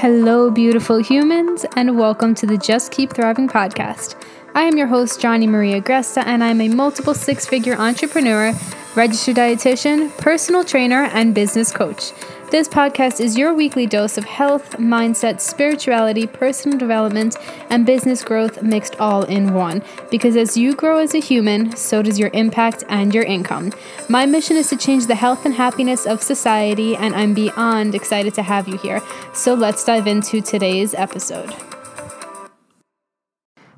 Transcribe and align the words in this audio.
Hello, 0.00 0.50
beautiful 0.50 0.96
humans, 0.96 1.66
and 1.76 1.98
welcome 1.98 2.34
to 2.36 2.46
the 2.46 2.56
Just 2.56 2.90
Keep 2.90 3.12
Thriving 3.12 3.48
podcast. 3.48 4.14
I 4.54 4.62
am 4.62 4.78
your 4.78 4.86
host, 4.86 5.20
Johnny 5.20 5.46
Marie 5.46 5.78
Agresta, 5.78 6.24
and 6.24 6.42
I'm 6.42 6.62
a 6.62 6.68
multiple 6.68 7.12
six 7.12 7.44
figure 7.44 7.74
entrepreneur, 7.74 8.54
registered 8.94 9.36
dietitian, 9.36 10.16
personal 10.16 10.64
trainer, 10.64 11.04
and 11.12 11.34
business 11.34 11.70
coach. 11.70 12.12
This 12.50 12.66
podcast 12.66 13.20
is 13.20 13.38
your 13.38 13.54
weekly 13.54 13.86
dose 13.86 14.18
of 14.18 14.24
health, 14.24 14.72
mindset, 14.72 15.40
spirituality, 15.40 16.26
personal 16.26 16.76
development, 16.76 17.36
and 17.68 17.86
business 17.86 18.24
growth 18.24 18.60
mixed 18.60 18.96
all 18.98 19.22
in 19.22 19.54
one. 19.54 19.84
Because 20.10 20.34
as 20.34 20.56
you 20.56 20.74
grow 20.74 20.98
as 20.98 21.14
a 21.14 21.20
human, 21.20 21.76
so 21.76 22.02
does 22.02 22.18
your 22.18 22.30
impact 22.34 22.82
and 22.88 23.14
your 23.14 23.22
income. 23.22 23.72
My 24.08 24.26
mission 24.26 24.56
is 24.56 24.68
to 24.70 24.76
change 24.76 25.06
the 25.06 25.14
health 25.14 25.46
and 25.46 25.54
happiness 25.54 26.06
of 26.06 26.24
society, 26.24 26.96
and 26.96 27.14
I'm 27.14 27.34
beyond 27.34 27.94
excited 27.94 28.34
to 28.34 28.42
have 28.42 28.66
you 28.66 28.78
here. 28.78 29.00
So 29.32 29.54
let's 29.54 29.84
dive 29.84 30.08
into 30.08 30.40
today's 30.40 30.92
episode. 30.92 31.54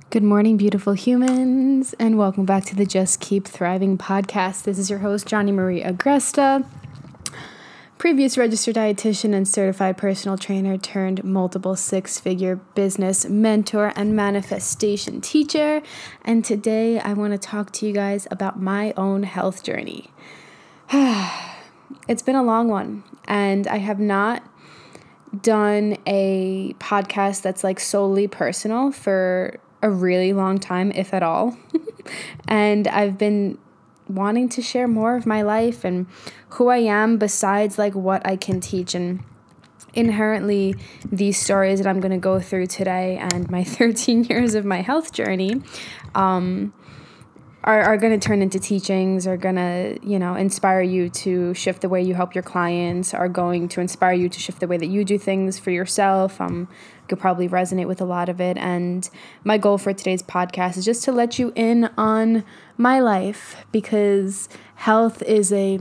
Good 0.08 0.22
morning, 0.22 0.56
beautiful 0.56 0.94
humans, 0.94 1.94
and 1.98 2.16
welcome 2.16 2.46
back 2.46 2.64
to 2.64 2.74
the 2.74 2.86
Just 2.86 3.20
Keep 3.20 3.46
Thriving 3.46 3.98
podcast. 3.98 4.62
This 4.62 4.78
is 4.78 4.88
your 4.88 5.00
host, 5.00 5.26
Johnny 5.26 5.52
Marie 5.52 5.82
Agresta 5.82 6.64
previous 8.02 8.36
registered 8.36 8.74
dietitian 8.74 9.32
and 9.32 9.46
certified 9.46 9.96
personal 9.96 10.36
trainer 10.36 10.76
turned 10.76 11.22
multiple 11.22 11.76
six 11.76 12.18
figure 12.18 12.56
business 12.74 13.26
mentor 13.26 13.92
and 13.94 14.16
manifestation 14.16 15.20
teacher. 15.20 15.80
And 16.24 16.44
today 16.44 16.98
I 16.98 17.12
want 17.12 17.32
to 17.32 17.38
talk 17.38 17.70
to 17.74 17.86
you 17.86 17.92
guys 17.92 18.26
about 18.28 18.60
my 18.60 18.92
own 18.96 19.22
health 19.22 19.62
journey. 19.62 20.10
it's 20.92 22.22
been 22.22 22.34
a 22.34 22.42
long 22.42 22.66
one, 22.66 23.04
and 23.26 23.68
I 23.68 23.76
have 23.76 24.00
not 24.00 24.42
done 25.40 25.96
a 26.04 26.74
podcast 26.80 27.42
that's 27.42 27.62
like 27.62 27.78
solely 27.78 28.26
personal 28.26 28.90
for 28.90 29.60
a 29.80 29.88
really 29.88 30.32
long 30.32 30.58
time, 30.58 30.90
if 30.90 31.14
at 31.14 31.22
all. 31.22 31.56
and 32.48 32.88
I've 32.88 33.16
been 33.16 33.58
wanting 34.08 34.48
to 34.50 34.62
share 34.62 34.88
more 34.88 35.16
of 35.16 35.26
my 35.26 35.42
life 35.42 35.84
and 35.84 36.06
who 36.50 36.68
I 36.68 36.78
am 36.78 37.18
besides 37.18 37.78
like 37.78 37.94
what 37.94 38.26
I 38.26 38.36
can 38.36 38.60
teach. 38.60 38.94
And 38.94 39.24
inherently 39.94 40.74
these 41.10 41.38
stories 41.38 41.78
that 41.78 41.88
I'm 41.88 42.00
going 42.00 42.12
to 42.12 42.18
go 42.18 42.40
through 42.40 42.66
today 42.66 43.18
and 43.18 43.50
my 43.50 43.64
13 43.64 44.24
years 44.24 44.54
of 44.54 44.64
my 44.64 44.80
health 44.80 45.12
journey 45.12 45.62
um, 46.14 46.72
are, 47.64 47.82
are 47.82 47.96
going 47.96 48.18
to 48.18 48.24
turn 48.24 48.42
into 48.42 48.58
teachings 48.58 49.26
are 49.26 49.36
going 49.36 49.54
to 49.54 49.98
you 50.02 50.18
know 50.18 50.34
inspire 50.34 50.82
you 50.82 51.08
to 51.08 51.54
shift 51.54 51.80
the 51.80 51.88
way 51.88 52.02
you 52.02 52.14
help 52.14 52.34
your 52.34 52.42
clients 52.42 53.14
are 53.14 53.28
going 53.28 53.68
to 53.68 53.80
inspire 53.80 54.14
you 54.14 54.28
to 54.28 54.40
shift 54.40 54.60
the 54.60 54.66
way 54.66 54.76
that 54.76 54.88
you 54.88 55.04
do 55.04 55.18
things 55.18 55.58
for 55.58 55.70
yourself. 55.70 56.40
Um, 56.40 56.68
could 57.08 57.18
probably 57.18 57.48
resonate 57.48 57.86
with 57.86 58.00
a 58.00 58.04
lot 58.04 58.28
of 58.28 58.40
it. 58.40 58.56
And 58.56 59.08
my 59.44 59.58
goal 59.58 59.78
for 59.78 59.92
today's 59.92 60.22
podcast 60.22 60.76
is 60.76 60.84
just 60.84 61.04
to 61.04 61.12
let 61.12 61.38
you 61.38 61.52
in 61.54 61.90
on 61.96 62.44
my 62.76 63.00
life 63.00 63.64
because 63.72 64.48
health 64.76 65.22
is 65.22 65.52
a 65.52 65.80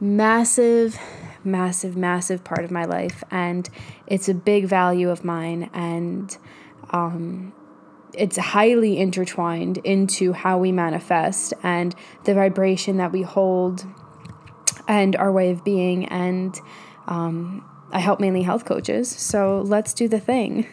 massive 0.00 0.98
massive 1.42 1.96
massive 1.96 2.44
part 2.44 2.64
of 2.64 2.70
my 2.70 2.84
life. 2.84 3.24
And 3.30 3.68
it's 4.06 4.28
a 4.28 4.34
big 4.34 4.66
value 4.66 5.10
of 5.10 5.24
mine. 5.24 5.70
And 5.72 6.36
um, 6.90 7.52
it's 8.12 8.36
highly 8.36 8.98
intertwined 8.98 9.78
into 9.78 10.32
how 10.32 10.58
we 10.58 10.72
manifest 10.72 11.54
and 11.62 11.94
the 12.24 12.34
vibration 12.34 12.96
that 12.98 13.12
we 13.12 13.22
hold 13.22 13.86
and 14.88 15.16
our 15.16 15.32
way 15.32 15.50
of 15.50 15.64
being. 15.64 16.06
And 16.06 16.58
um, 17.06 17.64
I 17.92 17.98
help 17.98 18.20
mainly 18.20 18.42
health 18.42 18.64
coaches. 18.64 19.08
So 19.08 19.62
let's 19.66 19.92
do 19.92 20.08
the 20.08 20.20
thing. 20.20 20.66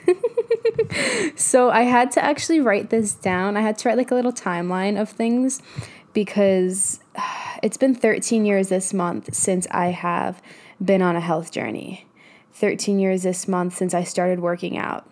so 1.35 1.69
I 1.69 1.83
had 1.83 2.11
to 2.11 2.23
actually 2.23 2.59
write 2.59 2.89
this 2.89 3.13
down. 3.13 3.57
I 3.57 3.61
had 3.61 3.77
to 3.79 3.89
write 3.89 3.97
like 3.97 4.11
a 4.11 4.15
little 4.15 4.33
timeline 4.33 4.99
of 4.99 5.09
things 5.09 5.61
because 6.13 6.99
it's 7.63 7.77
been 7.77 7.95
13 7.95 8.45
years 8.45 8.69
this 8.69 8.93
month 8.93 9.33
since 9.33 9.67
I 9.71 9.87
have 9.87 10.41
been 10.83 11.01
on 11.01 11.15
a 11.15 11.21
health 11.21 11.51
journey. 11.51 12.07
13 12.53 12.99
years 12.99 13.23
this 13.23 13.47
month 13.47 13.75
since 13.75 13.93
I 13.93 14.03
started 14.03 14.39
working 14.39 14.77
out. 14.77 15.09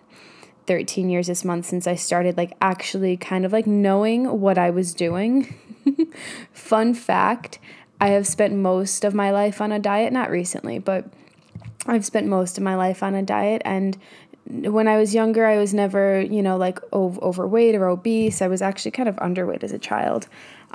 13 0.67 1.09
years 1.09 1.27
this 1.27 1.45
month 1.45 1.65
since 1.65 1.85
I 1.85 1.95
started 1.95 2.37
like 2.37 2.53
actually 2.59 3.17
kind 3.17 3.45
of 3.45 3.53
like 3.53 3.67
knowing 3.67 4.41
what 4.41 4.57
I 4.57 4.71
was 4.71 4.93
doing. 4.93 5.53
Fun 6.53 6.93
fact, 6.95 7.59
I 8.01 8.09
have 8.09 8.25
spent 8.27 8.55
most 8.55 9.03
of 9.03 9.13
my 9.13 9.31
life 9.31 9.61
on 9.61 9.71
a 9.71 9.79
diet, 9.79 10.11
not 10.11 10.31
recently, 10.31 10.79
but 10.79 11.05
I've 11.87 12.05
spent 12.05 12.27
most 12.27 12.57
of 12.57 12.63
my 12.63 12.75
life 12.75 13.03
on 13.03 13.15
a 13.15 13.21
diet 13.21 13.61
and 13.65 13.97
when 14.47 14.87
I 14.87 14.97
was 14.97 15.15
younger, 15.15 15.45
I 15.45 15.57
was 15.57 15.73
never, 15.73 16.21
you 16.21 16.43
know, 16.43 16.55
like 16.55 16.79
ov- 16.93 17.19
overweight 17.19 17.73
or 17.73 17.87
obese. 17.87 18.41
I 18.41 18.47
was 18.47 18.61
actually 18.61 18.91
kind 18.91 19.09
of 19.09 19.15
underweight 19.15 19.63
as 19.63 19.71
a 19.71 19.79
child. 19.79 20.27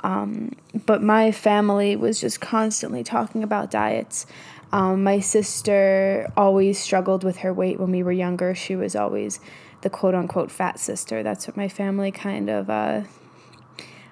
Um, 0.03 0.51
but 0.85 1.01
my 1.01 1.31
family 1.31 1.95
was 1.95 2.19
just 2.19 2.41
constantly 2.41 3.03
talking 3.03 3.43
about 3.43 3.71
diets. 3.71 4.25
Um, 4.73 5.03
my 5.03 5.19
sister 5.19 6.31
always 6.35 6.79
struggled 6.79 7.23
with 7.23 7.37
her 7.37 7.53
weight 7.53 7.79
when 7.79 7.91
we 7.91 8.03
were 8.03 8.11
younger. 8.11 8.53
She 8.55 8.75
was 8.75 8.95
always 8.95 9.39
the 9.81 9.89
quote 9.89 10.15
unquote 10.15 10.51
fat 10.51 10.79
sister. 10.79 11.23
That's 11.23 11.47
what 11.47 11.55
my 11.55 11.69
family 11.69 12.11
kind 12.11 12.49
of 12.49 12.69
uh, 12.69 13.03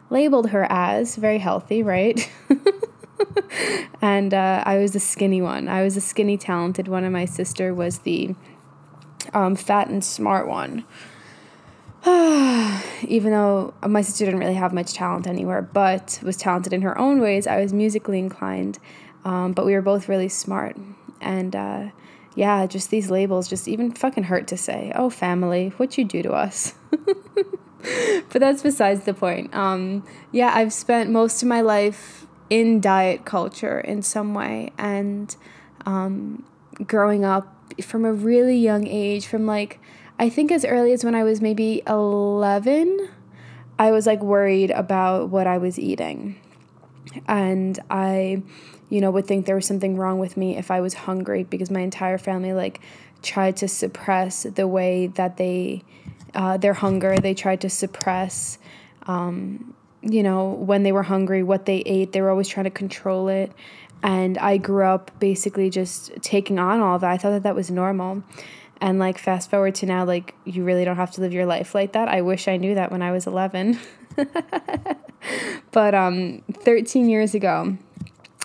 labeled 0.09 0.51
her 0.51 0.67
as. 0.69 1.17
Very 1.17 1.39
healthy, 1.39 1.83
right? 1.83 2.29
and 4.01 4.33
uh, 4.33 4.63
I 4.65 4.77
was 4.77 4.91
the 4.91 4.99
skinny 4.99 5.41
one. 5.41 5.67
I 5.67 5.83
was 5.83 5.95
the 5.95 6.01
skinny, 6.01 6.37
talented 6.37 6.87
one, 6.87 7.03
and 7.03 7.13
my 7.13 7.25
sister 7.25 7.73
was 7.73 7.99
the 7.99 8.35
um, 9.33 9.55
fat 9.55 9.89
and 9.89 10.03
smart 10.03 10.47
one. 10.47 10.85
Even 12.05 13.31
though 13.31 13.73
my 13.85 14.01
sister 14.01 14.25
didn't 14.25 14.39
really 14.39 14.53
have 14.53 14.73
much 14.73 14.93
talent 14.93 15.27
anywhere, 15.27 15.61
but 15.61 16.19
was 16.23 16.37
talented 16.37 16.73
in 16.73 16.81
her 16.81 16.97
own 16.97 17.19
ways, 17.19 17.45
I 17.47 17.59
was 17.61 17.73
musically 17.73 18.19
inclined. 18.19 18.79
Um, 19.25 19.51
but 19.51 19.65
we 19.65 19.73
were 19.73 19.81
both 19.81 20.07
really 20.07 20.29
smart. 20.29 20.77
And 21.19 21.55
uh, 21.55 21.89
yeah, 22.35 22.65
just 22.67 22.89
these 22.89 23.11
labels 23.11 23.49
just 23.49 23.67
even 23.67 23.91
fucking 23.91 24.25
hurt 24.25 24.47
to 24.47 24.57
say. 24.57 24.91
Oh, 24.95 25.09
family, 25.09 25.73
what 25.77 25.97
you 25.97 26.05
do 26.05 26.23
to 26.23 26.31
us. 26.31 26.73
but 26.91 28.39
that's 28.39 28.63
besides 28.63 29.03
the 29.03 29.13
point. 29.13 29.53
Um, 29.53 30.05
yeah, 30.31 30.51
I've 30.53 30.71
spent 30.71 31.09
most 31.09 31.41
of 31.41 31.49
my 31.49 31.59
life 31.59 32.25
in 32.49 32.81
diet 32.81 33.25
culture 33.25 33.79
in 33.79 34.01
some 34.01 34.33
way, 34.33 34.71
and 34.77 35.35
um, 35.85 36.43
growing 36.85 37.25
up 37.25 37.55
from 37.83 38.05
a 38.05 38.13
really 38.13 38.57
young 38.57 38.87
age, 38.87 39.27
from 39.27 39.45
like 39.45 39.79
I 40.17 40.29
think 40.29 40.51
as 40.51 40.65
early 40.65 40.93
as 40.93 41.03
when 41.03 41.15
I 41.15 41.23
was 41.23 41.41
maybe 41.41 41.81
eleven, 41.87 43.09
I 43.77 43.91
was 43.91 44.05
like 44.05 44.21
worried 44.21 44.71
about 44.71 45.29
what 45.29 45.47
I 45.47 45.57
was 45.57 45.79
eating, 45.79 46.39
and 47.27 47.79
I 47.89 48.43
you 48.89 49.01
know, 49.01 49.11
would 49.11 49.27
think 49.27 49.45
there 49.45 49.55
was 49.55 49.67
something 49.67 49.95
wrong 49.95 50.19
with 50.19 50.35
me 50.35 50.57
if 50.57 50.71
I 50.71 50.81
was 50.81 50.95
hungry 50.95 51.43
because 51.43 51.69
my 51.69 51.81
entire 51.81 52.17
family 52.17 52.53
like 52.53 52.81
tried 53.21 53.55
to 53.57 53.67
suppress 53.67 54.43
the 54.43 54.67
way 54.67 55.07
that 55.07 55.37
they 55.37 55.83
uh, 56.33 56.57
their 56.57 56.73
hunger. 56.73 57.17
They 57.17 57.33
tried 57.33 57.61
to 57.61 57.69
suppress, 57.69 58.57
um, 59.03 59.75
you 60.01 60.23
know, 60.23 60.49
when 60.49 60.83
they 60.83 60.91
were 60.91 61.03
hungry, 61.03 61.43
what 61.43 61.65
they 61.65 61.77
ate. 61.79 62.11
They 62.11 62.21
were 62.21 62.29
always 62.29 62.47
trying 62.47 62.65
to 62.65 62.69
control 62.71 63.27
it. 63.27 63.51
And 64.01 64.37
I 64.37 64.57
grew 64.57 64.85
up 64.85 65.11
basically 65.19 65.69
just 65.69 66.11
taking 66.21 66.57
on 66.57 66.79
all 66.79 66.99
that. 66.99 67.09
I 67.09 67.17
thought 67.17 67.31
that 67.31 67.43
that 67.43 67.55
was 67.55 67.69
normal. 67.69 68.23
And 68.81 68.97
like 68.97 69.17
fast 69.17 69.49
forward 69.49 69.75
to 69.75 69.85
now, 69.85 70.05
like 70.05 70.35
you 70.45 70.63
really 70.63 70.85
don't 70.85 70.95
have 70.95 71.11
to 71.11 71.21
live 71.21 71.33
your 71.33 71.45
life 71.45 71.75
like 71.75 71.93
that. 71.93 72.07
I 72.07 72.21
wish 72.21 72.47
I 72.47 72.55
knew 72.55 72.75
that 72.75 72.91
when 72.91 73.01
I 73.01 73.11
was 73.11 73.27
11. 73.27 73.77
but 75.71 75.93
um, 75.93 76.43
13 76.53 77.09
years 77.09 77.35
ago, 77.35 77.77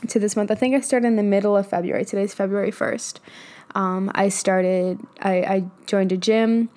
to 0.09 0.19
this 0.19 0.37
month. 0.37 0.51
I 0.51 0.55
think 0.55 0.75
I 0.75 0.81
started 0.81 1.07
in 1.07 1.17
the 1.17 1.23
middle 1.23 1.57
of 1.57 1.67
February. 1.67 2.05
Today's 2.05 2.35
February 2.35 2.71
1st. 2.71 3.19
Um, 3.75 4.11
I 4.15 4.29
started, 4.29 5.01
I, 5.21 5.31
I 5.31 5.65
joined 5.87 6.13
a 6.13 6.17
gym 6.17 6.69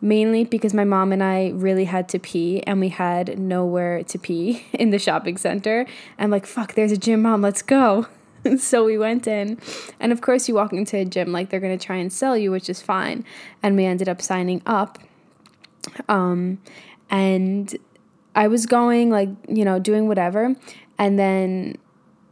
mainly 0.00 0.44
because 0.44 0.72
my 0.72 0.84
mom 0.84 1.12
and 1.12 1.22
I 1.22 1.50
really 1.50 1.84
had 1.84 2.08
to 2.10 2.18
pee 2.18 2.62
and 2.62 2.80
we 2.80 2.88
had 2.88 3.38
nowhere 3.38 4.02
to 4.04 4.18
pee 4.18 4.66
in 4.72 4.90
the 4.90 4.98
shopping 4.98 5.36
center. 5.36 5.86
I'm 6.18 6.30
like, 6.30 6.46
fuck, 6.46 6.74
there's 6.74 6.92
a 6.92 6.96
gym, 6.96 7.22
mom, 7.22 7.42
let's 7.42 7.62
go. 7.62 8.06
so 8.58 8.84
we 8.84 8.96
went 8.96 9.26
in. 9.26 9.58
And 9.98 10.12
of 10.12 10.20
course, 10.20 10.48
you 10.48 10.54
walk 10.54 10.72
into 10.72 10.96
a 10.96 11.04
gym 11.04 11.32
like 11.32 11.50
they're 11.50 11.60
going 11.60 11.76
to 11.76 11.84
try 11.84 11.96
and 11.96 12.12
sell 12.12 12.36
you, 12.36 12.50
which 12.50 12.70
is 12.70 12.80
fine. 12.80 13.24
And 13.62 13.76
we 13.76 13.84
ended 13.84 14.08
up 14.08 14.22
signing 14.22 14.62
up. 14.66 14.98
Um, 16.08 16.58
and 17.10 17.76
I 18.34 18.48
was 18.48 18.66
going, 18.66 19.10
like, 19.10 19.28
you 19.48 19.64
know, 19.64 19.78
doing 19.78 20.08
whatever. 20.08 20.54
And 20.98 21.18
then 21.18 21.76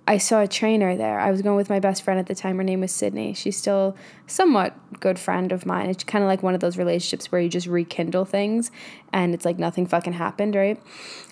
I 0.09 0.17
saw 0.17 0.41
a 0.41 0.49
trainer 0.49 0.97
there. 0.97 1.21
I 1.21 1.31
was 1.31 1.43
going 1.43 1.57
with 1.57 1.69
my 1.69 1.81
best 1.81 2.03
friend 2.03 2.19
at 2.19 2.25
the 2.25 2.35
time. 2.35 2.57
Her 2.57 2.65
name 2.65 2.81
was 2.81 2.93
Sydney. 2.93 3.35
She's 3.35 3.59
still 3.59 3.95
somewhat 4.27 4.75
good 5.01 5.19
friend 5.19 5.53
of 5.53 5.67
mine. 5.67 5.91
It's 5.91 6.03
kind 6.03 6.25
of 6.25 6.29
like 6.29 6.43
one 6.43 6.55
of 6.55 6.61
those 6.61 6.79
relationships 6.79 7.31
where 7.31 7.43
you 7.43 7.51
just 7.51 7.67
rekindle 7.67 8.25
things, 8.25 8.71
and 9.13 9.35
it's 9.35 9.45
like 9.45 9.59
nothing 9.59 9.85
fucking 9.87 10.15
happened, 10.15 10.55
right? 10.55 10.83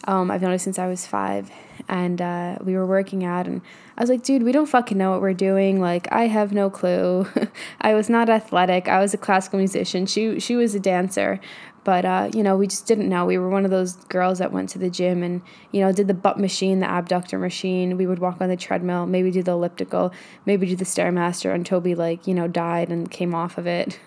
Um, 0.05 0.31
I've 0.31 0.43
known 0.43 0.51
her 0.51 0.59
since 0.59 0.79
I 0.79 0.89
was 0.89 1.07
five, 1.07 1.51
and 1.89 2.21
uh, 2.21 2.59
we 2.63 2.75
were 2.75 2.85
working 2.85 3.25
out, 3.25 3.47
and 3.47 3.63
I 3.97 4.03
was 4.03 4.11
like, 4.11 4.23
dude, 4.23 4.43
we 4.43 4.53
don't 4.53 4.67
fucking 4.67 4.99
know 4.99 5.11
what 5.11 5.23
we're 5.23 5.33
doing. 5.33 5.81
Like, 5.81 6.07
I 6.13 6.27
have 6.27 6.53
no 6.53 6.69
clue. 6.69 7.27
I 7.81 7.95
was 7.95 8.11
not 8.11 8.29
athletic. 8.29 8.89
I 8.89 9.01
was 9.01 9.15
a 9.15 9.19
classical 9.19 9.59
musician. 9.59 10.05
She 10.05 10.39
she 10.39 10.55
was 10.55 10.75
a 10.75 10.81
dancer, 10.81 11.41
but, 11.87 12.05
uh, 12.05 12.29
you 12.35 12.43
know, 12.43 12.57
we 12.57 12.67
just 12.67 12.85
didn't 12.87 13.09
know. 13.09 13.25
We 13.25 13.39
were 13.39 13.49
one 13.49 13.65
of 13.65 13.71
those 13.71 13.95
girls 14.07 14.41
that 14.41 14.51
went 14.51 14.69
to 14.71 14.79
the 14.81 14.91
gym 14.91 15.23
and, 15.23 15.41
you 15.71 15.81
know, 15.81 15.93
did 15.93 16.09
the 16.09 16.15
butt 16.15 16.37
machine, 16.37 16.81
the 16.81 16.91
abductor 16.91 17.39
machine. 17.39 17.97
We 17.97 18.09
would 18.09 18.19
walk 18.19 18.41
on 18.41 18.49
the 18.49 18.57
treadmill, 18.57 19.07
maybe 19.07 19.31
do 19.31 19.41
the 19.41 19.53
elliptical, 19.53 20.13
maybe 20.47 20.67
do 20.67 20.75
the 20.75 20.85
Stairmaster 20.85 21.55
until 21.55 21.81
we, 21.81 21.95
like, 21.95 22.27
you 22.27 22.35
know, 22.35 22.49
died 22.49 22.89
and 22.89 23.09
came 23.09 23.37
off 23.37 23.57
of 23.57 23.69
it. 23.69 24.01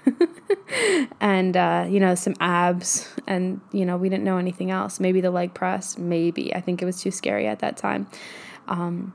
and, 1.21 1.55
uh, 1.55 1.85
you 1.87 2.01
know, 2.01 2.15
some 2.15 2.33
abs. 2.41 3.07
And, 3.25 3.61
you 3.71 3.85
know, 3.85 3.95
we 3.95 4.09
didn't 4.09 4.25
know 4.25 4.39
anything 4.39 4.71
else. 4.71 4.99
Maybe 4.99 5.21
the 5.21 5.31
leg 5.31 5.53
press, 5.53 5.97
maybe. 5.97 6.53
I 6.53 6.59
think 6.59 6.81
it 6.81 6.85
was 6.85 7.01
too 7.01 7.11
scary 7.11 7.47
at 7.47 7.59
that 7.59 7.77
time. 7.77 8.07
Um, 8.67 9.13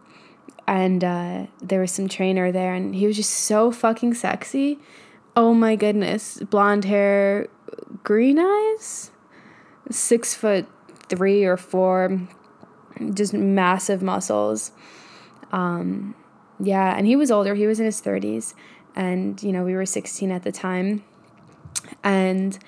and 0.66 1.04
uh, 1.04 1.48
there 1.60 1.82
was 1.82 1.92
some 1.92 2.08
trainer 2.08 2.50
there, 2.50 2.72
and 2.72 2.94
he 2.94 3.06
was 3.06 3.16
just 3.16 3.30
so 3.30 3.70
fucking 3.70 4.14
sexy. 4.14 4.78
Oh 5.36 5.52
my 5.52 5.76
goodness. 5.76 6.38
Blonde 6.48 6.84
hair, 6.84 7.48
green 8.02 8.38
eyes, 8.38 9.10
six 9.90 10.34
foot 10.34 10.66
three 11.08 11.44
or 11.44 11.56
four, 11.56 12.20
just 13.12 13.34
massive 13.34 14.02
muscles. 14.02 14.72
Um, 15.52 16.14
yeah, 16.60 16.96
and 16.96 17.06
he 17.06 17.16
was 17.16 17.30
older. 17.30 17.54
He 17.54 17.66
was 17.66 17.80
in 17.80 17.86
his 17.86 18.00
30s. 18.00 18.54
And, 18.96 19.42
you 19.42 19.52
know, 19.52 19.64
we 19.64 19.74
were 19.74 19.86
16 19.86 20.30
at 20.30 20.42
the 20.42 20.52
time. 20.52 21.04
And 22.02 22.58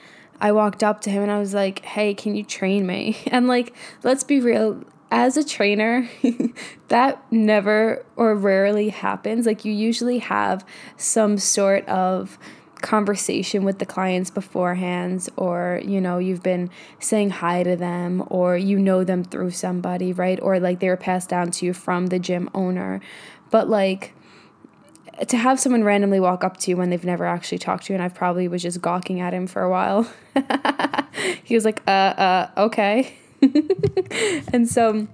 I 0.40 0.52
walked 0.52 0.82
up 0.82 1.00
to 1.02 1.10
him 1.10 1.22
and 1.22 1.30
I 1.30 1.38
was 1.38 1.54
like, 1.54 1.84
hey, 1.84 2.14
can 2.14 2.34
you 2.34 2.44
train 2.44 2.86
me? 2.86 3.16
And, 3.26 3.46
like, 3.48 3.74
let's 4.02 4.24
be 4.24 4.40
real. 4.40 4.82
As 5.08 5.36
a 5.36 5.44
trainer, 5.44 6.08
that 6.88 7.24
never 7.32 8.04
or 8.16 8.34
rarely 8.34 8.88
happens. 8.88 9.46
Like, 9.46 9.64
you 9.64 9.72
usually 9.72 10.18
have 10.18 10.66
some 10.96 11.38
sort 11.38 11.86
of 11.86 12.38
conversation 12.82 13.64
with 13.64 13.78
the 13.78 13.86
clients 13.86 14.30
beforehand 14.30 15.28
or 15.36 15.80
you 15.84 16.00
know 16.00 16.18
you've 16.18 16.42
been 16.42 16.70
saying 17.00 17.30
hi 17.30 17.62
to 17.62 17.76
them 17.76 18.22
or 18.28 18.56
you 18.56 18.78
know 18.78 19.04
them 19.04 19.24
through 19.24 19.50
somebody 19.50 20.12
right? 20.12 20.38
Or 20.42 20.60
like 20.60 20.80
they 20.80 20.88
were 20.88 20.96
passed 20.96 21.28
down 21.28 21.50
to 21.52 21.66
you 21.66 21.72
from 21.72 22.08
the 22.08 22.18
gym 22.18 22.50
owner. 22.54 23.00
But 23.50 23.68
like 23.68 24.14
to 25.28 25.36
have 25.36 25.58
someone 25.58 25.82
randomly 25.82 26.20
walk 26.20 26.44
up 26.44 26.58
to 26.58 26.70
you 26.70 26.76
when 26.76 26.90
they've 26.90 27.04
never 27.04 27.24
actually 27.24 27.58
talked 27.58 27.86
to 27.86 27.92
you 27.92 27.94
and 27.94 28.02
I 28.02 28.08
probably 28.08 28.48
was 28.48 28.62
just 28.62 28.82
gawking 28.82 29.20
at 29.20 29.32
him 29.32 29.46
for 29.46 29.62
a 29.62 29.70
while. 29.70 30.10
He 31.44 31.54
was 31.54 31.64
like 31.64 31.82
uh 31.86 31.90
uh 31.90 32.50
okay. 32.56 33.16
And 34.52 34.68
so 34.68 35.08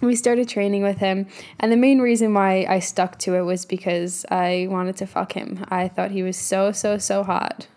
we 0.00 0.16
started 0.16 0.48
training 0.48 0.82
with 0.82 0.98
him. 0.98 1.26
And 1.58 1.72
the 1.72 1.76
main 1.76 2.00
reason 2.00 2.34
why 2.34 2.66
i 2.68 2.78
stuck 2.78 3.18
to 3.20 3.34
it 3.34 3.42
was 3.42 3.64
because 3.64 4.24
i 4.30 4.66
wanted 4.70 4.96
to 4.96 5.06
fuck 5.06 5.32
him. 5.32 5.64
I 5.68 5.88
thought 5.88 6.10
he 6.10 6.22
was 6.22 6.36
so 6.36 6.72
so 6.72 6.98
so 6.98 7.22
hot. 7.24 7.68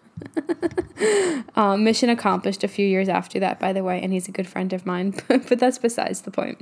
Um, 1.56 1.84
mission 1.86 2.10
accomplished 2.10 2.64
a 2.64 2.68
few 2.68 2.86
years 2.86 3.08
after 3.10 3.40
that 3.40 3.60
by 3.60 3.74
the 3.74 3.84
way 3.84 4.02
and 4.02 4.12
he's 4.12 4.28
a 4.28 4.32
good 4.32 4.48
friend 4.48 4.74
of 4.74 4.86
mine. 4.86 5.16
But 5.28 5.60
that's 5.60 5.78
besides 5.78 6.22
the 6.22 6.32
point. 6.32 6.60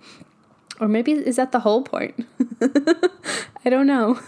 Or 0.79 0.87
maybe 0.87 1.13
is 1.13 1.37
that 1.37 1.51
the 1.51 1.61
whole 1.61 1.81
point? 1.81 2.15
I 3.65 3.69
don't 3.69 3.87
know. 3.87 4.19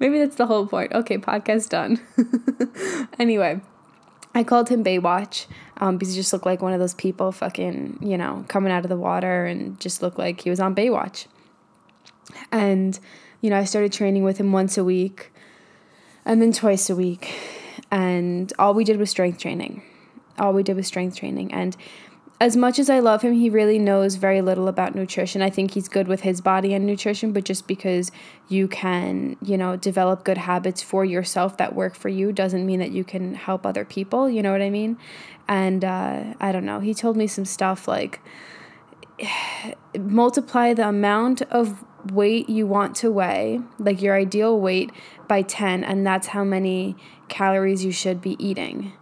Maybe 0.00 0.18
that's 0.18 0.36
the 0.36 0.46
whole 0.46 0.66
point. 0.66 0.92
Okay 0.92 1.18
podcast 1.18 1.68
done. 1.68 2.00
Anyway 3.18 3.60
I 4.34 4.44
called 4.44 4.68
him 4.68 4.84
Baywatch 4.84 5.46
um, 5.78 5.96
because 5.96 6.14
he 6.14 6.20
just 6.20 6.32
looked 6.32 6.46
like 6.46 6.62
one 6.62 6.72
of 6.72 6.80
those 6.80 6.94
people 6.94 7.32
fucking, 7.32 7.98
you 8.00 8.18
know, 8.18 8.44
coming 8.48 8.72
out 8.72 8.84
of 8.84 8.88
the 8.88 8.96
water 8.96 9.46
and 9.46 9.78
just 9.80 10.02
looked 10.02 10.18
like 10.18 10.42
he 10.42 10.50
was 10.50 10.60
on 10.60 10.74
Baywatch. 10.74 11.26
And, 12.52 12.98
you 13.40 13.50
know, 13.50 13.56
I 13.56 13.64
started 13.64 13.92
training 13.92 14.22
with 14.24 14.38
him 14.38 14.52
once 14.52 14.76
a 14.76 14.84
week 14.84 15.32
and 16.24 16.42
then 16.42 16.52
twice 16.52 16.90
a 16.90 16.96
week. 16.96 17.34
And 17.90 18.52
all 18.58 18.74
we 18.74 18.84
did 18.84 18.98
was 18.98 19.10
strength 19.10 19.40
training. 19.40 19.82
All 20.38 20.52
we 20.52 20.62
did 20.62 20.76
was 20.76 20.86
strength 20.86 21.16
training. 21.16 21.52
And 21.52 21.76
as 22.40 22.56
much 22.56 22.78
as 22.78 22.88
I 22.88 23.00
love 23.00 23.22
him, 23.22 23.32
he 23.32 23.50
really 23.50 23.80
knows 23.80 24.14
very 24.14 24.40
little 24.40 24.68
about 24.68 24.94
nutrition. 24.94 25.42
I 25.42 25.50
think 25.50 25.72
he's 25.72 25.88
good 25.88 26.06
with 26.06 26.20
his 26.20 26.40
body 26.40 26.72
and 26.72 26.86
nutrition, 26.86 27.32
but 27.32 27.44
just 27.44 27.66
because 27.66 28.12
you 28.48 28.68
can, 28.68 29.36
you 29.42 29.58
know, 29.58 29.76
develop 29.76 30.24
good 30.24 30.38
habits 30.38 30.80
for 30.80 31.04
yourself 31.04 31.56
that 31.56 31.74
work 31.74 31.96
for 31.96 32.08
you 32.08 32.32
doesn't 32.32 32.64
mean 32.64 32.78
that 32.78 32.92
you 32.92 33.02
can 33.02 33.34
help 33.34 33.66
other 33.66 33.84
people. 33.84 34.30
You 34.30 34.42
know 34.42 34.52
what 34.52 34.62
I 34.62 34.70
mean? 34.70 34.96
And 35.48 35.84
uh, 35.84 36.34
I 36.40 36.52
don't 36.52 36.64
know. 36.64 36.78
He 36.78 36.94
told 36.94 37.16
me 37.16 37.26
some 37.26 37.44
stuff 37.44 37.88
like 37.88 38.20
multiply 39.98 40.74
the 40.74 40.88
amount 40.88 41.42
of 41.42 41.84
weight 42.12 42.48
you 42.48 42.68
want 42.68 42.94
to 42.96 43.10
weigh, 43.10 43.60
like 43.80 44.00
your 44.00 44.14
ideal 44.14 44.60
weight, 44.60 44.92
by 45.26 45.42
10, 45.42 45.82
and 45.82 46.06
that's 46.06 46.28
how 46.28 46.44
many 46.44 46.96
calories 47.28 47.84
you 47.84 47.90
should 47.90 48.22
be 48.22 48.36
eating. 48.44 48.92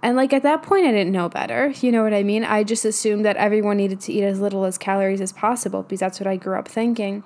And 0.00 0.16
like 0.16 0.32
at 0.32 0.44
that 0.44 0.62
point, 0.62 0.86
I 0.86 0.92
didn't 0.92 1.12
know 1.12 1.28
better. 1.28 1.72
You 1.80 1.90
know 1.90 2.04
what 2.04 2.14
I 2.14 2.22
mean? 2.22 2.44
I 2.44 2.62
just 2.62 2.84
assumed 2.84 3.24
that 3.24 3.36
everyone 3.36 3.76
needed 3.78 4.00
to 4.02 4.12
eat 4.12 4.22
as 4.22 4.40
little 4.40 4.64
as 4.64 4.78
calories 4.78 5.20
as 5.20 5.32
possible 5.32 5.82
because 5.82 6.00
that's 6.00 6.20
what 6.20 6.26
I 6.26 6.36
grew 6.36 6.56
up 6.56 6.68
thinking. 6.68 7.24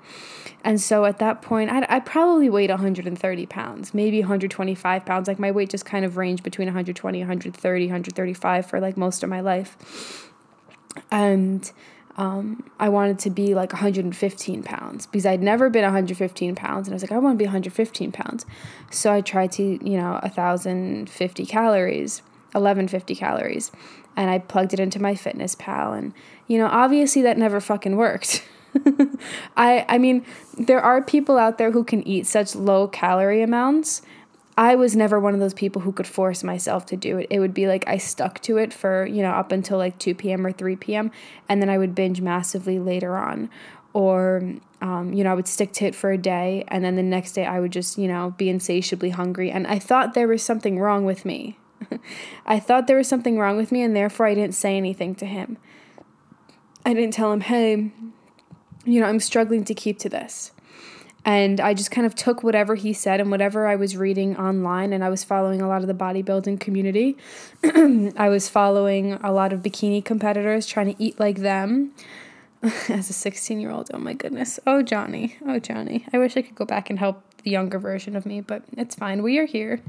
And 0.63 0.81
so 0.81 1.05
at 1.05 1.19
that 1.19 1.41
point, 1.41 1.69
I, 1.69 1.85
I 1.87 1.99
probably 1.99 2.49
weighed 2.49 2.71
130 2.71 3.45
pounds, 3.45 3.93
maybe 3.93 4.19
125 4.21 5.05
pounds. 5.05 5.27
Like 5.27 5.39
my 5.39 5.51
weight 5.51 5.69
just 5.69 5.85
kind 5.85 6.03
of 6.03 6.17
ranged 6.17 6.43
between 6.43 6.67
120, 6.67 7.19
130, 7.19 7.85
135 7.85 8.65
for 8.65 8.79
like 8.79 8.97
most 8.97 9.23
of 9.23 9.29
my 9.29 9.41
life. 9.41 10.31
And 11.11 11.71
um, 12.17 12.69
I 12.79 12.89
wanted 12.89 13.19
to 13.19 13.29
be 13.29 13.53
like 13.53 13.73
115 13.73 14.63
pounds 14.63 15.05
because 15.05 15.25
I'd 15.25 15.41
never 15.43 15.69
been 15.69 15.83
115 15.83 16.55
pounds. 16.55 16.87
And 16.87 16.93
I 16.93 16.95
was 16.95 17.03
like, 17.03 17.11
I 17.11 17.17
want 17.19 17.35
to 17.35 17.37
be 17.37 17.45
115 17.45 18.11
pounds. 18.11 18.45
So 18.89 19.11
I 19.11 19.21
tried 19.21 19.51
to, 19.53 19.63
you 19.63 19.97
know, 19.97 20.19
1,050 20.23 21.45
calories 21.45 22.21
1150 22.53 23.15
calories 23.15 23.71
and 24.15 24.29
I 24.29 24.39
plugged 24.39 24.73
it 24.73 24.79
into 24.79 24.99
MyFitnessPal 24.99 25.97
and 25.97 26.13
you 26.47 26.57
know 26.57 26.67
obviously 26.67 27.21
that 27.23 27.37
never 27.37 27.59
fucking 27.59 27.95
worked. 27.95 28.43
I 29.57 29.85
I 29.87 29.97
mean 29.97 30.25
there 30.57 30.81
are 30.81 31.01
people 31.01 31.37
out 31.37 31.57
there 31.57 31.71
who 31.71 31.83
can 31.83 32.07
eat 32.07 32.27
such 32.27 32.55
low 32.55 32.87
calorie 32.87 33.41
amounts. 33.41 34.01
I 34.55 34.75
was 34.75 34.95
never 34.95 35.19
one 35.19 35.33
of 35.33 35.39
those 35.39 35.53
people 35.53 35.81
who 35.81 35.91
could 35.91 36.05
force 36.05 36.43
myself 36.43 36.85
to 36.87 36.97
do 36.97 37.17
it. 37.17 37.27
It 37.29 37.39
would 37.39 37.53
be 37.53 37.67
like 37.67 37.87
I 37.87 37.97
stuck 37.97 38.39
to 38.41 38.57
it 38.57 38.71
for, 38.71 39.05
you 39.05 39.23
know, 39.23 39.31
up 39.31 39.51
until 39.51 39.79
like 39.79 39.97
2 39.97 40.13
p.m. 40.13 40.45
or 40.45 40.51
3 40.51 40.75
p.m. 40.75 41.11
and 41.49 41.59
then 41.59 41.69
I 41.69 41.77
would 41.79 41.95
binge 41.95 42.21
massively 42.21 42.77
later 42.77 43.17
on. 43.17 43.49
Or, 43.93 44.43
um, 44.81 45.13
you 45.13 45.23
know, 45.23 45.31
I 45.31 45.33
would 45.33 45.47
stick 45.47 45.71
to 45.73 45.85
it 45.85 45.95
for 45.95 46.11
a 46.11 46.17
day 46.17 46.65
and 46.67 46.83
then 46.83 46.95
the 46.95 47.03
next 47.03 47.33
day 47.33 47.45
I 47.45 47.59
would 47.59 47.71
just, 47.71 47.97
you 47.97 48.07
know, 48.07 48.35
be 48.37 48.49
insatiably 48.49 49.09
hungry. 49.09 49.49
And 49.49 49.65
I 49.65 49.79
thought 49.79 50.13
there 50.13 50.27
was 50.27 50.43
something 50.43 50.79
wrong 50.79 51.03
with 51.03 51.25
me. 51.25 51.57
I 52.45 52.59
thought 52.59 52.87
there 52.87 52.97
was 52.97 53.07
something 53.07 53.37
wrong 53.37 53.57
with 53.57 53.71
me, 53.71 53.81
and 53.81 53.95
therefore 53.95 54.27
I 54.27 54.35
didn't 54.35 54.55
say 54.55 54.77
anything 54.77 55.15
to 55.15 55.25
him. 55.25 55.57
I 56.85 56.93
didn't 56.93 57.13
tell 57.13 57.31
him, 57.31 57.41
hey, 57.41 57.91
you 58.85 58.99
know, 58.99 59.05
I'm 59.05 59.19
struggling 59.19 59.63
to 59.65 59.73
keep 59.73 59.99
to 59.99 60.09
this. 60.09 60.51
And 61.25 61.61
I 61.61 61.73
just 61.73 61.89
kind 61.89 62.05
of 62.05 62.15
took 62.15 62.43
whatever 62.43 62.75
he 62.75 62.91
said 62.91 63.21
and 63.21 63.31
whatever 63.31 63.65
I 63.65 63.77
was 63.77 63.95
reading 63.95 64.35
online, 64.35 64.91
and 64.91 65.03
I 65.03 65.09
was 65.09 65.23
following 65.23 65.61
a 65.61 65.67
lot 65.67 65.81
of 65.81 65.87
the 65.87 65.93
bodybuilding 65.93 66.59
community. 66.59 67.17
I 67.63 68.27
was 68.27 68.49
following 68.49 69.13
a 69.13 69.31
lot 69.31 69.53
of 69.53 69.61
bikini 69.61 70.03
competitors 70.03 70.67
trying 70.67 70.93
to 70.93 71.01
eat 71.01 71.19
like 71.19 71.37
them 71.37 71.93
as 72.89 73.09
a 73.09 73.13
16 73.13 73.59
year 73.59 73.71
old. 73.71 73.89
Oh 73.93 73.99
my 73.99 74.13
goodness. 74.13 74.59
Oh, 74.67 74.81
Johnny. 74.81 75.37
Oh, 75.45 75.59
Johnny. 75.59 76.05
I 76.11 76.17
wish 76.17 76.35
I 76.35 76.41
could 76.41 76.55
go 76.55 76.65
back 76.65 76.89
and 76.89 76.99
help 76.99 77.23
the 77.43 77.51
younger 77.51 77.79
version 77.79 78.15
of 78.15 78.25
me, 78.25 78.41
but 78.41 78.63
it's 78.77 78.95
fine. 78.95 79.21
We 79.21 79.37
are 79.37 79.45
here 79.45 79.81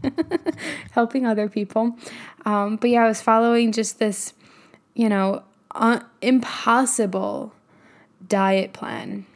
helping 0.92 1.26
other 1.26 1.48
people. 1.48 1.96
Um, 2.44 2.76
but 2.76 2.90
yeah, 2.90 3.04
I 3.04 3.08
was 3.08 3.20
following 3.20 3.72
just 3.72 3.98
this, 3.98 4.34
you 4.94 5.08
know, 5.08 5.42
uh, 5.74 6.00
impossible 6.20 7.52
diet 8.26 8.72
plan. 8.72 9.26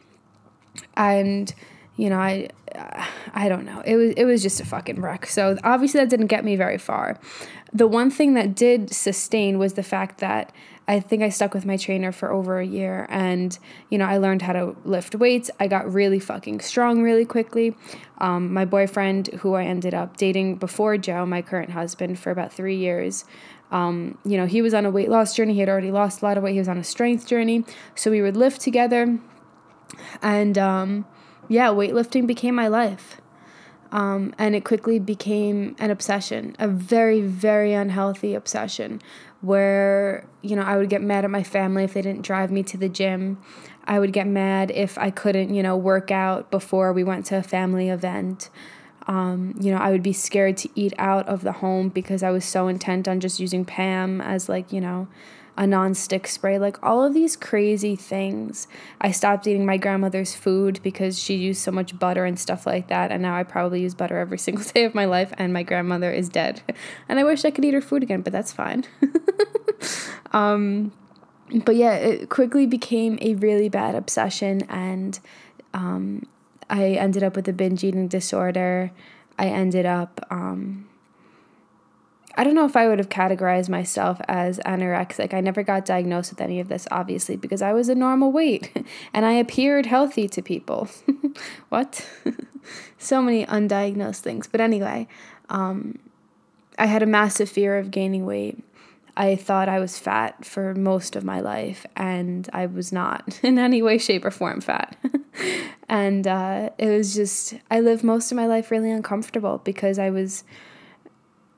And, 0.95 1.53
you 1.95 2.09
know, 2.09 2.19
I, 2.19 2.49
I 3.33 3.49
don't 3.49 3.65
know. 3.65 3.81
It 3.85 3.95
was, 3.95 4.13
it 4.15 4.25
was 4.25 4.41
just 4.41 4.59
a 4.59 4.65
fucking 4.65 5.01
wreck. 5.01 5.25
So 5.25 5.57
obviously 5.63 5.99
that 5.99 6.09
didn't 6.09 6.27
get 6.27 6.43
me 6.43 6.55
very 6.55 6.77
far. 6.77 7.19
The 7.71 7.87
one 7.87 8.09
thing 8.09 8.33
that 8.33 8.55
did 8.55 8.93
sustain 8.93 9.59
was 9.59 9.73
the 9.73 9.83
fact 9.83 10.19
that 10.19 10.51
I 10.89 10.99
think 10.99 11.21
I 11.21 11.29
stuck 11.29 11.53
with 11.53 11.65
my 11.65 11.77
trainer 11.77 12.11
for 12.11 12.31
over 12.31 12.59
a 12.59 12.65
year 12.65 13.05
and, 13.09 13.57
you 13.89 13.97
know, 13.99 14.05
I 14.05 14.17
learned 14.17 14.41
how 14.41 14.53
to 14.53 14.75
lift 14.83 15.13
weights. 15.15 15.51
I 15.59 15.67
got 15.67 15.93
really 15.93 16.19
fucking 16.19 16.61
strong 16.61 17.03
really 17.03 17.25
quickly. 17.25 17.75
Um, 18.17 18.51
my 18.51 18.65
boyfriend, 18.65 19.27
who 19.27 19.53
I 19.53 19.65
ended 19.65 19.93
up 19.93 20.17
dating 20.17 20.55
before 20.55 20.97
Joe, 20.97 21.25
my 21.27 21.43
current 21.43 21.69
husband, 21.69 22.19
for 22.19 22.31
about 22.31 22.51
three 22.51 22.77
years, 22.77 23.23
um, 23.71 24.17
you 24.25 24.35
know, 24.35 24.47
he 24.47 24.63
was 24.63 24.73
on 24.73 24.85
a 24.85 24.89
weight 24.91 25.09
loss 25.09 25.35
journey. 25.35 25.53
He 25.53 25.59
had 25.59 25.69
already 25.69 25.91
lost 25.91 26.23
a 26.23 26.25
lot 26.25 26.37
of 26.37 26.43
weight. 26.43 26.53
He 26.53 26.59
was 26.59 26.67
on 26.67 26.79
a 26.79 26.83
strength 26.83 27.27
journey. 27.27 27.65
So 27.95 28.09
we 28.09 28.21
would 28.23 28.35
lift 28.35 28.59
together 28.59 29.19
And 30.21 30.57
um, 30.57 31.05
yeah, 31.47 31.67
weightlifting 31.69 32.27
became 32.27 32.55
my 32.55 32.67
life. 32.67 33.21
Um, 33.91 34.35
and 34.37 34.55
it 34.55 34.65
quickly 34.65 34.99
became 34.99 35.75
an 35.79 35.89
obsession, 35.89 36.55
a 36.59 36.67
very, 36.67 37.21
very 37.21 37.73
unhealthy 37.73 38.35
obsession 38.35 39.01
where, 39.41 40.25
you 40.41 40.55
know, 40.55 40.63
I 40.63 40.77
would 40.77 40.89
get 40.89 41.01
mad 41.01 41.23
at 41.23 41.31
my 41.31 41.43
family 41.43 41.83
if 41.83 41.93
they 41.93 42.01
didn't 42.01 42.23
drive 42.23 42.51
me 42.51 42.63
to 42.63 42.77
the 42.77 42.89
gym. 42.89 43.37
I 43.85 43.99
would 43.99 44.13
get 44.13 44.27
mad 44.27 44.71
if 44.71 44.97
I 44.97 45.09
couldn't, 45.09 45.53
you 45.53 45.63
know, 45.63 45.75
work 45.75 46.11
out 46.11 46.51
before 46.51 46.93
we 46.93 47.03
went 47.03 47.25
to 47.27 47.37
a 47.37 47.43
family 47.43 47.89
event. 47.89 48.49
Um, 49.07 49.55
you 49.59 49.71
know, 49.71 49.79
I 49.79 49.89
would 49.91 50.03
be 50.03 50.13
scared 50.13 50.57
to 50.57 50.69
eat 50.75 50.93
out 50.99 51.27
of 51.27 51.41
the 51.41 51.53
home 51.53 51.89
because 51.89 52.21
I 52.21 52.29
was 52.29 52.45
so 52.45 52.67
intent 52.67 53.07
on 53.07 53.19
just 53.19 53.39
using 53.39 53.65
Pam 53.65 54.21
as, 54.21 54.47
like, 54.47 54.71
you 54.71 54.81
know, 54.81 55.07
a 55.59 55.67
non-stick 55.67 56.25
spray 56.25 56.57
like 56.57 56.81
all 56.81 57.03
of 57.03 57.13
these 57.13 57.35
crazy 57.35 57.93
things. 57.97 58.65
I 59.01 59.11
stopped 59.11 59.45
eating 59.45 59.65
my 59.65 59.75
grandmother's 59.75 60.33
food 60.33 60.79
because 60.81 61.19
she 61.19 61.35
used 61.35 61.61
so 61.61 61.69
much 61.69 61.99
butter 61.99 62.23
and 62.23 62.39
stuff 62.39 62.65
like 62.65 62.87
that 62.87 63.11
and 63.11 63.21
now 63.21 63.35
i 63.35 63.43
probably 63.43 63.81
use 63.81 63.93
butter 63.93 64.17
every 64.17 64.37
single 64.47 64.63
day 64.63 64.85
of 64.85 64.95
my 64.95 65.03
life 65.03 65.33
and 65.37 65.51
my 65.51 65.63
grandmother 65.63 66.11
is 66.11 66.29
dead. 66.29 66.61
And 67.09 67.19
i 67.19 67.23
wish 67.25 67.43
i 67.43 67.51
could 67.51 67.65
eat 67.65 67.73
her 67.73 67.81
food 67.81 68.01
again 68.01 68.21
but 68.21 68.33
that's 68.33 68.51
fine. 68.51 68.85
Um, 70.31 70.91
but 71.65 71.75
yeah 71.75 71.93
it 71.93 72.29
quickly 72.29 72.67
became 72.67 73.17
a 73.21 73.33
really 73.35 73.67
bad 73.69 73.95
obsession 73.95 74.61
and 74.69 75.19
um, 75.73 76.27
i 76.69 76.89
ended 76.89 77.23
up 77.23 77.35
with 77.35 77.47
a 77.47 77.53
binge 77.53 77.83
eating 77.83 78.07
disorder. 78.07 78.91
I 79.39 79.47
ended 79.47 79.85
up 79.85 80.19
um, 80.29 80.88
I 82.39 82.45
don't 82.45 82.55
know 82.55 82.63
if 82.63 82.77
I 82.77 82.87
would 82.87 82.99
have 82.99 83.09
categorized 83.09 83.67
myself 83.67 84.21
as 84.29 84.59
anorexic. 84.59 85.33
I 85.33 85.41
never 85.41 85.61
got 85.61 85.83
diagnosed 85.83 86.31
with 86.31 86.39
any 86.39 86.61
of 86.61 86.69
this, 86.69 86.87
obviously, 86.89 87.35
because 87.35 87.61
I 87.61 87.73
was 87.73 87.89
a 87.89 87.95
normal 87.95 88.31
weight 88.31 88.71
and 89.13 89.25
I 89.25 89.33
appeared 89.33 89.85
healthy 89.85 90.29
to 90.29 90.41
people. 90.41 90.87
what? 91.67 92.07
so 92.97 93.21
many 93.21 93.45
undiagnosed 93.45 94.21
things. 94.21 94.47
But 94.47 94.61
anyway, 94.61 95.09
um, 95.49 95.99
I 96.77 96.85
had 96.85 97.03
a 97.03 97.05
massive 97.05 97.49
fear 97.49 97.77
of 97.77 97.91
gaining 97.91 98.25
weight. 98.25 98.63
I 99.17 99.35
thought 99.35 99.67
I 99.67 99.79
was 99.79 99.99
fat 99.99 100.45
for 100.45 100.73
most 100.75 101.17
of 101.17 101.25
my 101.25 101.41
life, 101.41 101.85
and 101.97 102.49
I 102.53 102.67
was 102.67 102.93
not 102.93 103.37
in 103.43 103.59
any 103.59 103.81
way, 103.81 103.97
shape, 103.97 104.23
or 104.23 104.31
form 104.31 104.61
fat. 104.61 104.95
and 105.89 106.25
uh, 106.25 106.69
it 106.77 106.87
was 106.87 107.13
just, 107.13 107.55
I 107.69 107.81
lived 107.81 108.05
most 108.05 108.31
of 108.31 108.37
my 108.37 108.47
life 108.47 108.71
really 108.71 108.91
uncomfortable 108.91 109.57
because 109.57 109.99
I 109.99 110.09
was 110.09 110.45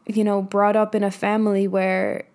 you 0.06 0.24
know, 0.24 0.42
brought 0.42 0.76
up 0.76 0.96
in 0.96 1.04
a 1.04 1.12
family 1.12 1.68
where 1.68 2.26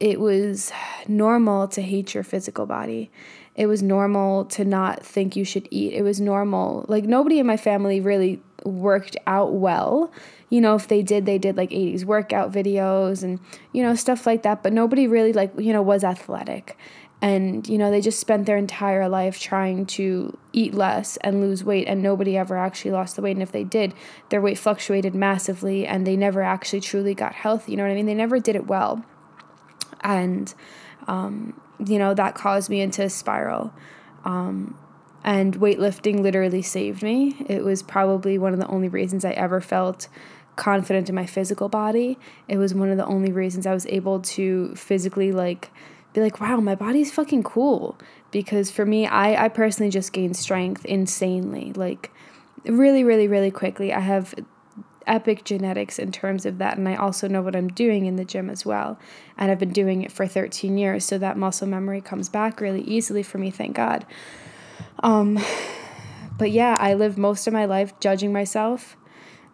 it 0.00 0.20
was 0.20 0.72
normal 1.08 1.68
to 1.68 1.82
hate 1.82 2.14
your 2.14 2.24
physical 2.24 2.66
body. 2.66 3.10
It 3.54 3.66
was 3.66 3.82
normal 3.82 4.44
to 4.46 4.64
not 4.64 5.04
think 5.04 5.36
you 5.36 5.44
should 5.44 5.66
eat. 5.70 5.94
It 5.94 6.02
was 6.02 6.20
normal. 6.20 6.84
Like 6.88 7.04
nobody 7.04 7.38
in 7.38 7.46
my 7.46 7.56
family 7.56 8.00
really 8.00 8.40
worked 8.64 9.16
out 9.26 9.54
well. 9.54 10.12
You 10.50 10.60
know, 10.60 10.74
if 10.74 10.88
they 10.88 11.02
did, 11.02 11.26
they 11.26 11.38
did 11.38 11.56
like 11.56 11.70
80s 11.70 12.04
workout 12.04 12.52
videos 12.52 13.22
and, 13.22 13.40
you 13.72 13.82
know, 13.82 13.94
stuff 13.94 14.26
like 14.26 14.42
that. 14.42 14.62
But 14.62 14.72
nobody 14.72 15.06
really, 15.06 15.32
like, 15.32 15.52
you 15.58 15.72
know, 15.72 15.82
was 15.82 16.04
athletic 16.04 16.76
and 17.22 17.66
you 17.66 17.78
know 17.78 17.90
they 17.90 18.00
just 18.00 18.20
spent 18.20 18.46
their 18.46 18.56
entire 18.56 19.08
life 19.08 19.40
trying 19.40 19.86
to 19.86 20.36
eat 20.52 20.74
less 20.74 21.16
and 21.18 21.40
lose 21.40 21.64
weight 21.64 21.88
and 21.88 22.02
nobody 22.02 22.36
ever 22.36 22.56
actually 22.56 22.90
lost 22.90 23.16
the 23.16 23.22
weight. 23.22 23.32
And 23.32 23.42
if 23.42 23.52
they 23.52 23.64
did 23.64 23.94
their 24.28 24.40
weight 24.40 24.58
fluctuated 24.58 25.14
massively 25.14 25.86
and 25.86 26.06
they 26.06 26.16
never 26.16 26.42
actually 26.42 26.80
truly 26.80 27.14
got 27.14 27.32
healthy. 27.32 27.72
You 27.72 27.78
know 27.78 27.84
what 27.84 27.92
i 27.92 27.94
mean? 27.94 28.06
They 28.06 28.14
never 28.14 28.38
did 28.38 28.54
it 28.54 28.66
well. 28.66 29.04
And 30.02 30.52
um, 31.08 31.58
you 31.84 31.98
know 31.98 32.12
that 32.14 32.34
caused 32.34 32.68
me 32.68 32.80
into 32.80 33.02
a 33.02 33.10
spiral. 33.10 33.72
Um, 34.24 34.78
and 35.24 35.58
weightlifting 35.58 36.20
literally 36.20 36.62
saved 36.62 37.02
me. 37.02 37.36
It 37.48 37.64
was 37.64 37.82
probably 37.82 38.38
one 38.38 38.52
of 38.52 38.60
the 38.60 38.68
only 38.68 38.88
reasons 38.88 39.24
i 39.24 39.30
ever 39.30 39.60
felt 39.60 40.08
confident 40.54 41.08
in 41.08 41.14
my 41.14 41.26
physical 41.26 41.68
body. 41.68 42.18
It 42.46 42.58
was 42.58 42.74
one 42.74 42.90
of 42.90 42.98
the 42.98 43.06
only 43.06 43.32
reasons 43.32 43.66
i 43.66 43.72
was 43.72 43.86
able 43.86 44.20
to 44.20 44.74
physically 44.74 45.32
like 45.32 45.70
be 46.16 46.22
like, 46.22 46.40
wow, 46.40 46.56
my 46.56 46.74
body's 46.74 47.12
fucking 47.12 47.44
cool. 47.44 47.96
Because 48.32 48.70
for 48.70 48.84
me, 48.84 49.06
I, 49.06 49.44
I 49.44 49.48
personally 49.48 49.90
just 49.90 50.12
gained 50.12 50.36
strength 50.36 50.84
insanely, 50.84 51.72
like 51.74 52.10
really, 52.64 53.04
really, 53.04 53.28
really 53.28 53.50
quickly. 53.50 53.92
I 53.92 54.00
have 54.00 54.34
epic 55.06 55.44
genetics 55.44 55.98
in 55.98 56.10
terms 56.10 56.46
of 56.46 56.58
that. 56.58 56.78
And 56.78 56.88
I 56.88 56.96
also 56.96 57.28
know 57.28 57.42
what 57.42 57.54
I'm 57.54 57.68
doing 57.68 58.06
in 58.06 58.16
the 58.16 58.24
gym 58.24 58.50
as 58.50 58.66
well. 58.66 58.98
And 59.36 59.50
I've 59.50 59.58
been 59.58 59.72
doing 59.72 60.02
it 60.02 60.10
for 60.10 60.26
13 60.26 60.76
years. 60.78 61.04
So 61.04 61.18
that 61.18 61.36
muscle 61.36 61.68
memory 61.68 62.00
comes 62.00 62.28
back 62.28 62.60
really 62.60 62.82
easily 62.82 63.22
for 63.22 63.38
me, 63.38 63.50
thank 63.50 63.76
God. 63.76 64.04
Um, 65.02 65.38
but 66.38 66.50
yeah, 66.50 66.76
I 66.80 66.94
lived 66.94 67.18
most 67.18 67.46
of 67.46 67.52
my 67.52 67.66
life 67.66 67.98
judging 68.00 68.32
myself. 68.32 68.96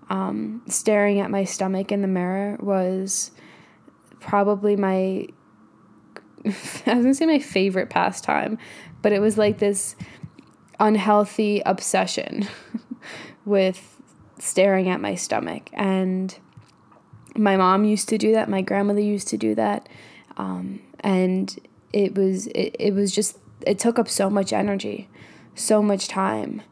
Um, 0.08 0.62
staring 0.68 1.20
at 1.20 1.30
my 1.30 1.44
stomach 1.44 1.90
in 1.90 2.02
the 2.02 2.08
mirror 2.08 2.56
was 2.60 3.32
probably 4.20 4.76
my 4.76 5.26
I 6.86 6.94
was 6.94 7.04
gonna 7.04 7.14
say 7.14 7.26
my 7.26 7.38
favorite 7.38 7.90
pastime, 7.90 8.58
but 9.00 9.12
it 9.12 9.20
was 9.20 9.38
like 9.38 9.58
this 9.58 9.96
unhealthy 10.80 11.62
obsession 11.64 12.48
with 13.44 14.00
staring 14.38 14.88
at 14.88 15.00
my 15.00 15.14
stomach. 15.14 15.70
And 15.72 16.36
my 17.36 17.56
mom 17.56 17.84
used 17.84 18.08
to 18.08 18.18
do 18.18 18.32
that. 18.32 18.48
My 18.48 18.62
grandmother 18.62 19.00
used 19.00 19.28
to 19.28 19.38
do 19.38 19.54
that. 19.54 19.88
Um, 20.36 20.80
and 21.00 21.56
it 21.92 22.14
was 22.14 22.46
it, 22.48 22.76
it 22.78 22.94
was 22.94 23.14
just 23.14 23.38
it 23.66 23.78
took 23.78 23.98
up 23.98 24.08
so 24.08 24.28
much 24.28 24.52
energy, 24.52 25.08
so 25.54 25.82
much 25.82 26.08
time. 26.08 26.62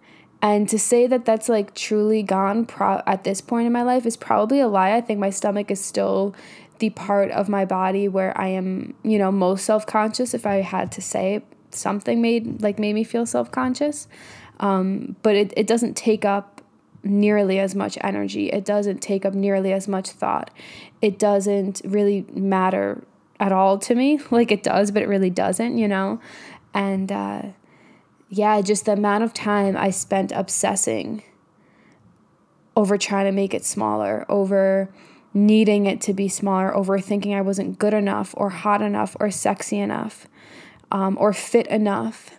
And 0.42 0.68
to 0.70 0.78
say 0.78 1.06
that 1.06 1.26
that's 1.26 1.48
like 1.48 1.74
truly 1.74 2.22
gone 2.22 2.64
pro- 2.64 3.02
at 3.06 3.24
this 3.24 3.40
point 3.40 3.66
in 3.66 3.72
my 3.72 3.82
life 3.82 4.06
is 4.06 4.16
probably 4.16 4.58
a 4.58 4.68
lie. 4.68 4.94
I 4.94 5.00
think 5.00 5.20
my 5.20 5.30
stomach 5.30 5.70
is 5.70 5.84
still 5.84 6.34
the 6.80 6.90
part 6.90 7.30
of 7.30 7.49
my 7.49 7.64
body 7.64 8.08
where 8.08 8.38
I 8.38 8.49
am, 8.49 8.94
you 9.04 9.18
know, 9.18 9.30
most 9.30 9.64
self 9.64 9.87
conscious. 9.87 10.34
If 10.34 10.46
I 10.46 10.56
had 10.56 10.90
to 10.92 11.00
say 11.00 11.42
something 11.70 12.20
made 12.20 12.60
like 12.60 12.78
made 12.78 12.94
me 12.94 13.04
feel 13.04 13.25
self 13.25 13.52
conscious, 13.52 14.08
um, 14.58 15.16
but 15.22 15.37
it 15.37 15.54
it 15.56 15.66
doesn't 15.66 15.96
take 15.96 16.25
up 16.25 16.60
nearly 17.02 17.58
as 17.58 17.75
much 17.75 17.96
energy. 18.02 18.49
It 18.49 18.64
doesn't 18.64 18.99
take 19.00 19.25
up 19.25 19.34
nearly 19.34 19.72
as 19.72 19.88
much 19.88 20.10
thought. 20.10 20.50
It 21.00 21.18
doesn't 21.18 21.80
really 21.84 22.26
matter 22.32 23.04
at 23.38 23.52
all 23.52 23.78
to 23.78 23.94
me. 23.94 24.20
Like 24.30 24.50
it 24.52 24.62
does, 24.62 24.90
but 24.90 25.02
it 25.02 25.08
really 25.08 25.30
doesn't, 25.30 25.78
you 25.78 25.88
know. 25.88 26.20
And 26.75 27.10
uh, 27.10 27.42
yeah, 28.28 28.60
just 28.60 28.84
the 28.84 28.92
amount 28.92 29.25
of 29.25 29.34
time 29.34 29.76
I 29.76 29.90
spent 29.90 30.32
obsessing 30.32 31.22
over 32.76 32.96
trying 32.96 33.26
to 33.26 33.32
make 33.32 33.52
it 33.52 33.64
smaller, 33.64 34.25
over 34.28 34.90
needing 35.32 35.87
it 35.87 36.00
to 36.02 36.12
be 36.12 36.28
smaller, 36.28 36.72
overthinking 36.72 37.37
I 37.37 37.40
wasn't 37.40 37.78
good 37.78 37.94
enough 37.94 38.34
or 38.37 38.50
hot 38.50 38.82
enough 38.82 39.16
or 39.20 39.30
sexy 39.30 39.78
enough 39.78 40.26
um, 40.90 41.16
or 41.20 41.32
fit 41.32 41.66
enough 41.68 42.30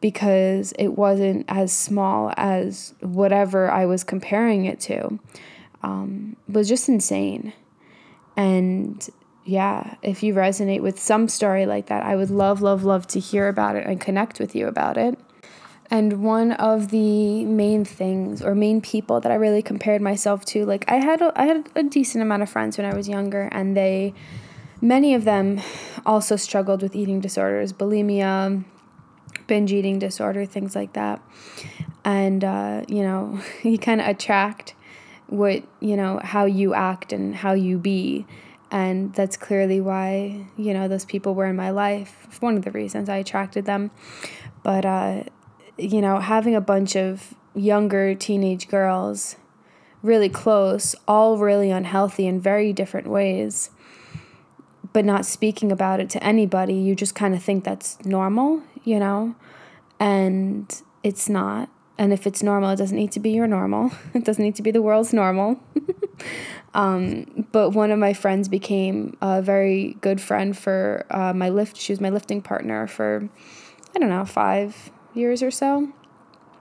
because 0.00 0.72
it 0.78 0.88
wasn't 0.88 1.44
as 1.48 1.72
small 1.72 2.32
as 2.36 2.94
whatever 3.00 3.70
I 3.70 3.84
was 3.84 4.02
comparing 4.02 4.64
it 4.64 4.80
to 4.80 5.18
um, 5.82 6.36
was 6.48 6.68
just 6.68 6.88
insane. 6.88 7.52
And 8.36 9.06
yeah, 9.44 9.96
if 10.02 10.22
you 10.22 10.32
resonate 10.32 10.80
with 10.80 10.98
some 10.98 11.28
story 11.28 11.66
like 11.66 11.86
that, 11.86 12.02
I 12.04 12.16
would 12.16 12.30
love, 12.30 12.62
love, 12.62 12.84
love 12.84 13.06
to 13.08 13.20
hear 13.20 13.48
about 13.48 13.76
it 13.76 13.86
and 13.86 14.00
connect 14.00 14.38
with 14.38 14.54
you 14.54 14.66
about 14.66 14.96
it. 14.96 15.18
And 15.90 16.22
one 16.22 16.52
of 16.52 16.90
the 16.90 17.44
main 17.44 17.84
things 17.84 18.42
or 18.42 18.54
main 18.54 18.80
people 18.80 19.20
that 19.20 19.32
I 19.32 19.34
really 19.34 19.60
compared 19.60 20.00
myself 20.00 20.44
to, 20.46 20.64
like 20.64 20.84
I 20.88 20.96
had 20.96 21.20
a, 21.20 21.32
I 21.34 21.46
had 21.46 21.68
a 21.74 21.82
decent 21.82 22.22
amount 22.22 22.42
of 22.42 22.48
friends 22.48 22.78
when 22.78 22.86
I 22.86 22.94
was 22.94 23.08
younger, 23.08 23.48
and 23.50 23.76
they, 23.76 24.14
many 24.80 25.14
of 25.14 25.24
them, 25.24 25.60
also 26.06 26.36
struggled 26.36 26.80
with 26.80 26.94
eating 26.94 27.20
disorders, 27.20 27.72
bulimia, 27.72 28.64
binge 29.48 29.72
eating 29.72 29.98
disorder, 29.98 30.46
things 30.46 30.76
like 30.76 30.92
that. 30.92 31.20
And 32.04 32.44
uh, 32.44 32.84
you 32.86 33.02
know, 33.02 33.40
you 33.64 33.76
kind 33.76 34.00
of 34.00 34.06
attract 34.06 34.74
what 35.26 35.62
you 35.78 35.96
know 35.96 36.20
how 36.22 36.44
you 36.44 36.74
act 36.74 37.12
and 37.12 37.34
how 37.34 37.52
you 37.52 37.78
be 37.78 38.26
and 38.72 39.14
that's 39.14 39.36
clearly 39.36 39.80
why 39.80 40.44
you 40.56 40.74
know 40.74 40.88
those 40.88 41.04
people 41.04 41.36
were 41.36 41.46
in 41.46 41.54
my 41.54 41.70
life 41.70 42.36
one 42.40 42.56
of 42.56 42.64
the 42.64 42.70
reasons 42.72 43.08
i 43.08 43.16
attracted 43.16 43.64
them 43.64 43.92
but 44.64 44.84
uh, 44.84 45.22
you 45.80 46.00
know, 46.00 46.18
having 46.18 46.54
a 46.54 46.60
bunch 46.60 46.96
of 46.96 47.34
younger 47.54 48.14
teenage 48.14 48.68
girls 48.68 49.36
really 50.02 50.28
close, 50.28 50.94
all 51.06 51.38
really 51.38 51.70
unhealthy 51.70 52.26
in 52.26 52.40
very 52.40 52.72
different 52.72 53.06
ways, 53.06 53.70
but 54.92 55.04
not 55.04 55.26
speaking 55.26 55.70
about 55.70 56.00
it 56.00 56.10
to 56.10 56.22
anybody, 56.22 56.74
you 56.74 56.94
just 56.94 57.14
kind 57.14 57.34
of 57.34 57.42
think 57.42 57.64
that's 57.64 58.02
normal, 58.04 58.62
you 58.84 58.98
know? 58.98 59.34
And 59.98 60.82
it's 61.02 61.28
not. 61.28 61.68
And 61.98 62.14
if 62.14 62.26
it's 62.26 62.42
normal, 62.42 62.70
it 62.70 62.76
doesn't 62.76 62.96
need 62.96 63.12
to 63.12 63.20
be 63.20 63.30
your 63.30 63.46
normal. 63.46 63.92
It 64.14 64.24
doesn't 64.24 64.42
need 64.42 64.56
to 64.56 64.62
be 64.62 64.70
the 64.70 64.80
world's 64.80 65.12
normal. 65.12 65.60
um, 66.74 67.46
but 67.52 67.70
one 67.70 67.90
of 67.90 67.98
my 67.98 68.14
friends 68.14 68.48
became 68.48 69.16
a 69.20 69.42
very 69.42 69.98
good 70.00 70.20
friend 70.20 70.56
for 70.56 71.04
uh, 71.10 71.34
my 71.34 71.50
lift. 71.50 71.76
She 71.76 71.92
was 71.92 72.00
my 72.00 72.08
lifting 72.08 72.40
partner 72.40 72.86
for, 72.86 73.28
I 73.94 73.98
don't 73.98 74.08
know, 74.08 74.24
five, 74.24 74.90
years 75.14 75.42
or 75.42 75.50
so. 75.50 75.88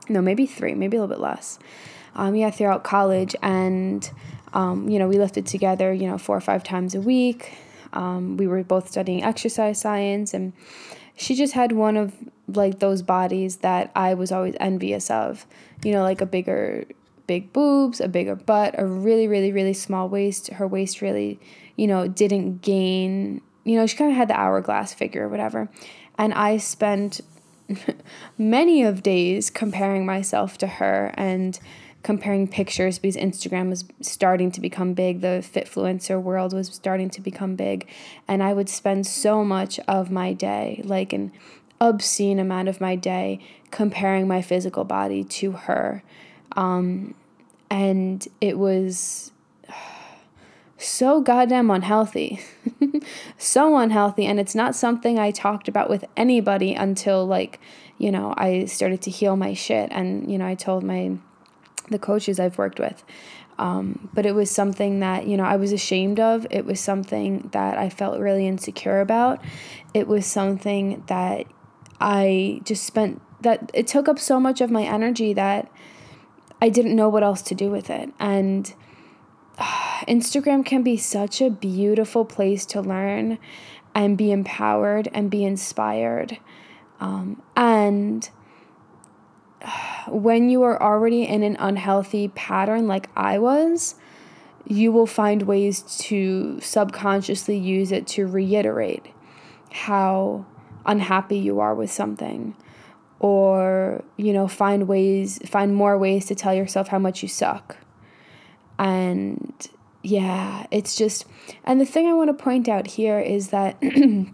no, 0.10 0.22
maybe 0.22 0.46
three, 0.46 0.74
maybe 0.74 0.98
a 0.98 1.01
little 1.01 1.15
bit 1.15 1.22
less. 1.22 1.60
Um, 2.15 2.36
yeah, 2.36 2.50
throughout 2.50 2.84
college. 2.84 3.36
And, 3.41 4.10
um, 4.53 4.89
you 4.89 5.00
know, 5.00 5.08
we 5.08 5.18
lifted 5.18 5.46
together, 5.46 5.94
you 5.94 6.08
know, 6.08 6.18
four 6.18 6.36
or 6.36 6.41
five 6.41 6.63
times 6.63 6.96
a 6.96 7.01
week. 7.01 7.53
Um, 7.94 8.38
we 8.38 8.48
were 8.48 8.63
both 8.63 8.89
studying 8.89 9.24
exercise 9.24 9.79
science. 9.79 10.34
And 10.34 10.53
she 11.15 11.36
just 11.36 11.53
had 11.53 11.72
one 11.72 11.98
of 11.98 12.13
like 12.48 12.79
those 12.79 13.01
bodies 13.03 13.58
that 13.58 13.91
I 13.96 14.15
was 14.15 14.32
always 14.32 14.56
envious 14.60 15.12
of, 15.12 15.46
you 15.84 15.91
know, 15.91 16.01
like 16.01 16.22
a 16.22 16.25
bigger, 16.25 16.86
big 17.27 17.53
boobs, 17.53 18.01
a 18.01 18.08
bigger 18.08 18.36
butt, 18.36 18.75
a 18.77 18.86
really, 18.86 19.27
really, 19.27 19.51
really 19.51 19.74
small 19.74 20.10
waist. 20.10 20.48
Her 20.48 20.68
waist 20.68 21.01
really, 21.01 21.39
you 21.75 21.86
know, 21.86 22.08
didn't 22.08 22.62
gain, 22.63 23.41
you 23.63 23.75
know, 23.75 23.86
she 23.86 23.96
kind 23.96 24.10
of 24.10 24.18
had 24.18 24.29
the 24.29 24.39
hourglass 24.39 24.94
figure 24.94 25.25
or 25.25 25.29
whatever. 25.29 25.70
And 26.18 26.34
I 26.34 26.58
spent 26.58 27.22
many 28.38 28.83
of 28.83 29.03
days 29.03 29.49
comparing 29.49 30.05
myself 30.05 30.57
to 30.59 30.67
her 30.67 31.13
and 31.15 31.59
comparing 32.01 32.47
pictures 32.47 32.97
because 32.97 33.17
Instagram 33.17 33.69
was 33.69 33.85
starting 34.01 34.51
to 34.51 34.61
become 34.61 34.93
big. 34.93 35.21
The 35.21 35.43
fitfluencer 35.45 36.21
world 36.21 36.53
was 36.53 36.67
starting 36.67 37.09
to 37.11 37.21
become 37.21 37.55
big. 37.55 37.88
And 38.27 38.41
I 38.41 38.53
would 38.53 38.69
spend 38.69 39.05
so 39.05 39.43
much 39.43 39.79
of 39.88 40.09
my 40.09 40.33
day, 40.33 40.81
like 40.85 41.11
an 41.13 41.31
obscene 41.81 42.39
amount 42.39 42.69
of 42.69 42.79
my 42.79 42.95
day, 42.95 43.39
comparing 43.71 44.27
my 44.27 44.41
physical 44.41 44.83
body 44.83 45.23
to 45.23 45.51
her. 45.51 46.03
Um, 46.55 47.15
and 47.69 48.25
it 48.41 48.57
was 48.57 49.31
so 50.79 51.21
goddamn 51.21 51.69
unhealthy. 51.69 52.39
so 53.38 53.77
unhealthy. 53.77 54.25
And 54.25 54.39
it's 54.39 54.55
not 54.55 54.75
something 54.75 55.19
I 55.19 55.31
talked 55.31 55.67
about 55.67 55.89
with 55.89 56.05
anybody 56.15 56.74
until, 56.74 57.25
like, 57.25 57.59
you 57.98 58.12
know, 58.12 58.33
I 58.38 58.65
started 58.65 59.01
to 59.03 59.12
heal 59.12 59.36
my 59.36 59.53
shit. 59.53 59.89
And, 59.91 60.31
you 60.31 60.38
know, 60.38 60.48
I 60.48 60.55
told 60.55 60.83
my, 60.83 61.17
the 61.89 62.00
coaches 62.00 62.39
I've 62.39 62.57
worked 62.57 62.79
with. 62.79 63.03
Um, 63.57 64.09
but 64.13 64.25
it 64.25 64.33
was 64.33 64.50
something 64.50 65.01
that, 65.01 65.27
you 65.27 65.36
know, 65.36 65.43
I 65.43 65.57
was 65.57 65.74
ashamed 65.74 66.19
of. 66.19 66.48
It 66.50 66.65
was 66.65 66.79
something 66.79 67.50
that 67.51 67.77
I 67.77 67.89
felt 67.89 68.19
really 68.19 68.48
insecure 68.48 69.01
about. 69.01 69.43
It 69.93 70.07
was 70.07 70.25
something 70.25 71.03
that 71.07 71.45
I 72.00 72.62
just 72.63 72.86
spent, 72.86 73.21
that 73.41 73.69
it 73.74 73.86
took 73.86 74.07
up 74.07 74.17
so 74.17 74.39
much 74.39 74.62
of 74.62 74.71
my 74.71 74.83
energy 74.83 75.33
that 75.33 75.69
I 76.62 76.69
didn't 76.69 76.95
know 76.95 77.09
what 77.09 77.21
else 77.21 77.41
to 77.43 77.55
do 77.55 77.69
with 77.69 77.89
it. 77.89 78.13
And, 78.17 78.74
Instagram 79.60 80.66
can 80.66 80.84
be 80.84 80.98
such 80.98 81.42
a 81.42 81.50
beautiful 81.50 82.25
place 82.25 82.66
to 82.68 82.82
learn 82.82 83.38
and 83.94 84.18
be 84.18 84.32
empowered 84.32 85.10
and 85.13 85.30
be 85.30 85.44
inspired. 85.44 86.38
Um, 87.00 87.42
and 87.56 88.30
when 90.08 90.50
you 90.50 90.63
are 90.63 90.82
already 90.82 91.24
in 91.24 91.44
an 91.44 91.58
unhealthy 91.60 92.30
pattern 92.30 92.88
like 92.88 93.10
I 93.16 93.39
was, 93.39 93.96
you 94.66 94.92
will 94.92 95.08
find 95.08 95.44
ways 95.44 95.82
to 95.98 96.60
subconsciously 96.62 97.58
use 97.58 97.92
it 97.92 98.08
to 98.08 98.28
reiterate 98.28 99.08
how 99.72 100.46
unhappy 100.86 101.38
you 101.38 101.60
are 101.60 101.75
with 101.75 101.92
something 101.92 102.56
or 103.20 104.04
you 104.18 104.32
know 104.32 104.48
find 104.48 104.88
ways 104.88 105.39
find 105.46 105.75
more 105.75 105.98
ways 105.98 106.25
to 106.25 106.34
tell 106.34 106.54
yourself 106.54 106.88
how 106.88 106.98
much 106.98 107.22
you 107.22 107.28
suck 107.28 107.78
and 108.79 109.69
yeah, 110.01 110.65
it's 110.71 110.95
just, 110.95 111.25
and 111.65 111.79
the 111.79 111.86
thing 111.86 112.07
I 112.07 112.13
want 112.13 112.29
to 112.36 112.43
point 112.43 112.69
out 112.69 112.88
here 112.88 113.19
is 113.19 113.50
that, 113.50 113.77
you 113.83 114.31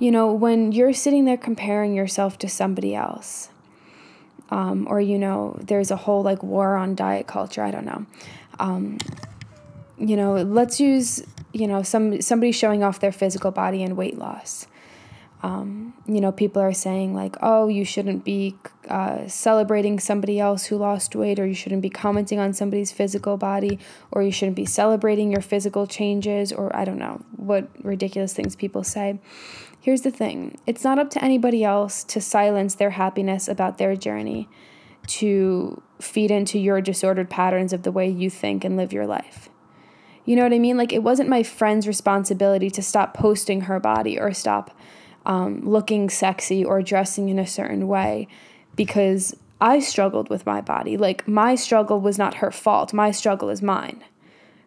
know, 0.00 0.32
when 0.32 0.72
you're 0.72 0.94
sitting 0.94 1.26
there 1.26 1.36
comparing 1.36 1.94
yourself 1.94 2.38
to 2.38 2.48
somebody 2.48 2.94
else, 2.94 3.50
um, 4.50 4.86
or, 4.88 4.98
you 5.00 5.18
know, 5.18 5.58
there's 5.60 5.90
a 5.90 5.96
whole 5.96 6.22
like 6.22 6.42
war 6.42 6.76
on 6.76 6.94
diet 6.94 7.26
culture, 7.26 7.62
I 7.62 7.70
don't 7.70 7.84
know. 7.84 8.06
Um, 8.58 8.96
you 9.98 10.16
know, 10.16 10.36
let's 10.36 10.80
use, 10.80 11.22
you 11.52 11.66
know, 11.66 11.82
some 11.82 12.22
somebody 12.22 12.52
showing 12.52 12.82
off 12.82 13.00
their 13.00 13.12
physical 13.12 13.50
body 13.50 13.82
and 13.82 13.96
weight 13.96 14.16
loss 14.16 14.66
um, 15.42 15.94
you 16.06 16.20
know, 16.20 16.32
people 16.32 16.60
are 16.60 16.72
saying, 16.72 17.14
like, 17.14 17.36
oh, 17.40 17.68
you 17.68 17.84
shouldn't 17.84 18.24
be 18.24 18.56
uh, 18.88 19.28
celebrating 19.28 20.00
somebody 20.00 20.40
else 20.40 20.66
who 20.66 20.76
lost 20.76 21.14
weight, 21.14 21.38
or 21.38 21.46
you 21.46 21.54
shouldn't 21.54 21.82
be 21.82 21.90
commenting 21.90 22.40
on 22.40 22.52
somebody's 22.52 22.90
physical 22.90 23.36
body, 23.36 23.78
or 24.10 24.22
you 24.22 24.32
shouldn't 24.32 24.56
be 24.56 24.64
celebrating 24.64 25.30
your 25.30 25.40
physical 25.40 25.86
changes, 25.86 26.52
or 26.52 26.74
I 26.74 26.84
don't 26.84 26.98
know 26.98 27.22
what 27.36 27.68
ridiculous 27.84 28.32
things 28.32 28.56
people 28.56 28.82
say. 28.82 29.20
Here's 29.80 30.02
the 30.02 30.10
thing 30.10 30.58
it's 30.66 30.82
not 30.82 30.98
up 30.98 31.10
to 31.10 31.24
anybody 31.24 31.62
else 31.62 32.02
to 32.04 32.20
silence 32.20 32.74
their 32.74 32.90
happiness 32.90 33.46
about 33.46 33.78
their 33.78 33.94
journey, 33.94 34.48
to 35.06 35.80
feed 36.00 36.32
into 36.32 36.58
your 36.58 36.80
disordered 36.80 37.30
patterns 37.30 37.72
of 37.72 37.84
the 37.84 37.92
way 37.92 38.08
you 38.08 38.28
think 38.28 38.64
and 38.64 38.76
live 38.76 38.92
your 38.92 39.06
life. 39.06 39.48
You 40.24 40.36
know 40.36 40.42
what 40.42 40.52
I 40.52 40.58
mean? 40.58 40.76
Like, 40.76 40.92
it 40.92 41.02
wasn't 41.02 41.30
my 41.30 41.42
friend's 41.42 41.88
responsibility 41.88 42.68
to 42.70 42.82
stop 42.82 43.14
posting 43.14 43.62
her 43.62 43.80
body 43.80 44.18
or 44.18 44.34
stop 44.34 44.76
um, 45.28 45.60
looking 45.68 46.08
sexy 46.10 46.64
or 46.64 46.82
dressing 46.82 47.28
in 47.28 47.38
a 47.38 47.46
certain 47.46 47.86
way 47.86 48.26
because 48.74 49.36
I 49.60 49.78
struggled 49.78 50.30
with 50.30 50.46
my 50.46 50.60
body. 50.60 50.96
Like, 50.96 51.28
my 51.28 51.54
struggle 51.54 52.00
was 52.00 52.18
not 52.18 52.36
her 52.36 52.50
fault, 52.50 52.92
my 52.92 53.12
struggle 53.12 53.50
is 53.50 53.62
mine. 53.62 54.02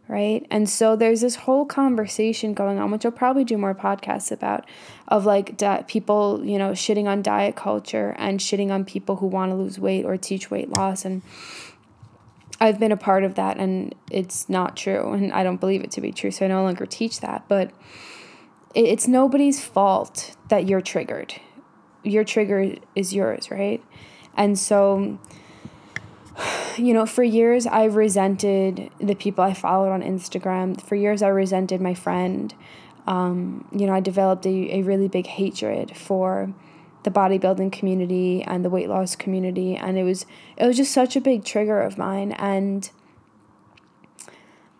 Right. 0.07 0.45
And 0.51 0.67
so 0.69 0.97
there's 0.97 1.21
this 1.21 1.37
whole 1.37 1.65
conversation 1.65 2.53
going 2.53 2.79
on, 2.79 2.91
which 2.91 3.05
I'll 3.05 3.13
probably 3.13 3.45
do 3.45 3.57
more 3.57 3.73
podcasts 3.73 4.29
about, 4.29 4.65
of 5.07 5.25
like 5.25 5.55
di- 5.55 5.85
people, 5.87 6.41
you 6.43 6.57
know, 6.57 6.71
shitting 6.71 7.05
on 7.05 7.21
diet 7.21 7.55
culture 7.55 8.13
and 8.17 8.41
shitting 8.41 8.71
on 8.71 8.83
people 8.83 9.17
who 9.17 9.27
want 9.27 9.53
to 9.53 9.55
lose 9.55 9.79
weight 9.79 10.03
or 10.03 10.17
teach 10.17 10.51
weight 10.51 10.69
loss. 10.69 11.05
And 11.05 11.21
I've 12.59 12.77
been 12.77 12.91
a 12.91 12.97
part 12.97 13.23
of 13.23 13.35
that 13.35 13.57
and 13.57 13.95
it's 14.09 14.49
not 14.49 14.75
true. 14.75 15.13
And 15.13 15.31
I 15.31 15.43
don't 15.43 15.61
believe 15.61 15.81
it 15.81 15.91
to 15.91 16.01
be 16.01 16.11
true. 16.11 16.31
So 16.31 16.43
I 16.43 16.49
no 16.49 16.61
longer 16.61 16.85
teach 16.85 17.21
that. 17.21 17.45
But 17.47 17.71
it's 18.73 19.07
nobody's 19.07 19.63
fault 19.63 20.35
that 20.49 20.67
you're 20.67 20.81
triggered. 20.81 21.35
Your 22.03 22.23
trigger 22.23 22.75
is 22.95 23.13
yours, 23.13 23.51
right? 23.51 23.83
And 24.35 24.57
so, 24.57 25.19
you 26.77 26.93
know, 26.93 27.05
for 27.05 27.23
years 27.23 27.65
I 27.67 27.85
resented 27.85 28.89
the 28.99 29.15
people 29.15 29.43
I 29.43 29.53
followed 29.53 29.91
on 29.91 30.01
Instagram. 30.01 30.81
For 30.81 30.95
years 30.95 31.21
I 31.21 31.29
resented 31.29 31.81
my 31.81 31.93
friend. 31.93 32.53
Um, 33.07 33.67
you 33.71 33.87
know, 33.87 33.93
I 33.93 33.99
developed 33.99 34.45
a, 34.45 34.75
a 34.75 34.81
really 34.83 35.07
big 35.07 35.27
hatred 35.27 35.97
for 35.97 36.53
the 37.03 37.09
bodybuilding 37.09 37.71
community 37.71 38.43
and 38.43 38.63
the 38.63 38.69
weight 38.69 38.87
loss 38.87 39.15
community 39.15 39.75
and 39.75 39.97
it 39.97 40.03
was 40.03 40.27
it 40.55 40.67
was 40.67 40.77
just 40.77 40.91
such 40.91 41.15
a 41.15 41.19
big 41.19 41.43
trigger 41.43 41.81
of 41.81 41.97
mine 41.97 42.31
and 42.33 42.91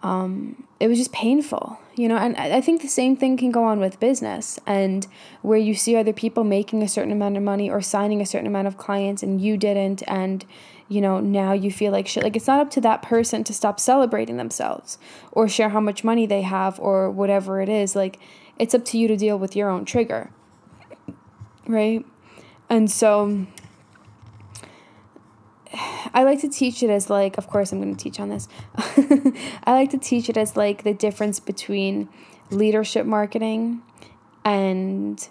um, 0.03 0.67
it 0.79 0.87
was 0.87 0.97
just 0.97 1.11
painful, 1.11 1.79
you 2.01 2.07
know. 2.07 2.17
And 2.17 2.35
I 2.35 2.61
think 2.61 2.81
the 2.81 2.87
same 2.87 3.15
thing 3.15 3.37
can 3.37 3.51
go 3.51 3.63
on 3.63 3.79
with 3.79 3.99
business 3.99 4.59
and 4.65 5.05
where 5.43 5.59
you 5.59 5.75
see 5.75 5.95
other 5.95 6.13
people 6.13 6.43
making 6.43 6.81
a 6.81 6.87
certain 6.87 7.11
amount 7.11 7.37
of 7.37 7.43
money 7.43 7.69
or 7.69 7.79
signing 7.79 8.21
a 8.21 8.25
certain 8.25 8.47
amount 8.47 8.67
of 8.67 8.77
clients 8.77 9.21
and 9.21 9.39
you 9.39 9.55
didn't, 9.55 10.01
and 10.07 10.43
you 10.87 10.99
know, 10.99 11.19
now 11.19 11.53
you 11.53 11.71
feel 11.71 11.91
like 11.91 12.07
shit. 12.07 12.23
Like 12.23 12.35
it's 12.35 12.47
not 12.47 12.59
up 12.59 12.71
to 12.71 12.81
that 12.81 13.03
person 13.03 13.43
to 13.43 13.53
stop 13.53 13.79
celebrating 13.79 14.37
themselves 14.37 14.97
or 15.31 15.47
share 15.47 15.69
how 15.69 15.79
much 15.79 16.03
money 16.03 16.25
they 16.25 16.41
have 16.41 16.79
or 16.79 17.11
whatever 17.11 17.61
it 17.61 17.69
is. 17.69 17.95
Like 17.95 18.19
it's 18.57 18.73
up 18.73 18.83
to 18.85 18.97
you 18.97 19.07
to 19.07 19.15
deal 19.15 19.37
with 19.37 19.55
your 19.55 19.69
own 19.69 19.85
trigger, 19.85 20.31
right? 21.67 22.03
And 22.67 22.89
so 22.89 23.45
I 26.13 26.23
like 26.23 26.41
to 26.41 26.49
teach 26.49 26.83
it 26.83 26.89
as 26.89 27.09
like, 27.09 27.37
of 27.37 27.47
course, 27.47 27.71
I'm 27.71 27.81
going 27.81 27.95
to 27.95 28.03
teach 28.03 28.19
on 28.19 28.29
this. 28.29 28.47
I 28.75 29.71
like 29.73 29.91
to 29.91 29.97
teach 29.97 30.29
it 30.29 30.37
as 30.37 30.57
like 30.57 30.83
the 30.83 30.93
difference 30.93 31.39
between 31.39 32.09
leadership 32.49 33.05
marketing 33.05 33.81
and 34.43 35.27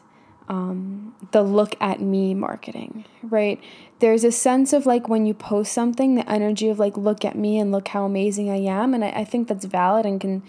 um, 0.51 1.14
the 1.31 1.43
look 1.43 1.77
at 1.81 2.01
me 2.01 2.35
marketing, 2.35 3.05
right? 3.23 3.62
There's 4.01 4.25
a 4.25 4.33
sense 4.33 4.73
of 4.73 4.85
like 4.85 5.09
when 5.09 5.25
you 5.25 5.33
post 5.33 5.73
something, 5.73 6.16
the 6.16 6.29
energy 6.29 6.69
of 6.69 6.79
like, 6.81 6.97
look 6.97 7.25
at 7.25 7.37
me 7.37 7.59
and 7.59 7.71
look 7.71 7.88
how 7.88 8.05
amazing 8.05 8.51
I 8.51 8.57
am. 8.57 8.93
And 8.93 9.05
I, 9.05 9.11
I 9.11 9.25
think 9.25 9.47
that's 9.47 9.64
valid 9.64 10.07
and 10.07 10.21
can, 10.21 10.43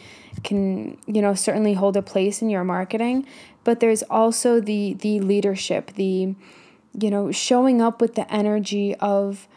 can, 0.44 0.98
you 1.06 1.22
know, 1.22 1.36
certainly 1.36 1.74
hold 1.74 1.96
a 1.98 2.02
place 2.02 2.42
in 2.42 2.50
your 2.50 2.64
marketing. 2.64 3.28
But 3.64 3.80
there's 3.80 4.02
also 4.04 4.60
the, 4.60 4.94
the 4.94 5.20
leadership, 5.20 5.92
the, 5.94 6.36
you 7.00 7.12
know, 7.12 7.32
showing 7.32 7.80
up 7.80 8.02
with 8.02 8.16
the 8.16 8.32
energy 8.34 8.96
of, 8.96 9.48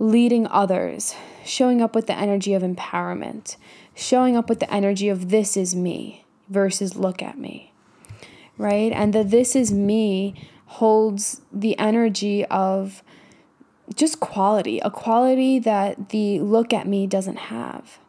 leading 0.00 0.46
others, 0.48 1.14
showing 1.44 1.80
up 1.80 1.94
with 1.94 2.06
the 2.06 2.18
energy 2.18 2.54
of 2.54 2.62
empowerment, 2.62 3.56
showing 3.94 4.36
up 4.36 4.48
with 4.48 4.58
the 4.58 4.72
energy 4.72 5.08
of 5.08 5.28
this 5.28 5.56
is 5.56 5.76
me 5.76 6.24
versus 6.48 6.96
look 6.96 7.22
at 7.22 7.38
me, 7.38 7.72
right? 8.56 8.90
And 8.92 9.12
the 9.12 9.22
this 9.22 9.54
is 9.54 9.70
me 9.70 10.34
holds 10.64 11.42
the 11.52 11.78
energy 11.78 12.44
of 12.46 13.04
just 13.94 14.20
quality, 14.20 14.80
a 14.80 14.90
quality 14.90 15.58
that 15.58 16.08
the 16.08 16.40
look 16.40 16.72
at 16.72 16.88
me 16.88 17.06
doesn't 17.06 17.36
have. 17.36 17.99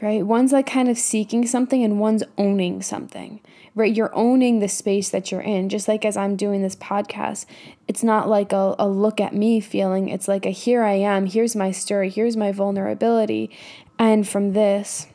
Right? 0.00 0.26
One's 0.26 0.52
like 0.52 0.66
kind 0.66 0.88
of 0.88 0.98
seeking 0.98 1.46
something 1.46 1.82
and 1.82 1.98
one's 1.98 2.22
owning 2.36 2.82
something, 2.82 3.40
right? 3.74 3.94
You're 3.94 4.14
owning 4.14 4.58
the 4.58 4.68
space 4.68 5.08
that 5.10 5.30
you're 5.30 5.40
in. 5.40 5.68
Just 5.68 5.88
like 5.88 6.04
as 6.04 6.16
I'm 6.16 6.36
doing 6.36 6.62
this 6.62 6.76
podcast, 6.76 7.46
it's 7.88 8.02
not 8.02 8.28
like 8.28 8.52
a, 8.52 8.74
a 8.78 8.88
look 8.88 9.20
at 9.20 9.34
me 9.34 9.60
feeling, 9.60 10.08
it's 10.08 10.28
like 10.28 10.44
a 10.44 10.50
here 10.50 10.82
I 10.82 10.94
am, 10.94 11.26
here's 11.26 11.56
my 11.56 11.70
story, 11.70 12.10
here's 12.10 12.36
my 12.36 12.52
vulnerability. 12.52 13.50
And 13.98 14.28
from 14.28 14.52
this, 14.52 15.06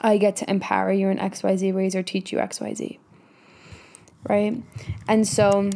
I 0.00 0.18
get 0.18 0.34
to 0.36 0.50
empower 0.50 0.92
you 0.92 1.08
in 1.08 1.18
XYZ 1.18 1.72
ways 1.72 1.94
or 1.94 2.02
teach 2.02 2.32
you 2.32 2.38
XYZ, 2.38 2.98
right? 4.28 4.60
And 5.06 5.28
so, 5.28 5.70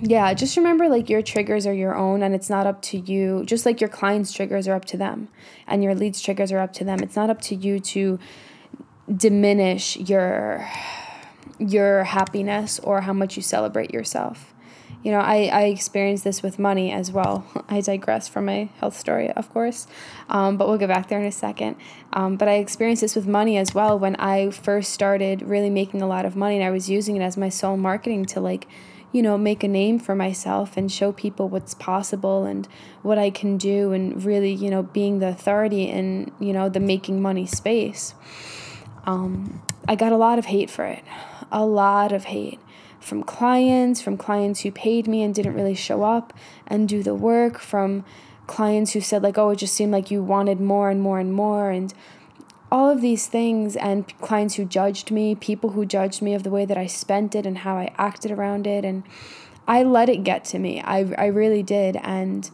yeah, 0.00 0.34
just 0.34 0.56
remember 0.56 0.88
like 0.88 1.08
your 1.08 1.22
triggers 1.22 1.66
are 1.66 1.72
your 1.72 1.94
own 1.94 2.22
and 2.22 2.34
it's 2.34 2.50
not 2.50 2.66
up 2.66 2.82
to 2.82 2.98
you. 2.98 3.44
Just 3.46 3.64
like 3.64 3.80
your 3.80 3.88
clients' 3.88 4.32
triggers 4.32 4.68
are 4.68 4.74
up 4.74 4.84
to 4.86 4.96
them 4.96 5.28
and 5.66 5.82
your 5.82 5.94
leads' 5.94 6.20
triggers 6.20 6.52
are 6.52 6.58
up 6.58 6.72
to 6.74 6.84
them. 6.84 7.00
It's 7.00 7.16
not 7.16 7.30
up 7.30 7.40
to 7.42 7.54
you 7.54 7.80
to 7.80 8.18
diminish 9.14 9.96
your 9.96 10.68
your 11.58 12.04
happiness 12.04 12.78
or 12.80 13.00
how 13.02 13.14
much 13.14 13.36
you 13.36 13.42
celebrate 13.42 13.90
yourself. 13.90 14.52
You 15.02 15.12
know, 15.12 15.20
I, 15.20 15.44
I 15.46 15.62
experienced 15.66 16.24
this 16.24 16.42
with 16.42 16.58
money 16.58 16.90
as 16.90 17.12
well. 17.12 17.46
I 17.68 17.80
digress 17.80 18.28
from 18.28 18.46
my 18.46 18.68
health 18.80 18.98
story, 18.98 19.30
of 19.30 19.48
course, 19.50 19.86
um, 20.28 20.56
but 20.56 20.68
we'll 20.68 20.78
get 20.78 20.88
back 20.88 21.08
there 21.08 21.20
in 21.20 21.26
a 21.26 21.32
second. 21.32 21.76
Um, 22.12 22.36
but 22.36 22.48
I 22.48 22.54
experienced 22.54 23.02
this 23.02 23.14
with 23.14 23.26
money 23.26 23.56
as 23.56 23.72
well 23.72 23.98
when 23.98 24.16
I 24.16 24.50
first 24.50 24.92
started 24.92 25.42
really 25.42 25.70
making 25.70 26.02
a 26.02 26.08
lot 26.08 26.26
of 26.26 26.36
money 26.36 26.56
and 26.56 26.64
I 26.64 26.70
was 26.70 26.90
using 26.90 27.16
it 27.16 27.22
as 27.22 27.36
my 27.36 27.48
sole 27.48 27.76
marketing 27.76 28.26
to 28.26 28.40
like 28.40 28.66
you 29.16 29.22
know, 29.22 29.38
make 29.38 29.64
a 29.64 29.68
name 29.68 29.98
for 29.98 30.14
myself 30.14 30.76
and 30.76 30.92
show 30.92 31.10
people 31.10 31.48
what's 31.48 31.72
possible 31.72 32.44
and 32.44 32.68
what 33.00 33.16
I 33.16 33.30
can 33.30 33.56
do 33.56 33.92
and 33.92 34.22
really, 34.22 34.52
you 34.52 34.68
know, 34.68 34.82
being 34.82 35.20
the 35.20 35.28
authority 35.28 35.84
in, 35.84 36.30
you 36.38 36.52
know, 36.52 36.68
the 36.68 36.80
making 36.80 37.22
money 37.22 37.46
space. 37.46 38.12
Um, 39.04 39.62
I 39.88 39.94
got 39.94 40.12
a 40.12 40.18
lot 40.18 40.38
of 40.38 40.44
hate 40.44 40.68
for 40.68 40.84
it, 40.84 41.02
a 41.50 41.64
lot 41.64 42.12
of 42.12 42.24
hate 42.24 42.60
from 43.00 43.22
clients, 43.22 44.02
from 44.02 44.18
clients 44.18 44.60
who 44.60 44.70
paid 44.70 45.08
me 45.08 45.22
and 45.22 45.34
didn't 45.34 45.54
really 45.54 45.74
show 45.74 46.02
up 46.02 46.34
and 46.66 46.86
do 46.86 47.02
the 47.02 47.14
work, 47.14 47.58
from 47.58 48.04
clients 48.46 48.92
who 48.92 49.00
said, 49.00 49.22
like, 49.22 49.38
oh, 49.38 49.48
it 49.48 49.56
just 49.56 49.72
seemed 49.72 49.92
like 49.92 50.10
you 50.10 50.22
wanted 50.22 50.60
more 50.60 50.90
and 50.90 51.00
more 51.00 51.18
and 51.18 51.32
more. 51.32 51.70
And 51.70 51.94
all 52.76 52.90
of 52.90 53.00
these 53.00 53.26
things 53.26 53.74
and 53.74 54.06
clients 54.18 54.56
who 54.56 54.64
judged 54.66 55.10
me, 55.10 55.34
people 55.34 55.70
who 55.70 55.86
judged 55.86 56.20
me 56.20 56.34
of 56.34 56.42
the 56.42 56.50
way 56.50 56.66
that 56.66 56.76
I 56.76 56.86
spent 56.86 57.34
it 57.34 57.46
and 57.46 57.56
how 57.56 57.74
I 57.78 57.90
acted 57.96 58.30
around 58.30 58.66
it 58.66 58.84
and 58.84 59.02
I 59.66 59.82
let 59.82 60.10
it 60.10 60.24
get 60.24 60.44
to 60.52 60.58
me. 60.58 60.82
I 60.82 61.10
I 61.16 61.26
really 61.26 61.62
did 61.62 61.96
and 61.96 62.50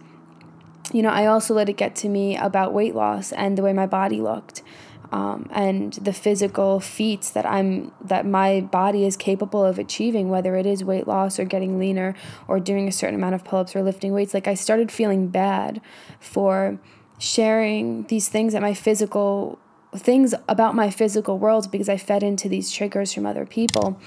you 0.92 1.02
know, 1.02 1.08
I 1.08 1.26
also 1.26 1.54
let 1.54 1.68
it 1.68 1.76
get 1.76 1.96
to 1.96 2.08
me 2.08 2.36
about 2.36 2.72
weight 2.72 2.94
loss 2.94 3.32
and 3.32 3.58
the 3.58 3.62
way 3.62 3.72
my 3.72 3.88
body 3.88 4.20
looked. 4.20 4.62
Um, 5.10 5.48
and 5.50 5.92
the 5.94 6.12
physical 6.12 6.78
feats 6.78 7.28
that 7.30 7.44
I'm 7.44 7.90
that 8.00 8.24
my 8.24 8.60
body 8.60 9.04
is 9.04 9.16
capable 9.16 9.64
of 9.64 9.76
achieving, 9.76 10.28
whether 10.28 10.54
it 10.54 10.66
is 10.66 10.84
weight 10.84 11.08
loss 11.08 11.40
or 11.40 11.44
getting 11.44 11.80
leaner 11.80 12.14
or 12.46 12.60
doing 12.60 12.86
a 12.86 12.92
certain 12.92 13.16
amount 13.16 13.34
of 13.34 13.42
pull-ups 13.44 13.74
or 13.74 13.82
lifting 13.82 14.12
weights. 14.12 14.34
Like 14.34 14.46
I 14.46 14.54
started 14.54 14.92
feeling 14.92 15.26
bad 15.26 15.80
for 16.20 16.78
sharing 17.18 18.04
these 18.04 18.28
things 18.28 18.52
that 18.52 18.62
my 18.62 18.74
physical 18.74 19.58
things 19.96 20.34
about 20.48 20.74
my 20.74 20.90
physical 20.90 21.38
world 21.38 21.70
because 21.70 21.88
I 21.88 21.96
fed 21.96 22.22
into 22.22 22.48
these 22.48 22.70
triggers 22.70 23.12
from 23.12 23.26
other 23.26 23.44
people. 23.44 24.00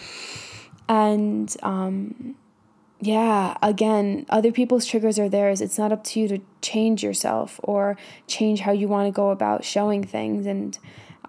And 0.88 1.56
um, 1.63 2.36
yeah, 3.00 3.58
again, 3.62 4.26
other 4.30 4.52
people's 4.52 4.86
triggers 4.86 5.19
are 5.19 5.30
theirs. 5.30 5.62
It's 5.62 5.78
not 5.78 5.91
up 5.91 6.04
to 6.06 6.19
you 6.19 6.28
to 6.30 6.39
change 6.62 7.04
yourself 7.04 7.60
or 7.63 7.98
change 8.28 8.62
how 8.62 8.71
you 8.71 8.88
want 8.88 9.08
to 9.08 9.12
go 9.12 9.30
about 9.30 9.63
showing 9.63 10.04
things. 10.04 10.45
And 10.45 10.78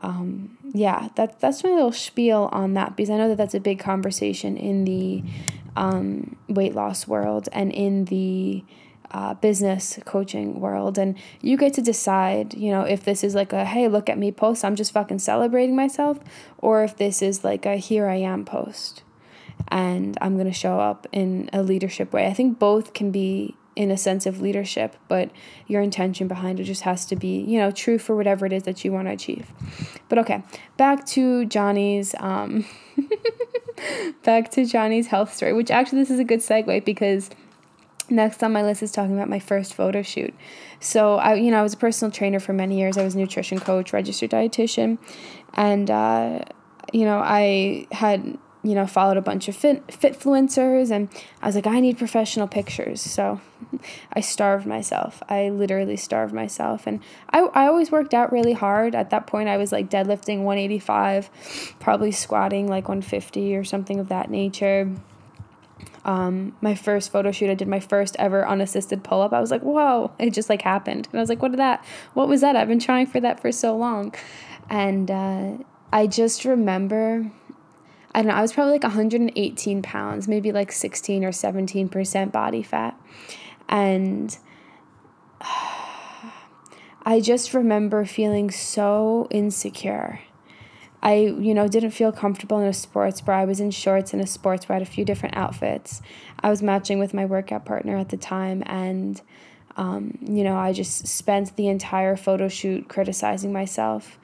um, 0.02 0.56
yeah, 0.72 1.08
that, 1.16 1.40
that's 1.40 1.62
my 1.64 1.70
little 1.70 1.92
spiel 1.92 2.48
on 2.52 2.74
that 2.74 2.96
because 2.96 3.10
I 3.10 3.16
know 3.16 3.28
that 3.28 3.36
that's 3.36 3.54
a 3.54 3.60
big 3.60 3.78
conversation 3.78 4.56
in 4.56 4.84
the 4.84 5.22
um, 5.76 6.36
weight 6.48 6.74
loss 6.74 7.06
world 7.06 7.48
and 7.52 7.72
in 7.72 8.06
the 8.06 8.64
uh, 9.16 9.32
business 9.32 9.98
coaching 10.04 10.60
world. 10.60 10.98
And 10.98 11.16
you 11.40 11.56
get 11.56 11.72
to 11.74 11.80
decide 11.80 12.52
you 12.52 12.70
know 12.70 12.82
if 12.82 13.02
this 13.04 13.24
is 13.24 13.34
like 13.34 13.54
a 13.54 13.64
hey 13.64 13.88
look 13.88 14.10
at 14.10 14.18
me 14.18 14.30
post 14.30 14.62
i'm 14.62 14.76
just 14.76 14.92
fucking 14.92 15.20
celebrating 15.20 15.74
myself 15.74 16.18
or 16.58 16.84
if 16.84 16.96
this 16.98 17.22
is 17.22 17.42
like 17.42 17.64
a 17.64 17.76
here 17.76 18.06
i 18.06 18.16
am 18.16 18.44
post. 18.44 19.02
And 19.68 20.18
i'm 20.20 20.34
going 20.34 20.46
to 20.46 20.52
show 20.52 20.78
up 20.78 21.06
in 21.12 21.48
a 21.54 21.62
leadership 21.62 22.12
way. 22.12 22.26
I 22.26 22.34
think 22.34 22.58
both 22.58 22.92
can 22.92 23.10
be 23.10 23.56
in 23.74 23.90
a 23.90 23.96
sense 23.96 24.26
of 24.26 24.40
leadership 24.40 24.96
but 25.08 25.30
your 25.66 25.82
intention 25.82 26.28
behind 26.28 26.58
it 26.60 26.64
just 26.64 26.82
has 26.82 27.04
to 27.06 27.16
be 27.16 27.40
you 27.40 27.58
know 27.58 27.70
true 27.70 27.98
for 27.98 28.14
whatever 28.16 28.44
it 28.44 28.52
is 28.52 28.64
that 28.64 28.84
you 28.84 28.92
want 28.92 29.08
to 29.08 29.12
achieve. 29.12 29.50
But 30.10 30.18
okay 30.18 30.42
back 30.76 31.06
to 31.14 31.46
johnny's 31.46 32.14
um 32.20 32.66
back 34.24 34.50
to 34.50 34.66
johnny's 34.66 35.06
health 35.06 35.34
story 35.34 35.54
which 35.54 35.70
actually 35.70 36.00
this 36.00 36.10
is 36.10 36.20
a 36.20 36.24
good 36.24 36.40
segue 36.40 36.84
because 36.84 37.30
Next 38.08 38.42
on 38.42 38.52
my 38.52 38.62
list 38.62 38.82
is 38.82 38.92
talking 38.92 39.14
about 39.14 39.28
my 39.28 39.40
first 39.40 39.74
photo 39.74 40.02
shoot. 40.02 40.32
So 40.78 41.16
I, 41.16 41.34
you 41.34 41.50
know, 41.50 41.58
I 41.58 41.62
was 41.62 41.74
a 41.74 41.76
personal 41.76 42.12
trainer 42.12 42.38
for 42.38 42.52
many 42.52 42.78
years. 42.78 42.96
I 42.96 43.02
was 43.02 43.14
a 43.16 43.18
nutrition 43.18 43.58
coach, 43.58 43.92
registered 43.92 44.30
dietitian, 44.30 44.98
and 45.54 45.90
uh, 45.90 46.40
you 46.92 47.04
know, 47.04 47.18
I 47.18 47.88
had 47.90 48.38
you 48.62 48.74
know 48.74 48.86
followed 48.86 49.16
a 49.16 49.22
bunch 49.22 49.48
of 49.48 49.56
fit 49.56 49.84
fitfluencers, 49.88 50.92
and 50.92 51.08
I 51.42 51.46
was 51.46 51.56
like, 51.56 51.66
I 51.66 51.80
need 51.80 51.98
professional 51.98 52.46
pictures. 52.46 53.00
So 53.00 53.40
I 54.12 54.20
starved 54.20 54.66
myself. 54.66 55.20
I 55.28 55.48
literally 55.48 55.96
starved 55.96 56.32
myself, 56.32 56.86
and 56.86 57.00
I 57.30 57.40
I 57.40 57.66
always 57.66 57.90
worked 57.90 58.14
out 58.14 58.30
really 58.30 58.52
hard. 58.52 58.94
At 58.94 59.10
that 59.10 59.26
point, 59.26 59.48
I 59.48 59.56
was 59.56 59.72
like 59.72 59.90
deadlifting 59.90 60.42
one 60.42 60.58
eighty 60.58 60.78
five, 60.78 61.28
probably 61.80 62.12
squatting 62.12 62.68
like 62.68 62.88
one 62.88 63.02
fifty 63.02 63.56
or 63.56 63.64
something 63.64 63.98
of 63.98 64.08
that 64.10 64.30
nature 64.30 64.92
um, 66.06 66.56
my 66.60 66.76
first 66.76 67.10
photo 67.10 67.32
shoot, 67.32 67.50
I 67.50 67.54
did 67.54 67.66
my 67.66 67.80
first 67.80 68.14
ever 68.20 68.46
unassisted 68.46 69.02
pull 69.02 69.20
up. 69.22 69.32
I 69.32 69.40
was 69.40 69.50
like, 69.50 69.62
whoa, 69.62 70.12
it 70.20 70.30
just 70.30 70.48
like 70.48 70.62
happened. 70.62 71.08
And 71.10 71.18
I 71.18 71.20
was 71.20 71.28
like, 71.28 71.42
what 71.42 71.50
did 71.50 71.58
that? 71.58 71.84
What 72.14 72.28
was 72.28 72.42
that? 72.42 72.54
I've 72.54 72.68
been 72.68 72.78
trying 72.78 73.06
for 73.06 73.18
that 73.20 73.40
for 73.40 73.50
so 73.50 73.76
long. 73.76 74.14
And 74.70 75.10
uh, 75.10 75.58
I 75.92 76.06
just 76.06 76.44
remember, 76.44 77.28
I 78.14 78.22
don't 78.22 78.28
know, 78.28 78.36
I 78.36 78.40
was 78.40 78.52
probably 78.52 78.74
like 78.74 78.84
118 78.84 79.82
pounds, 79.82 80.28
maybe 80.28 80.52
like 80.52 80.70
16 80.70 81.24
or 81.24 81.30
17% 81.30 82.30
body 82.30 82.62
fat. 82.62 82.96
And 83.68 84.38
I 87.02 87.20
just 87.20 87.52
remember 87.52 88.04
feeling 88.04 88.52
so 88.52 89.26
insecure 89.30 90.20
I, 91.02 91.14
you 91.14 91.54
know, 91.54 91.68
didn't 91.68 91.90
feel 91.90 92.12
comfortable 92.12 92.58
in 92.58 92.66
a 92.66 92.72
sports 92.72 93.20
bra. 93.20 93.40
I 93.40 93.44
was 93.44 93.60
in 93.60 93.70
shorts 93.70 94.12
and 94.12 94.22
a 94.22 94.26
sports 94.26 94.64
bra, 94.64 94.76
I 94.76 94.78
had 94.78 94.88
a 94.88 94.90
few 94.90 95.04
different 95.04 95.36
outfits. 95.36 96.02
I 96.40 96.50
was 96.50 96.62
matching 96.62 96.98
with 96.98 97.14
my 97.14 97.24
workout 97.24 97.64
partner 97.64 97.96
at 97.96 98.08
the 98.08 98.16
time, 98.16 98.62
and, 98.66 99.20
um, 99.76 100.18
you 100.20 100.44
know, 100.44 100.56
I 100.56 100.72
just 100.72 101.06
spent 101.06 101.56
the 101.56 101.68
entire 101.68 102.16
photo 102.16 102.48
shoot 102.48 102.88
criticizing 102.88 103.52
myself, 103.52 104.18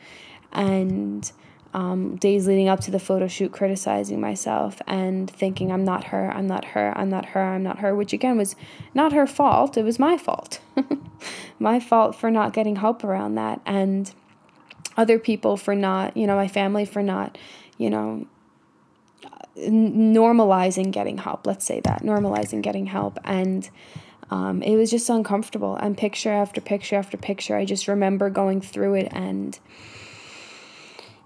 and 0.52 1.30
um, 1.74 2.16
days 2.16 2.46
leading 2.46 2.68
up 2.68 2.80
to 2.80 2.90
the 2.90 2.98
photo 2.98 3.26
shoot 3.26 3.52
criticizing 3.52 4.20
myself 4.20 4.82
and 4.87 5.30
thinking 5.30 5.72
I'm 5.72 5.85
not 5.85 6.04
her, 6.04 6.30
I'm 6.30 6.46
not 6.46 6.66
her, 6.66 6.92
I'm 6.96 7.08
not 7.08 7.26
her, 7.26 7.42
I'm 7.42 7.62
not 7.62 7.78
her, 7.78 7.94
which 7.94 8.12
again 8.12 8.37
was 8.37 8.56
not 8.94 9.12
her 9.12 9.26
fault. 9.26 9.76
It 9.76 9.82
was 9.82 9.98
my 9.98 10.18
fault. 10.18 10.61
my 11.58 11.80
fault 11.80 12.14
for 12.14 12.30
not 12.30 12.52
getting 12.52 12.76
help 12.76 13.04
around 13.04 13.37
that. 13.37 13.61
And 13.64 14.12
other 14.96 15.18
people 15.18 15.57
for 15.57 15.74
not, 15.74 16.16
you 16.16 16.26
know, 16.26 16.37
my 16.37 16.48
family 16.48 16.85
for 16.85 17.02
not, 17.02 17.38
you 17.78 17.90
know, 17.90 18.26
normalizing 19.57 20.90
getting 20.90 21.18
help. 21.18 21.46
Let's 21.46 21.64
say 21.64 21.81
that 21.81 22.02
normalizing 22.02 22.62
getting 22.62 22.87
help, 22.87 23.18
and 23.24 23.68
um, 24.31 24.62
it 24.62 24.76
was 24.76 24.90
just 24.90 25.11
uncomfortable. 25.11 25.76
And 25.76 25.96
picture 25.96 26.33
after 26.33 26.61
picture 26.61 26.96
after 26.96 27.16
picture, 27.16 27.57
I 27.57 27.64
just 27.64 27.88
remember 27.88 28.31
going 28.31 28.61
through 28.61 28.94
it 28.94 29.09
and 29.12 29.59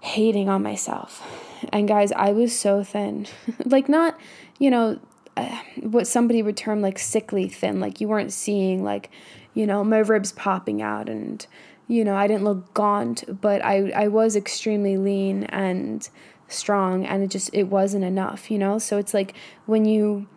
hating 0.01 0.49
on 0.49 0.61
myself. 0.63 1.23
And 1.71 1.87
guys, 1.87 2.11
I 2.11 2.31
was 2.31 2.57
so 2.57 2.83
thin, 2.83 3.27
like 3.65 3.89
not, 3.89 4.19
you 4.59 4.69
know, 4.69 4.99
uh, 5.35 5.59
what 5.81 6.07
somebody 6.07 6.41
would 6.41 6.57
term 6.57 6.81
like 6.81 6.99
sickly 6.99 7.47
thin. 7.47 7.79
Like 7.79 8.01
you 8.01 8.07
weren't 8.07 8.33
seeing 8.33 8.83
like, 8.83 9.09
you 9.53 9.65
know, 9.65 9.83
my 9.83 9.99
ribs 9.99 10.31
popping 10.31 10.81
out 10.81 11.09
and 11.09 11.45
you 11.87 12.03
know, 12.03 12.15
I 12.15 12.27
didn't 12.27 12.43
look 12.43 12.73
gaunt, 12.73 13.23
but 13.41 13.63
I, 13.63 13.91
I 13.91 14.07
was 14.09 14.35
extremely 14.35 14.97
lean 14.97 15.45
and 15.45 16.07
strong 16.49 17.05
and 17.05 17.23
it 17.23 17.29
just 17.29 17.49
it 17.53 17.63
wasn't 17.63 18.03
enough, 18.03 18.51
you 18.51 18.57
know? 18.57 18.77
So 18.77 18.97
it's 18.97 19.13
like 19.13 19.33
when 19.65 19.85
you 19.85 20.27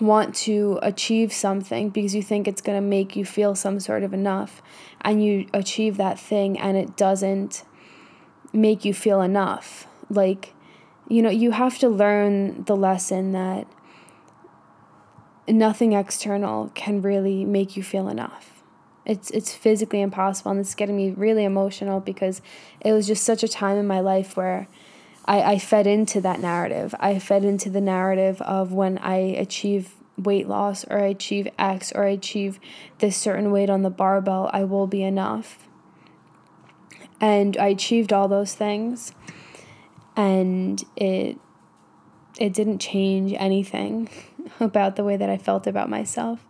want 0.00 0.34
to 0.34 0.78
achieve 0.82 1.32
something 1.32 1.90
because 1.90 2.14
you 2.14 2.22
think 2.22 2.48
it's 2.48 2.60
going 2.60 2.76
to 2.76 2.86
make 2.86 3.14
you 3.14 3.24
feel 3.24 3.54
some 3.54 3.78
sort 3.78 4.02
of 4.02 4.12
enough 4.12 4.62
and 5.00 5.24
you 5.24 5.46
achieve 5.52 5.96
that 5.96 6.18
thing 6.18 6.58
and 6.58 6.76
it 6.76 6.96
doesn't 6.96 7.64
make 8.52 8.84
you 8.84 8.94
feel 8.94 9.20
enough. 9.20 9.86
Like, 10.08 10.52
you 11.08 11.22
know, 11.22 11.30
you 11.30 11.52
have 11.52 11.78
to 11.78 11.88
learn 11.88 12.64
the 12.64 12.76
lesson 12.76 13.32
that 13.32 13.66
nothing 15.48 15.92
external 15.92 16.70
can 16.74 17.02
really 17.02 17.44
make 17.44 17.76
you 17.76 17.82
feel 17.82 18.08
enough 18.08 18.53
It's 19.06 19.30
it's 19.30 19.52
physically 19.52 20.00
impossible 20.00 20.52
and 20.52 20.60
it's 20.60 20.74
getting 20.74 20.96
me 20.96 21.10
really 21.10 21.44
emotional 21.44 22.00
because 22.00 22.40
it 22.80 22.92
was 22.92 23.06
just 23.06 23.24
such 23.24 23.42
a 23.42 23.48
time 23.48 23.76
in 23.76 23.86
my 23.86 24.00
life 24.00 24.36
where 24.36 24.66
I, 25.26 25.42
I 25.42 25.58
fed 25.58 25.86
into 25.86 26.20
that 26.22 26.40
narrative. 26.40 26.94
I 27.00 27.18
fed 27.18 27.44
into 27.44 27.70
the 27.70 27.80
narrative 27.80 28.40
of 28.42 28.72
when 28.72 28.98
I 28.98 29.16
achieve 29.16 29.94
weight 30.16 30.48
loss 30.48 30.84
or 30.84 30.98
I 30.98 31.06
achieve 31.06 31.48
X 31.58 31.92
or 31.92 32.04
I 32.04 32.10
achieve 32.10 32.60
this 32.98 33.16
certain 33.16 33.50
weight 33.50 33.70
on 33.70 33.82
the 33.82 33.90
barbell, 33.90 34.50
I 34.52 34.64
will 34.64 34.86
be 34.86 35.02
enough. 35.02 35.68
And 37.20 37.56
I 37.56 37.68
achieved 37.68 38.12
all 38.12 38.28
those 38.28 38.54
things 38.54 39.12
and 40.16 40.82
it 40.96 41.38
it 42.38 42.52
didn't 42.52 42.78
change 42.78 43.32
anything 43.36 44.08
about 44.60 44.96
the 44.96 45.04
way 45.04 45.16
that 45.16 45.30
I 45.30 45.36
felt 45.36 45.66
about 45.66 45.88
myself. 45.88 46.44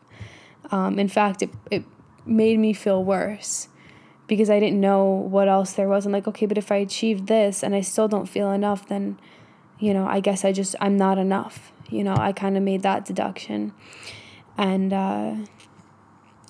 Um, 0.70 0.98
in 0.98 1.08
fact, 1.08 1.42
it, 1.42 1.50
it 1.70 1.84
made 2.26 2.58
me 2.58 2.72
feel 2.72 3.02
worse 3.02 3.68
because 4.26 4.48
I 4.48 4.58
didn't 4.58 4.80
know 4.80 5.04
what 5.04 5.48
else 5.48 5.72
there 5.72 5.88
was. 5.88 6.06
I'm 6.06 6.12
like, 6.12 6.26
okay, 6.28 6.46
but 6.46 6.58
if 6.58 6.72
I 6.72 6.76
achieved 6.76 7.26
this 7.26 7.62
and 7.62 7.74
I 7.74 7.80
still 7.80 8.08
don't 8.08 8.26
feel 8.26 8.50
enough, 8.50 8.88
then, 8.88 9.18
you 9.78 9.92
know, 9.92 10.06
I 10.06 10.20
guess 10.20 10.44
I 10.44 10.52
just, 10.52 10.74
I'm 10.80 10.96
not 10.96 11.18
enough. 11.18 11.72
You 11.90 12.04
know, 12.04 12.16
I 12.16 12.32
kind 12.32 12.56
of 12.56 12.62
made 12.62 12.82
that 12.82 13.04
deduction. 13.04 13.72
And 14.56 14.92
uh, 14.92 15.34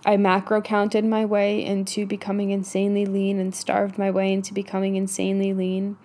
I 0.06 0.16
macro 0.16 0.60
counted 0.60 1.04
my 1.04 1.24
way 1.24 1.64
into 1.64 2.06
becoming 2.06 2.50
insanely 2.50 3.06
lean 3.06 3.40
and 3.40 3.54
starved 3.54 3.98
my 3.98 4.10
way 4.10 4.32
into 4.32 4.54
becoming 4.54 4.96
insanely 4.96 5.52
lean. 5.52 5.96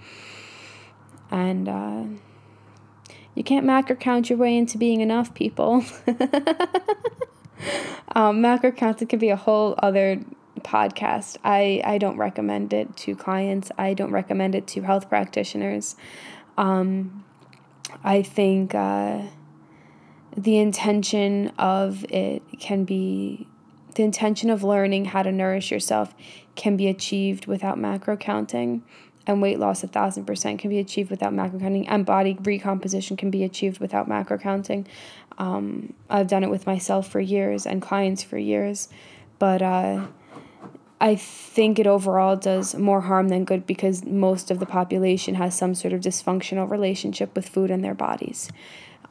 And 1.29 1.69
uh, 1.69 2.03
you 3.35 3.43
can't 3.43 3.65
macro 3.65 3.95
count 3.95 4.29
your 4.29 4.39
way 4.39 4.57
into 4.57 4.77
being 4.77 5.01
enough, 5.01 5.33
people. 5.35 5.85
um, 8.15 8.41
macro 8.41 8.71
counting 8.71 9.07
can 9.07 9.19
be 9.19 9.29
a 9.29 9.35
whole 9.35 9.75
other 9.79 10.19
podcast. 10.59 11.37
I, 11.43 11.81
I 11.85 11.97
don't 11.97 12.17
recommend 12.17 12.73
it 12.73 12.95
to 12.97 13.15
clients. 13.15 13.71
I 13.77 13.93
don't 13.93 14.11
recommend 14.11 14.55
it 14.55 14.67
to 14.67 14.81
health 14.81 15.09
practitioners. 15.09 15.95
Um, 16.57 17.23
I 18.03 18.21
think 18.21 18.75
uh, 18.75 19.23
the 20.35 20.57
intention 20.57 21.49
of 21.57 22.05
it 22.09 22.43
can 22.59 22.83
be 22.83 23.47
the 23.95 24.03
intention 24.03 24.49
of 24.49 24.63
learning 24.63 25.05
how 25.05 25.23
to 25.23 25.31
nourish 25.31 25.71
yourself 25.71 26.13
can 26.55 26.77
be 26.77 26.87
achieved 26.87 27.47
without 27.47 27.77
macro 27.77 28.15
counting 28.15 28.83
and 29.29 29.41
weight 29.41 29.59
loss 29.59 29.83
a 29.83 29.87
thousand 29.87 30.25
percent 30.25 30.59
can 30.59 30.69
be 30.69 30.79
achieved 30.79 31.09
without 31.09 31.33
macro 31.33 31.59
counting 31.59 31.87
and 31.87 32.05
body 32.05 32.37
recomposition 32.41 33.15
can 33.15 33.29
be 33.29 33.43
achieved 33.43 33.79
without 33.79 34.07
macro 34.07 34.37
counting 34.37 34.85
um, 35.37 35.93
i've 36.09 36.27
done 36.27 36.43
it 36.43 36.49
with 36.49 36.65
myself 36.65 37.07
for 37.07 37.19
years 37.19 37.65
and 37.65 37.81
clients 37.81 38.23
for 38.23 38.37
years 38.37 38.89
but 39.37 39.61
uh, 39.61 40.05
I 41.01 41.15
think 41.15 41.79
it 41.79 41.87
overall 41.87 42.35
does 42.35 42.75
more 42.75 43.01
harm 43.01 43.29
than 43.29 43.45
good 43.45 43.65
because 43.65 44.03
most 44.03 44.51
of 44.51 44.59
the 44.59 44.65
population 44.65 45.35
has 45.35 45.57
some 45.57 45.73
sort 45.73 45.93
of 45.93 46.01
dysfunctional 46.01 46.69
relationship 46.69 47.33
with 47.35 47.47
food 47.47 47.71
and 47.71 47.83
their 47.83 47.93
bodies. 47.93 48.51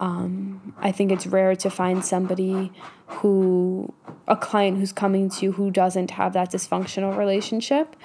Um, 0.00 0.74
I 0.78 0.92
think 0.92 1.10
it's 1.10 1.26
rare 1.26 1.56
to 1.56 1.70
find 1.70 2.04
somebody 2.04 2.72
who, 3.06 3.92
a 4.28 4.36
client 4.36 4.78
who's 4.78 4.92
coming 4.92 5.28
to 5.30 5.46
you 5.46 5.52
who 5.52 5.70
doesn't 5.70 6.12
have 6.12 6.34
that 6.34 6.52
dysfunctional 6.52 7.16
relationship. 7.16 7.96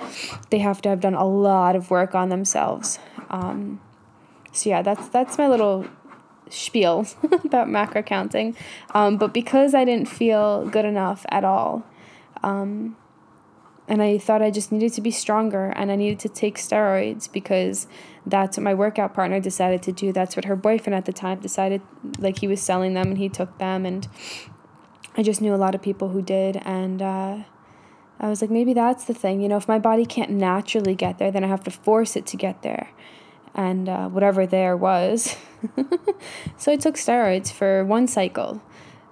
They 0.50 0.60
have 0.60 0.82
to 0.84 0.90
have 0.90 1.02
done 1.02 1.14
a 1.14 1.26
lot 1.26 1.76
of 1.76 1.92
work 1.92 2.16
on 2.16 2.30
themselves. 2.30 3.00
Um, 3.30 3.80
so 4.52 4.70
yeah, 4.70 4.82
that's 4.82 5.08
that's 5.10 5.38
my 5.38 5.48
little 5.48 5.86
spiel 6.50 7.08
about 7.44 7.70
macro 7.70 8.02
counting. 8.02 8.56
Um, 8.94 9.18
but 9.18 9.34
because 9.34 9.74
I 9.74 9.86
didn't 9.86 10.08
feel 10.08 10.68
good 10.68 10.86
enough 10.86 11.26
at 11.30 11.44
all, 11.44 11.86
um, 12.42 12.96
and 13.88 14.02
I 14.02 14.18
thought 14.18 14.42
I 14.42 14.50
just 14.50 14.72
needed 14.72 14.94
to 14.94 15.02
be 15.02 15.12
stronger 15.12 15.74
and 15.76 15.92
I 15.92 15.96
needed 15.96 16.20
to 16.20 16.30
take 16.30 16.58
steroids 16.58 17.32
because 17.32 17.88
that's 18.26 18.58
what 18.58 18.64
my 18.64 18.74
workout 18.74 19.14
partner 19.14 19.40
decided 19.40 19.82
to 19.84 19.92
do. 19.92 20.12
That's 20.12 20.36
what 20.36 20.46
her 20.46 20.56
boyfriend 20.56 20.96
at 20.96 21.06
the 21.06 21.14
time 21.14 21.40
decided, 21.40 21.82
like 22.20 22.40
he 22.40 22.48
was 22.48 22.62
selling 22.62 22.94
them 22.94 23.08
and 23.08 23.18
he 23.18 23.30
took 23.30 23.58
them. 23.58 23.86
And 23.86 24.08
I 25.18 25.24
just 25.24 25.42
knew 25.42 25.54
a 25.54 25.58
lot 25.58 25.76
of 25.76 25.82
people 25.82 26.10
who 26.10 26.22
did. 26.22 26.58
And 26.64 27.02
uh, 27.02 27.38
I 28.20 28.30
was 28.30 28.42
like, 28.42 28.52
maybe 28.52 28.74
that's 28.74 29.06
the 29.06 29.14
thing. 29.14 29.42
You 29.42 29.50
know, 29.50 29.58
if 29.58 29.68
my 29.68 29.80
body 29.80 30.06
can't 30.06 30.32
naturally 30.32 30.96
get 30.96 31.18
there, 31.18 31.32
then 31.32 31.44
I 31.44 31.48
have 31.48 31.64
to 31.66 31.72
force 31.72 32.16
it 32.16 32.26
to 32.28 32.38
get 32.38 32.62
there. 32.62 32.90
And 33.54 33.88
uh, 33.88 34.10
whatever 34.10 34.48
there 34.48 34.76
was. 34.76 35.36
so 36.58 36.72
I 36.72 36.78
took 36.78 36.96
steroids 36.96 37.52
for 37.52 37.86
one 37.86 38.08
cycle. 38.08 38.64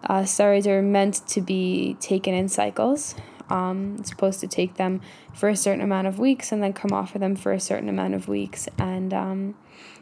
Uh, 0.04 0.22
steroids 0.22 0.66
are 0.66 0.82
meant 0.82 1.28
to 1.28 1.42
be 1.42 1.96
taken 2.00 2.34
in 2.34 2.50
cycles. 2.50 3.14
Um, 3.52 3.98
it's 4.00 4.10
supposed 4.10 4.40
to 4.40 4.48
take 4.48 4.76
them 4.76 5.02
for 5.34 5.50
a 5.50 5.56
certain 5.56 5.82
amount 5.82 6.08
of 6.08 6.20
weeks 6.20 6.52
and 6.54 6.64
then 6.64 6.72
come 6.72 6.94
off 6.94 7.16
of 7.16 7.22
them 7.22 7.36
for 7.36 7.52
a 7.52 7.60
certain 7.60 7.90
amount 7.90 8.14
of 8.14 8.30
weeks. 8.30 8.70
And 8.78 9.14
um, 9.14 9.56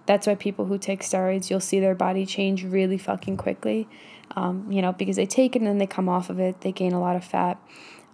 that's 0.06 0.28
why 0.28 0.36
people 0.36 0.66
who 0.66 0.78
take 0.78 1.02
steroids, 1.02 1.50
you'll 1.50 1.60
see 1.60 1.80
their 1.80 1.96
body 1.96 2.26
change 2.26 2.64
really 2.64 3.00
fucking 3.00 3.38
quickly. 3.38 3.88
Um, 4.36 4.72
you 4.72 4.84
know, 4.84 4.94
because 4.94 5.16
they 5.16 5.26
take 5.26 5.56
it 5.56 5.60
and 5.60 5.68
then 5.68 5.80
they 5.80 5.88
come 5.88 6.08
off 6.08 6.30
of 6.30 6.40
it, 6.40 6.62
they 6.62 6.72
gain 6.72 6.94
a 6.94 7.00
lot 7.00 7.16
of 7.16 7.26
fat. 7.26 7.60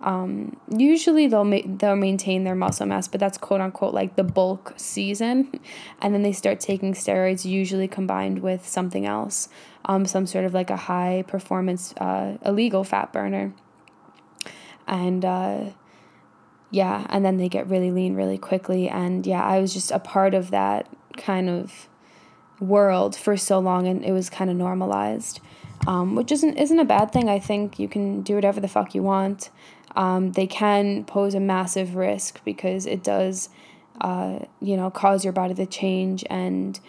Um, 0.01 0.57
usually 0.69 1.27
they'll 1.27 1.43
ma- 1.43 1.61
they'll 1.65 1.95
maintain 1.95 2.43
their 2.43 2.55
muscle 2.55 2.85
mass, 2.85 3.07
but 3.07 3.19
that's 3.19 3.37
quote 3.37 3.61
unquote 3.61 3.93
like 3.93 4.15
the 4.15 4.23
bulk 4.23 4.73
season, 4.77 5.59
and 6.01 6.13
then 6.13 6.21
they 6.21 6.33
start 6.33 6.59
taking 6.59 6.93
steroids, 6.93 7.45
usually 7.45 7.87
combined 7.87 8.39
with 8.39 8.67
something 8.67 9.05
else, 9.05 9.49
um, 9.85 10.05
some 10.05 10.25
sort 10.25 10.45
of 10.45 10.53
like 10.53 10.69
a 10.69 10.77
high 10.77 11.23
performance 11.27 11.93
uh, 11.93 12.37
illegal 12.45 12.83
fat 12.83 13.13
burner 13.13 13.53
and 14.87 15.23
uh, 15.23 15.65
yeah, 16.71 17.05
and 17.09 17.23
then 17.23 17.37
they 17.37 17.49
get 17.49 17.67
really 17.67 17.91
lean 17.91 18.15
really 18.15 18.37
quickly. 18.37 18.89
And 18.89 19.25
yeah, 19.25 19.43
I 19.43 19.59
was 19.59 19.73
just 19.73 19.91
a 19.91 19.99
part 19.99 20.33
of 20.33 20.51
that 20.51 20.87
kind 21.17 21.49
of 21.49 21.87
world 22.59 23.15
for 23.15 23.37
so 23.37 23.59
long, 23.59 23.87
and 23.87 24.03
it 24.03 24.11
was 24.11 24.29
kind 24.29 24.49
of 24.49 24.57
normalized, 24.57 25.39
um, 25.87 26.15
which 26.15 26.31
isn't 26.31 26.57
isn't 26.57 26.79
a 26.79 26.85
bad 26.85 27.11
thing. 27.11 27.29
I 27.29 27.39
think 27.39 27.79
you 27.79 27.87
can 27.87 28.21
do 28.21 28.35
whatever 28.35 28.59
the 28.59 28.67
fuck 28.67 28.95
you 28.95 29.03
want. 29.03 29.49
Um, 29.95 30.33
they 30.33 30.47
can 30.47 31.05
pose 31.05 31.35
a 31.35 31.39
massive 31.39 31.95
risk 31.95 32.43
because 32.43 32.85
it 32.85 33.01
does, 33.01 33.49
uh, 34.01 34.39
you 34.59 34.75
know, 34.75 34.91
cause 34.91 35.23
your 35.23 35.31
body 35.31 35.53
to 35.53 35.65
change 35.65 36.25
and 36.29 36.79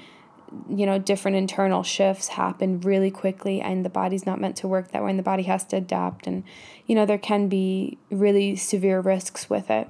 you 0.68 0.86
know 0.86 0.98
different 0.98 1.36
internal 1.36 1.82
shifts 1.82 2.28
happen 2.28 2.80
really 2.80 3.10
quickly 3.10 3.60
and 3.60 3.84
the 3.84 3.88
body's 3.90 4.26
not 4.26 4.40
meant 4.40 4.56
to 4.56 4.68
work 4.68 4.92
that 4.92 5.02
way 5.02 5.10
and 5.10 5.18
the 5.18 5.22
body 5.22 5.44
has 5.44 5.64
to 5.64 5.76
adapt 5.76 6.26
and 6.26 6.44
you 6.86 6.94
know 6.94 7.04
there 7.04 7.18
can 7.18 7.48
be 7.48 7.98
really 8.10 8.56
severe 8.56 9.00
risks 9.00 9.50
with 9.50 9.70
it. 9.70 9.88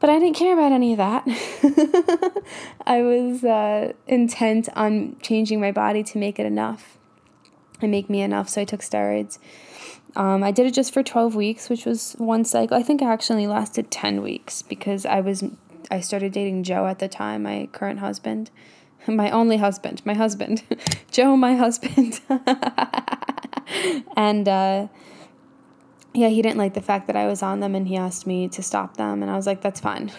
But 0.00 0.10
i 0.10 0.18
didn't 0.18 0.36
care 0.36 0.54
about 0.54 0.72
any 0.72 0.92
of 0.92 0.98
that. 0.98 1.24
I 2.86 3.02
was 3.02 3.44
uh, 3.44 3.92
intent 4.06 4.68
on 4.74 5.16
changing 5.20 5.60
my 5.60 5.72
body 5.72 6.02
to 6.04 6.18
make 6.18 6.38
it 6.38 6.46
enough 6.46 6.96
and 7.80 7.90
make 7.90 8.10
me 8.10 8.20
enough 8.22 8.48
so 8.48 8.60
i 8.60 8.64
took 8.64 8.80
steroids. 8.80 9.38
Um, 10.16 10.42
i 10.42 10.50
did 10.50 10.66
it 10.66 10.74
just 10.74 10.92
for 10.92 11.02
12 11.02 11.34
weeks 11.34 11.68
which 11.68 11.86
was 11.86 12.14
one 12.18 12.44
cycle. 12.44 12.76
I 12.76 12.82
think 12.82 13.00
it 13.02 13.06
actually 13.06 13.46
lasted 13.46 13.90
10 13.90 14.22
weeks 14.22 14.62
because 14.62 15.06
i 15.06 15.20
was 15.20 15.44
i 15.90 16.00
started 16.00 16.32
dating 16.32 16.62
joe 16.64 16.86
at 16.86 16.98
the 16.98 17.08
time 17.08 17.44
my 17.44 17.68
current 17.72 18.00
husband 18.00 18.50
my 19.06 19.30
only 19.30 19.56
husband, 19.56 20.02
my 20.04 20.14
husband, 20.14 20.62
Joe, 21.10 21.36
my 21.36 21.54
husband. 21.56 22.20
and 24.16 24.48
uh, 24.48 24.88
yeah, 26.12 26.28
he 26.28 26.42
didn't 26.42 26.58
like 26.58 26.74
the 26.74 26.80
fact 26.80 27.06
that 27.06 27.16
I 27.16 27.26
was 27.26 27.42
on 27.42 27.60
them 27.60 27.74
and 27.74 27.86
he 27.86 27.96
asked 27.96 28.26
me 28.26 28.48
to 28.48 28.62
stop 28.62 28.96
them. 28.96 29.22
And 29.22 29.30
I 29.30 29.36
was 29.36 29.46
like, 29.46 29.60
that's 29.60 29.80
fine. 29.80 30.12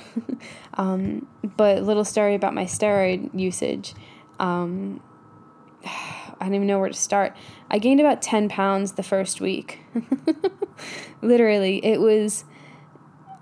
um, 0.75 1.27
but 1.43 1.83
little 1.83 2.05
story 2.05 2.35
about 2.35 2.53
my 2.53 2.65
steroid 2.65 3.37
usage. 3.37 3.93
Um, 4.39 5.01
I 5.85 6.45
don't 6.45 6.55
even 6.55 6.67
know 6.67 6.79
where 6.79 6.89
to 6.89 6.95
start. 6.95 7.35
I 7.69 7.77
gained 7.77 7.99
about 7.99 8.21
10 8.21 8.49
pounds 8.49 8.93
the 8.93 9.03
first 9.03 9.41
week. 9.41 9.79
Literally, 11.21 11.85
it 11.85 12.01
was 12.01 12.45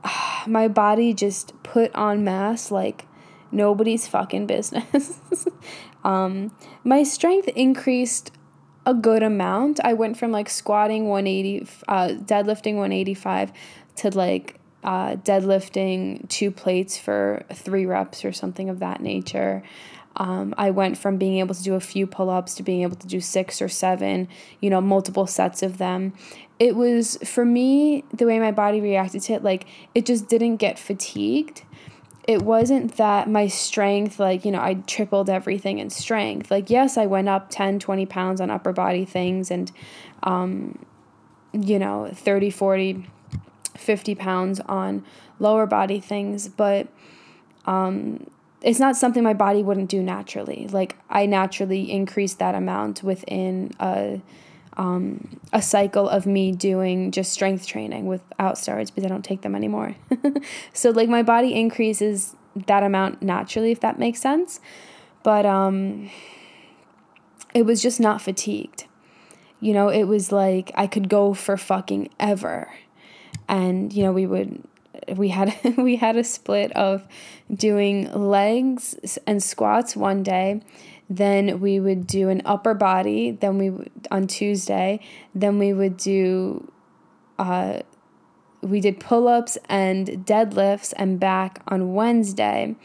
my 0.48 0.68
body 0.68 1.14
just 1.14 1.54
put 1.64 1.94
on 1.96 2.24
mass 2.24 2.72
like 2.72 3.06
nobody's 3.52 4.08
fucking 4.08 4.48
business. 4.48 5.20
um, 6.04 6.52
my 6.84 7.04
strength 7.04 7.48
increased 7.50 8.32
a 8.86 8.94
good 8.94 9.24
amount. 9.24 9.80
I 9.84 9.94
went 9.94 10.18
from 10.18 10.32
like 10.32 10.50
squatting 10.50 11.08
180, 11.08 11.68
uh, 11.88 12.08
deadlifting 12.24 12.76
185 12.76 13.52
to 13.98 14.10
like 14.18 14.60
uh, 14.84 15.16
deadlifting 15.18 16.28
two 16.30 16.52
plates 16.52 16.98
for 16.98 17.44
three 17.54 17.86
reps 17.86 18.24
or 18.24 18.32
something 18.32 18.70
of 18.70 18.80
that 18.80 19.02
nature. 19.02 19.62
Um, 20.16 20.54
I 20.58 20.72
went 20.72 20.98
from 20.98 21.18
being 21.18 21.38
able 21.38 21.56
to 21.56 21.64
do 21.64 21.76
a 21.76 21.80
few 21.80 22.08
pull 22.08 22.30
ups 22.30 22.56
to 22.56 22.64
being 22.64 22.82
able 22.82 22.96
to 22.98 23.08
do 23.08 23.22
six 23.22 23.62
or 23.62 23.70
seven, 23.70 24.28
you 24.60 24.70
know, 24.70 24.82
multiple 24.82 25.28
sets 25.28 25.62
of 25.64 25.78
them. 25.78 26.14
It 26.58 26.76
was, 26.76 27.18
for 27.24 27.46
me, 27.46 28.04
the 28.14 28.26
way 28.26 28.40
my 28.40 28.52
body 28.52 28.82
reacted 28.82 29.22
to 29.24 29.34
it, 29.34 29.44
like, 29.44 29.66
it 29.96 30.06
just 30.06 30.28
didn't 30.28 30.58
get 30.58 30.78
fatigued 30.78 31.64
it 32.30 32.42
wasn't 32.44 32.98
that 32.98 33.30
my 33.30 33.48
strength 33.48 34.20
like 34.20 34.46
you 34.46 34.52
know 34.52 34.62
i 34.62 34.76
tripled 34.86 35.30
everything 35.30 35.80
in 35.80 35.90
strength 35.90 36.52
like 36.52 36.70
yes 36.70 36.98
i 36.98 37.06
went 37.06 37.28
up 37.28 37.50
10 37.50 37.80
20 37.80 38.06
pounds 38.06 38.40
on 38.40 38.50
upper 38.52 38.72
body 38.72 39.06
things 39.06 39.50
and 39.50 39.72
um, 40.24 40.78
you 41.54 41.80
know 41.80 42.10
30 42.14 42.50
40 42.52 43.06
50 43.80 44.16
pounds 44.16 44.60
on 44.62 45.04
lower 45.40 45.66
body 45.66 46.00
things, 46.00 46.48
but 46.48 46.88
um, 47.66 48.30
it's 48.62 48.80
not 48.80 48.96
something 48.96 49.24
my 49.24 49.34
body 49.34 49.64
wouldn't 49.64 49.90
do 49.90 50.04
naturally. 50.04 50.68
Like 50.70 50.98
I 51.10 51.26
naturally 51.26 51.90
increase 51.90 52.34
that 52.36 52.56
amount 52.56 53.04
within 53.04 53.72
a 53.80 54.22
um, 54.80 55.42
a 55.52 55.62
cycle 55.62 56.08
of 56.08 56.26
me 56.26 56.54
doing 56.54 57.12
just 57.12 57.34
strength 57.34 57.68
training 57.68 58.06
without 58.06 58.56
steroids 58.56 58.88
because 58.88 59.04
I 59.04 59.10
don't 59.10 59.26
take 59.26 59.42
them 59.42 59.54
anymore. 59.54 59.96
so 60.74 60.92
like 60.92 61.10
my 61.10 61.22
body 61.22 61.54
increases 61.54 62.38
that 62.68 62.82
amount 62.82 63.22
naturally, 63.22 63.72
if 63.72 63.82
that 63.82 64.00
makes 64.00 64.22
sense. 64.22 64.62
But 65.22 65.46
um, 65.46 66.10
it 67.54 67.64
was 67.64 67.82
just 67.82 68.00
not 68.00 68.22
fatigued. 68.22 68.86
You 69.60 69.74
know, 69.74 69.90
it 69.90 70.06
was 70.06 70.32
like 70.32 70.72
I 70.76 70.88
could 70.88 71.10
go 71.10 71.34
for 71.34 71.58
fucking 71.58 72.10
ever. 72.18 72.72
And, 73.50 73.92
you 73.92 74.04
know, 74.04 74.14
we 74.14 74.26
would 74.26 74.64
we 75.18 75.28
had 75.28 75.54
we 75.78 75.98
had 75.98 76.16
a 76.16 76.24
split 76.24 76.72
of 76.72 77.06
doing 77.54 78.10
legs 78.14 79.20
and 79.28 79.44
squats 79.44 79.98
one 79.98 80.24
day 80.24 80.62
then 81.10 81.60
we 81.60 81.80
would 81.80 82.06
do 82.06 82.30
an 82.30 82.42
upper 82.46 82.74
body 82.74 83.32
then 83.32 83.58
we 83.58 83.72
on 84.12 84.28
tuesday 84.28 85.00
then 85.34 85.58
we 85.58 85.74
would 85.74 85.98
do 85.98 86.72
uh, 87.40 87.80
we 88.62 88.82
did 88.82 89.00
pull-ups 89.00 89.58
and 89.70 90.08
deadlifts 90.26 90.94
and 90.98 91.20
back 91.20 91.62
on 91.68 91.94
wednesday. 91.94 92.76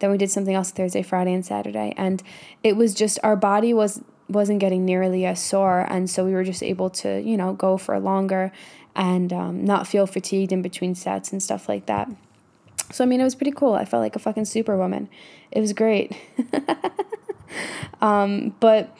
Then 0.00 0.10
we 0.10 0.18
did 0.18 0.30
something 0.30 0.54
else 0.54 0.70
thursday 0.70 1.02
friday 1.02 1.32
and 1.32 1.46
saturday. 1.46 1.94
And 1.96 2.22
it 2.62 2.76
was 2.76 2.94
just 2.94 3.18
our 3.22 3.36
body 3.36 3.72
was 3.72 4.02
wasn't 4.28 4.60
getting 4.60 4.84
nearly 4.84 5.26
as 5.26 5.42
sore. 5.42 5.86
And 5.88 6.08
so 6.08 6.24
we 6.24 6.32
were 6.32 6.44
just 6.44 6.62
able 6.62 6.90
to 6.90 7.20
you 7.20 7.36
know 7.36 7.52
go 7.52 7.76
for 7.76 7.98
longer 7.98 8.52
and 8.96 9.32
um, 9.32 9.64
not 9.64 9.86
feel 9.86 10.06
fatigued 10.06 10.52
in 10.52 10.62
between 10.62 10.94
sets 10.94 11.32
and 11.32 11.42
stuff 11.42 11.68
like 11.68 11.86
that. 11.86 12.10
So 12.92 13.04
i 13.04 13.06
mean 13.06 13.20
it 13.20 13.24
was 13.24 13.36
pretty 13.36 13.52
cool. 13.52 13.74
I 13.74 13.84
felt 13.84 14.02
like 14.02 14.16
a 14.16 14.18
fucking 14.18 14.46
superwoman. 14.46 15.08
It 15.52 15.60
was 15.60 15.72
great 15.72 16.16
um, 18.00 18.54
but 18.60 18.96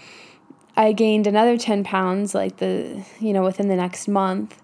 i 0.77 0.93
gained 0.93 1.27
another 1.27 1.59
10 1.59 1.83
pounds 1.85 2.35
like 2.35 2.59
the 2.59 3.05
you 3.19 3.33
know 3.33 3.43
within 3.43 3.69
the 3.69 3.77
next 3.77 4.07
month 4.07 4.61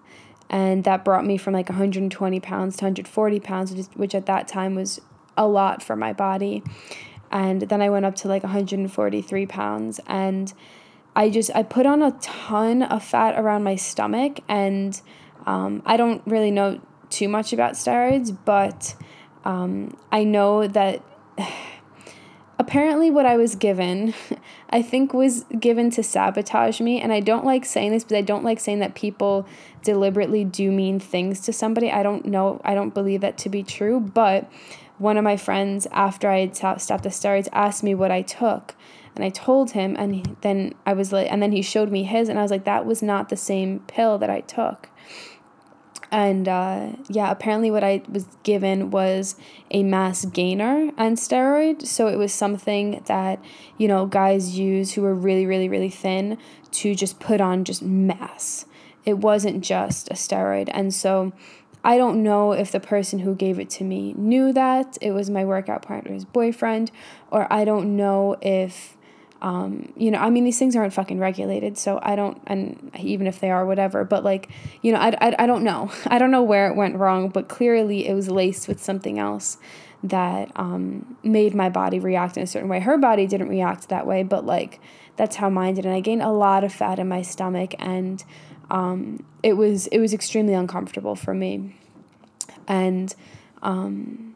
and 0.49 0.83
that 0.85 1.03
brought 1.03 1.25
me 1.25 1.37
from 1.37 1.53
like 1.53 1.69
120 1.69 2.39
pounds 2.39 2.77
to 2.77 2.85
140 2.85 3.39
pounds 3.39 3.73
which, 3.73 3.85
which 3.95 4.15
at 4.15 4.25
that 4.25 4.47
time 4.47 4.75
was 4.75 5.01
a 5.37 5.47
lot 5.47 5.83
for 5.83 5.95
my 5.95 6.11
body. 6.11 6.63
And 7.31 7.61
then 7.61 7.81
I 7.81 7.89
went 7.89 8.05
up 8.05 8.15
to 8.17 8.27
like 8.27 8.43
143 8.43 9.45
pounds 9.45 9.99
and 10.07 10.53
I 11.15 11.29
just 11.29 11.51
I 11.53 11.63
put 11.63 11.85
on 11.85 12.01
a 12.01 12.11
ton 12.21 12.83
of 12.83 13.03
fat 13.03 13.37
around 13.37 13.63
my 13.63 13.75
stomach 13.75 14.39
and 14.47 14.99
um, 15.45 15.81
I 15.85 15.97
don't 15.97 16.21
really 16.25 16.51
know 16.51 16.81
too 17.09 17.27
much 17.27 17.53
about 17.53 17.73
steroids 17.73 18.35
but 18.45 18.95
um, 19.43 19.97
I 20.11 20.23
know 20.23 20.67
that 20.67 21.03
apparently 22.67 23.09
what 23.09 23.25
I 23.25 23.37
was 23.37 23.55
given 23.55 24.13
I 24.69 24.81
think 24.81 25.13
was 25.13 25.45
given 25.59 25.89
to 25.91 26.03
sabotage 26.03 26.81
me 26.81 27.01
and 27.01 27.13
I 27.13 27.21
don't 27.21 27.45
like 27.45 27.65
saying 27.65 27.91
this 27.91 28.03
but 28.03 28.17
I 28.17 28.21
don't 28.21 28.43
like 28.43 28.59
saying 28.59 28.79
that 28.79 28.95
people 28.95 29.47
deliberately 29.83 30.43
do 30.43 30.71
mean 30.71 30.99
things 30.99 31.39
to 31.41 31.53
somebody 31.53 31.91
I 31.91 32.03
don't 32.03 32.25
know 32.25 32.61
I 32.65 32.75
don't 32.75 32.93
believe 32.93 33.21
that 33.21 33.37
to 33.39 33.49
be 33.49 33.63
true 33.63 33.99
but 33.99 34.51
one 34.97 35.17
of 35.17 35.23
my 35.23 35.37
friends, 35.37 35.87
after 35.91 36.29
I 36.29 36.39
had 36.39 36.55
stopped 36.55 37.03
the 37.03 37.09
steroids, 37.09 37.47
asked 37.51 37.83
me 37.83 37.93
what 37.93 38.11
I 38.11 38.21
took. 38.21 38.73
And 39.15 39.23
I 39.23 39.29
told 39.29 39.71
him, 39.71 39.95
and 39.97 40.37
then 40.41 40.73
I 40.85 40.93
was 40.93 41.11
like, 41.11 41.31
and 41.31 41.41
then 41.41 41.51
he 41.51 41.61
showed 41.61 41.91
me 41.91 42.03
his, 42.03 42.29
and 42.29 42.37
I 42.37 42.41
was 42.41 42.51
like, 42.51 42.65
that 42.65 42.85
was 42.85 43.01
not 43.01 43.29
the 43.29 43.37
same 43.37 43.79
pill 43.87 44.17
that 44.19 44.29
I 44.29 44.41
took. 44.41 44.89
And 46.11 46.47
uh, 46.47 46.93
yeah, 47.09 47.31
apparently 47.31 47.69
what 47.69 47.83
I 47.83 48.01
was 48.09 48.25
given 48.43 48.91
was 48.91 49.35
a 49.71 49.83
mass 49.83 50.25
gainer 50.25 50.91
and 50.97 51.17
steroid. 51.17 51.85
So 51.85 52.07
it 52.07 52.17
was 52.17 52.33
something 52.33 53.03
that, 53.07 53.43
you 53.77 53.87
know, 53.87 54.05
guys 54.05 54.57
use 54.57 54.93
who 54.93 55.03
are 55.05 55.13
really, 55.13 55.45
really, 55.45 55.67
really 55.67 55.89
thin 55.89 56.37
to 56.71 56.95
just 56.95 57.19
put 57.19 57.41
on 57.41 57.65
just 57.65 57.81
mass. 57.81 58.65
It 59.05 59.17
wasn't 59.19 59.63
just 59.63 60.09
a 60.09 60.13
steroid. 60.13 60.69
And 60.73 60.93
so 60.93 61.33
I 61.83 61.97
don't 61.97 62.23
know 62.23 62.51
if 62.51 62.71
the 62.71 62.79
person 62.79 63.19
who 63.19 63.35
gave 63.35 63.59
it 63.59 63.69
to 63.71 63.83
me 63.85 64.13
knew 64.17 64.51
that 64.51 64.97
it 64.99 65.11
was 65.11 65.29
my 65.29 65.45
workout 65.45 65.81
partner's 65.83 66.25
boyfriend, 66.25 66.91
or 67.31 67.47
I 67.51 67.63
don't 67.63 67.95
know 67.95 68.35
if, 68.41 68.96
um, 69.41 69.93
you 69.95 70.11
know, 70.11 70.19
I 70.19 70.29
mean, 70.29 70.43
these 70.43 70.57
things 70.57 70.75
aren't 70.75 70.93
fucking 70.93 71.19
regulated, 71.19 71.77
so 71.77 71.99
I 72.01 72.15
don't, 72.15 72.41
and 72.47 72.91
even 72.97 73.27
if 73.27 73.39
they 73.39 73.51
are, 73.51 73.65
whatever, 73.65 74.03
but 74.03 74.23
like, 74.23 74.49
you 74.81 74.91
know, 74.91 74.99
I, 74.99 75.09
I, 75.21 75.35
I 75.39 75.47
don't 75.47 75.63
know. 75.63 75.91
I 76.07 76.17
don't 76.17 76.31
know 76.31 76.43
where 76.43 76.67
it 76.69 76.75
went 76.75 76.95
wrong, 76.95 77.29
but 77.29 77.47
clearly 77.47 78.07
it 78.07 78.13
was 78.13 78.29
laced 78.29 78.67
with 78.67 78.83
something 78.83 79.19
else 79.19 79.57
that 80.03 80.51
um, 80.55 81.17
made 81.23 81.55
my 81.55 81.69
body 81.69 81.99
react 81.99 82.37
in 82.37 82.43
a 82.43 82.47
certain 82.47 82.69
way. 82.69 82.79
Her 82.79 82.97
body 82.97 83.27
didn't 83.27 83.49
react 83.49 83.89
that 83.89 84.05
way, 84.05 84.23
but 84.23 84.45
like, 84.45 84.79
that's 85.15 85.37
how 85.37 85.49
mine 85.49 85.75
did. 85.75 85.85
And 85.85 85.93
I 85.93 85.99
gained 85.99 86.21
a 86.21 86.31
lot 86.31 86.63
of 86.63 86.71
fat 86.71 86.99
in 86.99 87.07
my 87.07 87.23
stomach 87.23 87.73
and 87.79 88.23
um, 88.69 89.23
it 89.43 89.53
was 89.53 89.87
it 89.87 89.99
was 89.99 90.13
extremely 90.13 90.53
uncomfortable 90.53 91.15
for 91.15 91.33
me, 91.33 91.75
and 92.67 93.13
um, 93.61 94.35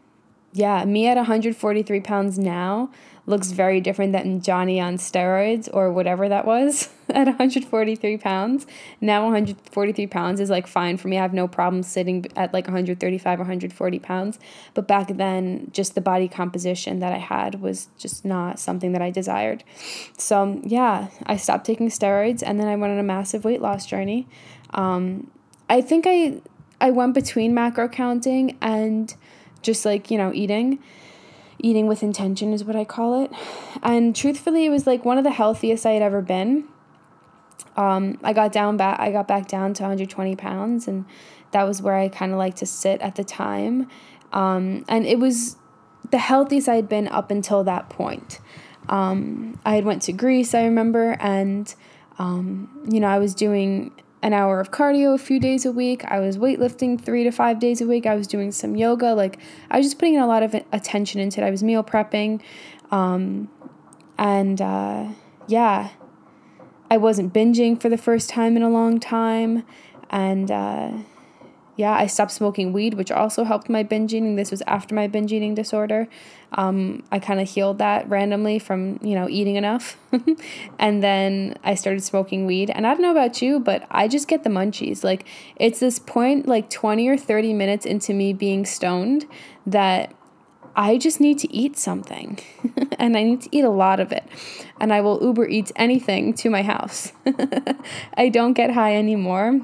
yeah, 0.54 0.86
me 0.86 1.08
at 1.08 1.18
143 1.18 2.00
pounds 2.02 2.40
now 2.40 2.92
looks 3.32 3.52
very 3.52 3.82
different 3.82 4.12
than 4.12 4.42
Johnny 4.42 4.80
on 4.80 4.98
steroids 4.98 5.68
or 5.74 5.92
whatever 5.92 6.30
that 6.30 6.46
was 6.46 6.90
at 7.10 7.26
143 7.26 8.18
pounds. 8.18 8.68
Now 9.00 9.24
143 9.24 10.06
pounds 10.06 10.40
is 10.40 10.52
like 10.52 10.68
fine 10.68 10.98
for 10.98 11.08
me. 11.08 11.18
I 11.18 11.22
have 11.24 11.34
no 11.34 11.48
problem 11.48 11.82
sitting 11.82 12.28
at 12.36 12.54
like 12.54 12.68
135 12.68 13.40
or 13.40 13.42
140 13.42 14.00
pounds. 14.00 14.38
But 14.76 14.88
back 14.88 15.08
then, 15.08 15.72
just 15.74 15.96
the 15.96 16.02
body 16.02 16.28
composition 16.28 17.00
that 17.00 17.14
I 17.14 17.18
had 17.18 17.62
was 17.62 17.88
just 17.98 18.24
not 18.24 18.60
something 18.60 18.92
that 18.92 19.02
I 19.02 19.10
desired. 19.10 19.64
So 20.18 20.62
yeah, 20.64 21.08
I 21.26 21.38
stopped 21.38 21.66
taking 21.66 21.90
steroids 21.90 22.44
and 22.46 22.60
then 22.60 22.68
I 22.68 22.76
went 22.76 22.94
on 22.94 23.00
a 23.00 23.04
massive 23.04 23.44
weight 23.44 23.62
loss 23.62 23.88
journey. 23.88 24.28
Um, 24.76 25.32
I 25.70 25.82
think 25.82 26.06
I 26.08 26.42
I 26.82 26.92
went 26.92 27.14
between 27.14 27.54
macro 27.54 27.88
counting 27.88 28.58
and 28.62 29.16
just 29.62 29.86
like 29.86 30.12
you 30.12 30.18
know 30.18 30.32
eating 30.34 30.80
eating 31.62 31.88
with 31.88 32.04
intention 32.04 32.54
is 32.54 32.64
what 32.64 32.76
I 32.76 32.84
call 32.84 33.24
it. 33.24 33.32
And 33.82 34.16
truthfully, 34.16 34.66
it 34.66 34.70
was 34.70 34.86
like 34.86 35.06
one 35.06 35.18
of 35.18 35.24
the 35.24 35.32
healthiest 35.32 35.86
I 35.86 35.92
had 35.92 36.02
ever 36.02 36.22
been. 36.22 36.66
Um, 37.78 38.20
I 38.24 38.34
got 38.34 38.52
down 38.52 38.78
back. 38.78 39.00
I 39.00 39.12
got 39.12 39.28
back 39.28 39.48
down 39.48 39.74
to 39.76 39.84
120 39.84 40.36
pounds, 40.36 40.88
and 40.88 41.06
that 41.52 41.64
was 41.64 41.82
where 41.82 41.96
I 41.96 42.10
kind 42.10 42.32
of 42.32 42.38
like 42.38 42.56
to 42.58 42.66
sit 42.66 43.02
at 43.02 43.16
the 43.16 43.24
time. 43.24 43.88
Um, 44.34 44.86
and 44.88 45.06
it 45.06 45.20
was 45.20 45.58
the 46.10 46.18
healthiest 46.18 46.68
I 46.68 46.76
had 46.76 46.90
been 46.90 47.08
up 47.08 47.32
until 47.32 47.64
that 47.64 47.90
point. 47.90 48.40
Um, 48.90 49.60
I 49.66 49.76
had 49.76 49.86
went 49.86 50.02
to 50.04 50.12
Greece, 50.12 50.54
I 50.54 50.64
remember, 50.64 51.18
and 51.20 51.74
um, 52.20 52.86
you 52.90 53.00
know 53.00 53.08
I 53.08 53.20
was 53.20 53.34
doing 53.34 53.92
an 54.22 54.34
hour 54.34 54.60
of 54.60 54.72
cardio 54.72 55.14
a 55.16 55.18
few 55.18 55.40
days 55.40 55.66
a 55.66 55.72
week. 55.72 56.06
I 56.06 56.20
was 56.20 56.38
weightlifting 56.38 57.00
three 57.00 57.24
to 57.24 57.32
five 57.32 57.60
days 57.60 57.82
a 57.82 57.88
week. 57.88 58.06
I 58.06 58.16
was 58.16 58.28
doing 58.28 58.52
some 58.52 58.76
yoga. 58.76 59.14
Like, 59.14 59.40
I 59.70 59.78
was 59.78 59.86
just 59.86 59.98
putting 59.98 60.16
in 60.16 60.22
a 60.22 60.28
lot 60.28 60.44
of 60.44 60.56
attention 60.72 61.20
into 61.20 61.42
it. 61.42 61.46
I 61.46 61.50
was 61.50 61.64
meal 61.64 61.84
prepping. 61.84 62.42
Um, 62.92 63.50
and 64.18 64.62
uh, 64.62 65.10
yeah, 65.48 65.90
I 66.90 66.98
wasn't 66.98 67.34
binging 67.34 67.82
for 67.82 67.90
the 67.90 67.98
first 67.98 68.30
time 68.30 68.56
in 68.56 68.64
a 68.64 68.70
long 68.70 69.00
time. 69.00 69.66
And 70.10 70.52
uh, 70.52 70.92
yeah, 71.78 71.94
I 71.94 72.08
stopped 72.08 72.32
smoking 72.32 72.74
weed, 72.74 72.96
which 72.96 73.12
also 73.12 73.44
helped 73.44 73.70
my 73.70 73.84
binge 73.84 74.14
eating. 74.14 74.36
This 74.36 74.52
was 74.52 74.62
after 74.68 74.94
my 74.94 75.08
binge 75.08 75.32
eating 75.32 75.56
disorder. 75.56 76.08
Um, 76.54 77.04
I 77.12 77.20
kind 77.20 77.40
of 77.40 77.50
healed 77.50 77.78
that 77.78 78.10
randomly 78.10 78.60
from, 78.60 79.00
you 79.02 79.16
know, 79.16 79.30
eating 79.30 79.56
enough. 79.56 79.98
and 80.80 81.02
then 81.02 81.58
I 81.64 81.76
started 81.76 82.04
smoking 82.04 82.46
weed. 82.46 82.70
And 82.70 82.86
I 82.86 82.92
don't 82.92 83.02
know 83.02 83.12
about 83.12 83.42
you, 83.42 83.60
but 83.60 83.88
I 83.90 84.10
just 84.10 84.28
get 84.28 84.44
the 84.44 84.50
munchies. 84.50 85.04
Like, 85.04 85.26
it's 85.56 85.80
this 85.80 85.98
point, 85.98 86.46
like 86.46 86.70
20 86.70 87.08
or 87.08 87.18
30 87.18 87.54
minutes 87.54 87.86
into 87.86 88.14
me 88.14 88.34
being 88.34 88.66
stoned, 88.66 89.26
that 89.66 90.14
I 90.76 90.98
just 90.98 91.22
need 91.22 91.40
to 91.40 91.54
eat 91.54 91.78
something. 91.78 92.40
and 93.00 93.16
I 93.16 93.24
need 93.24 93.42
to 93.42 93.50
eat 93.56 93.64
a 93.64 93.70
lot 93.70 94.02
of 94.02 94.12
it. 94.12 94.26
And 94.80 94.92
I 94.92 95.00
will 95.00 95.24
Uber 95.24 95.48
Eats 95.48 95.72
anything 95.78 96.34
to 96.36 96.50
my 96.50 96.64
house. 96.64 97.14
I 98.18 98.28
don't 98.28 98.54
get 98.54 98.72
high 98.72 98.98
anymore 98.98 99.62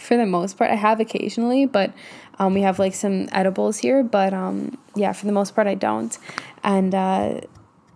for 0.00 0.16
the 0.16 0.26
most 0.26 0.56
part. 0.56 0.70
I 0.70 0.74
have 0.74 1.00
occasionally, 1.00 1.66
but 1.66 1.92
um, 2.38 2.54
we 2.54 2.62
have 2.62 2.78
like 2.78 2.94
some 2.94 3.28
edibles 3.32 3.78
here. 3.78 4.02
But 4.02 4.32
um, 4.32 4.78
yeah, 4.94 5.12
for 5.12 5.26
the 5.26 5.32
most 5.32 5.54
part, 5.54 5.66
I 5.66 5.74
don't. 5.74 6.16
And 6.62 6.94
uh, 6.94 7.40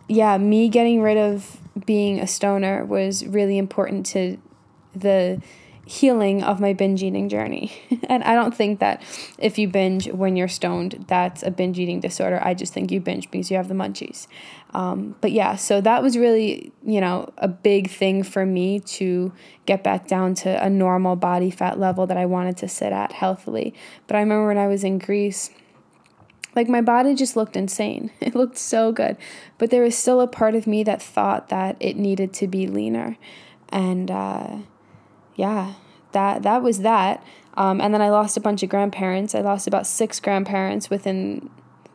yeah, 0.08 0.38
me 0.38 0.68
getting 0.68 1.02
rid 1.02 1.16
of 1.16 1.58
being 1.86 2.20
a 2.20 2.26
stoner 2.26 2.84
was 2.84 3.24
really 3.26 3.58
important 3.58 4.06
to 4.06 4.38
the 4.94 5.40
healing 5.90 6.40
of 6.40 6.60
my 6.60 6.72
binge 6.72 7.02
eating 7.02 7.28
journey. 7.28 7.72
and 8.08 8.22
I 8.22 8.36
don't 8.36 8.54
think 8.54 8.78
that 8.78 9.02
if 9.38 9.58
you 9.58 9.66
binge 9.66 10.06
when 10.06 10.36
you're 10.36 10.46
stoned, 10.46 11.04
that's 11.08 11.42
a 11.42 11.50
binge 11.50 11.80
eating 11.80 11.98
disorder. 11.98 12.38
I 12.40 12.54
just 12.54 12.72
think 12.72 12.92
you 12.92 13.00
binge 13.00 13.28
because 13.28 13.50
you 13.50 13.56
have 13.56 13.66
the 13.66 13.74
munchies. 13.74 14.28
Um, 14.72 15.16
but 15.20 15.32
yeah, 15.32 15.56
so 15.56 15.80
that 15.80 16.00
was 16.00 16.16
really, 16.16 16.72
you 16.86 17.00
know, 17.00 17.32
a 17.38 17.48
big 17.48 17.90
thing 17.90 18.22
for 18.22 18.46
me 18.46 18.78
to 18.78 19.32
get 19.66 19.82
back 19.82 20.06
down 20.06 20.36
to 20.36 20.64
a 20.64 20.70
normal 20.70 21.16
body 21.16 21.50
fat 21.50 21.76
level 21.76 22.06
that 22.06 22.16
I 22.16 22.24
wanted 22.24 22.56
to 22.58 22.68
sit 22.68 22.92
at 22.92 23.10
healthily. 23.10 23.74
But 24.06 24.14
I 24.14 24.20
remember 24.20 24.46
when 24.46 24.58
I 24.58 24.68
was 24.68 24.84
in 24.84 24.98
Greece, 24.98 25.50
like 26.54 26.68
my 26.68 26.82
body 26.82 27.16
just 27.16 27.34
looked 27.34 27.56
insane. 27.56 28.12
It 28.20 28.36
looked 28.36 28.58
so 28.58 28.92
good. 28.92 29.16
But 29.58 29.70
there 29.70 29.82
was 29.82 29.98
still 29.98 30.20
a 30.20 30.28
part 30.28 30.54
of 30.54 30.68
me 30.68 30.84
that 30.84 31.02
thought 31.02 31.48
that 31.48 31.76
it 31.80 31.96
needed 31.96 32.32
to 32.34 32.46
be 32.46 32.68
leaner. 32.68 33.16
And, 33.70 34.08
uh, 34.08 34.58
yeah, 35.34 35.74
that 36.12 36.42
that 36.42 36.62
was 36.62 36.80
that. 36.80 37.24
Um, 37.54 37.80
and 37.80 37.92
then 37.92 38.00
I 38.00 38.10
lost 38.10 38.36
a 38.36 38.40
bunch 38.40 38.62
of 38.62 38.68
grandparents. 38.68 39.34
I 39.34 39.40
lost 39.40 39.66
about 39.66 39.86
six 39.86 40.20
grandparents 40.20 40.90
within. 40.90 41.50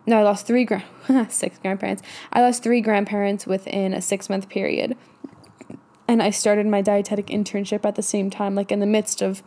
No, 0.07 0.19
I 0.19 0.23
lost 0.23 0.45
three 0.45 0.65
grand 0.65 0.83
six 1.29 1.57
grandparents. 1.57 2.03
I 2.31 2.41
lost 2.41 2.63
three 2.63 2.81
grandparents 2.81 3.47
within 3.47 3.93
a 3.93 4.01
six 4.01 4.29
month 4.29 4.49
period. 4.49 4.97
And 6.07 6.21
I 6.21 6.29
started 6.29 6.67
my 6.67 6.81
dietetic 6.81 7.27
internship 7.27 7.83
at 7.83 7.95
the 7.95 8.03
same 8.03 8.29
time, 8.29 8.53
like 8.53 8.71
in 8.71 8.79
the 8.79 8.85
midst 8.85 9.23
of 9.23 9.41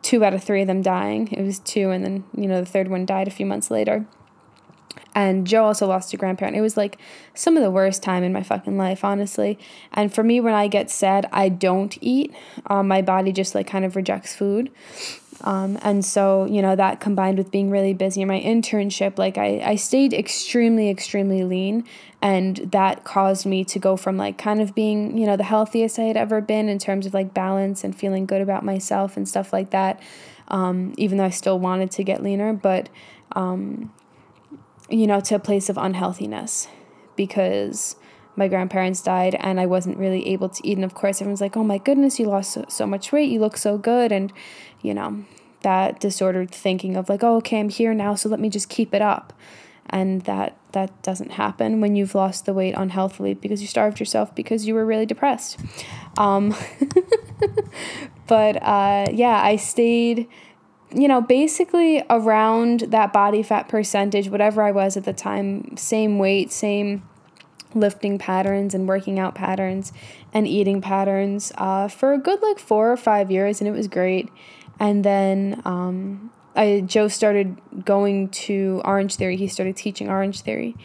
two 0.00 0.24
out 0.24 0.32
of 0.32 0.42
three 0.42 0.62
of 0.62 0.66
them 0.66 0.80
dying. 0.80 1.28
It 1.28 1.42
was 1.42 1.58
two, 1.58 1.90
and 1.90 2.04
then 2.04 2.24
you 2.36 2.46
know 2.46 2.60
the 2.60 2.66
third 2.66 2.88
one 2.88 3.04
died 3.04 3.28
a 3.28 3.32
few 3.32 3.46
months 3.46 3.70
later. 3.70 4.06
And 5.14 5.46
Joe 5.46 5.64
also 5.64 5.86
lost 5.86 6.12
a 6.12 6.16
grandparent. 6.16 6.56
It 6.56 6.60
was 6.60 6.76
like 6.76 6.98
some 7.34 7.56
of 7.56 7.62
the 7.62 7.70
worst 7.70 8.02
time 8.02 8.22
in 8.22 8.32
my 8.32 8.42
fucking 8.42 8.76
life, 8.76 9.04
honestly. 9.04 9.58
And 9.92 10.12
for 10.12 10.22
me, 10.22 10.40
when 10.40 10.54
I 10.54 10.68
get 10.68 10.90
sad, 10.90 11.28
I 11.32 11.48
don't 11.48 11.96
eat. 12.00 12.34
Um, 12.66 12.88
my 12.88 13.02
body 13.02 13.32
just 13.32 13.54
like 13.54 13.66
kind 13.66 13.84
of 13.84 13.96
rejects 13.96 14.34
food. 14.34 14.70
Um, 15.42 15.78
and 15.82 16.04
so, 16.04 16.46
you 16.46 16.62
know, 16.62 16.74
that 16.74 17.00
combined 17.00 17.38
with 17.38 17.50
being 17.50 17.70
really 17.70 17.94
busy 17.94 18.22
in 18.22 18.28
my 18.28 18.40
internship, 18.40 19.18
like 19.18 19.38
I, 19.38 19.60
I 19.64 19.76
stayed 19.76 20.12
extremely, 20.12 20.90
extremely 20.90 21.44
lean. 21.44 21.84
And 22.20 22.56
that 22.72 23.04
caused 23.04 23.46
me 23.46 23.64
to 23.66 23.78
go 23.78 23.96
from 23.96 24.16
like 24.16 24.38
kind 24.38 24.60
of 24.60 24.74
being, 24.74 25.16
you 25.16 25.26
know, 25.26 25.36
the 25.36 25.44
healthiest 25.44 25.98
I 25.98 26.04
had 26.04 26.16
ever 26.16 26.40
been 26.40 26.68
in 26.68 26.78
terms 26.78 27.06
of 27.06 27.14
like 27.14 27.32
balance 27.32 27.84
and 27.84 27.94
feeling 27.96 28.26
good 28.26 28.40
about 28.40 28.64
myself 28.64 29.16
and 29.16 29.28
stuff 29.28 29.52
like 29.52 29.70
that. 29.70 30.00
Um, 30.48 30.94
even 30.96 31.18
though 31.18 31.24
I 31.24 31.30
still 31.30 31.58
wanted 31.58 31.90
to 31.92 32.02
get 32.02 32.22
leaner, 32.22 32.52
but 32.52 32.88
um, 33.32 33.92
you 34.88 35.06
know, 35.06 35.20
to 35.20 35.34
a 35.34 35.38
place 35.38 35.68
of 35.68 35.76
unhealthiness 35.76 36.68
because 37.16 37.96
my 38.36 38.48
grandparents 38.48 39.02
died 39.02 39.34
and 39.40 39.60
I 39.60 39.66
wasn't 39.66 39.98
really 39.98 40.28
able 40.28 40.48
to 40.48 40.66
eat. 40.66 40.78
And 40.78 40.84
of 40.84 40.94
course, 40.94 41.20
everyone's 41.20 41.40
like, 41.40 41.56
oh 41.56 41.64
my 41.64 41.78
goodness, 41.78 42.18
you 42.18 42.26
lost 42.26 42.52
so, 42.52 42.64
so 42.68 42.86
much 42.86 43.12
weight. 43.12 43.30
You 43.30 43.40
look 43.40 43.56
so 43.56 43.76
good. 43.76 44.12
And, 44.12 44.32
you 44.80 44.94
know, 44.94 45.24
that 45.62 46.00
disordered 46.00 46.50
thinking 46.50 46.96
of 46.96 47.08
like, 47.08 47.22
oh, 47.22 47.36
okay, 47.36 47.58
I'm 47.58 47.68
here 47.68 47.92
now, 47.92 48.14
so 48.14 48.28
let 48.28 48.40
me 48.40 48.48
just 48.48 48.68
keep 48.68 48.94
it 48.94 49.02
up. 49.02 49.32
And 49.90 50.22
that 50.22 50.56
that 50.72 51.02
doesn't 51.02 51.32
happen 51.32 51.80
when 51.80 51.96
you've 51.96 52.14
lost 52.14 52.44
the 52.44 52.52
weight 52.52 52.74
unhealthily 52.76 53.32
because 53.32 53.62
you 53.62 53.66
starved 53.66 53.98
yourself 53.98 54.34
because 54.34 54.66
you 54.66 54.74
were 54.74 54.84
really 54.84 55.06
depressed. 55.06 55.58
Um, 56.18 56.54
but 58.26 58.62
uh, 58.62 59.06
yeah, 59.10 59.40
I 59.42 59.56
stayed 59.56 60.28
you 60.94 61.08
know, 61.08 61.20
basically 61.20 62.02
around 62.08 62.80
that 62.80 63.12
body 63.12 63.42
fat 63.42 63.68
percentage, 63.68 64.28
whatever 64.28 64.62
I 64.62 64.70
was 64.70 64.96
at 64.96 65.04
the 65.04 65.12
time, 65.12 65.76
same 65.76 66.18
weight, 66.18 66.50
same 66.50 67.02
lifting 67.74 68.18
patterns 68.18 68.74
and 68.74 68.88
working 68.88 69.18
out 69.18 69.34
patterns 69.34 69.92
and 70.32 70.46
eating 70.46 70.80
patterns 70.80 71.52
uh, 71.58 71.88
for 71.88 72.12
a 72.12 72.18
good 72.18 72.40
like 72.42 72.58
four 72.58 72.90
or 72.90 72.96
five 72.96 73.30
years, 73.30 73.60
and 73.60 73.68
it 73.68 73.72
was 73.72 73.88
great. 73.88 74.30
And 74.80 75.04
then 75.04 75.60
um, 75.64 76.30
I 76.56 76.82
Joe 76.86 77.08
started 77.08 77.56
going 77.84 78.28
to 78.30 78.80
Orange 78.84 79.16
Theory. 79.16 79.36
He 79.36 79.48
started 79.48 79.76
teaching 79.76 80.08
Orange 80.08 80.40
Theory, 80.40 80.76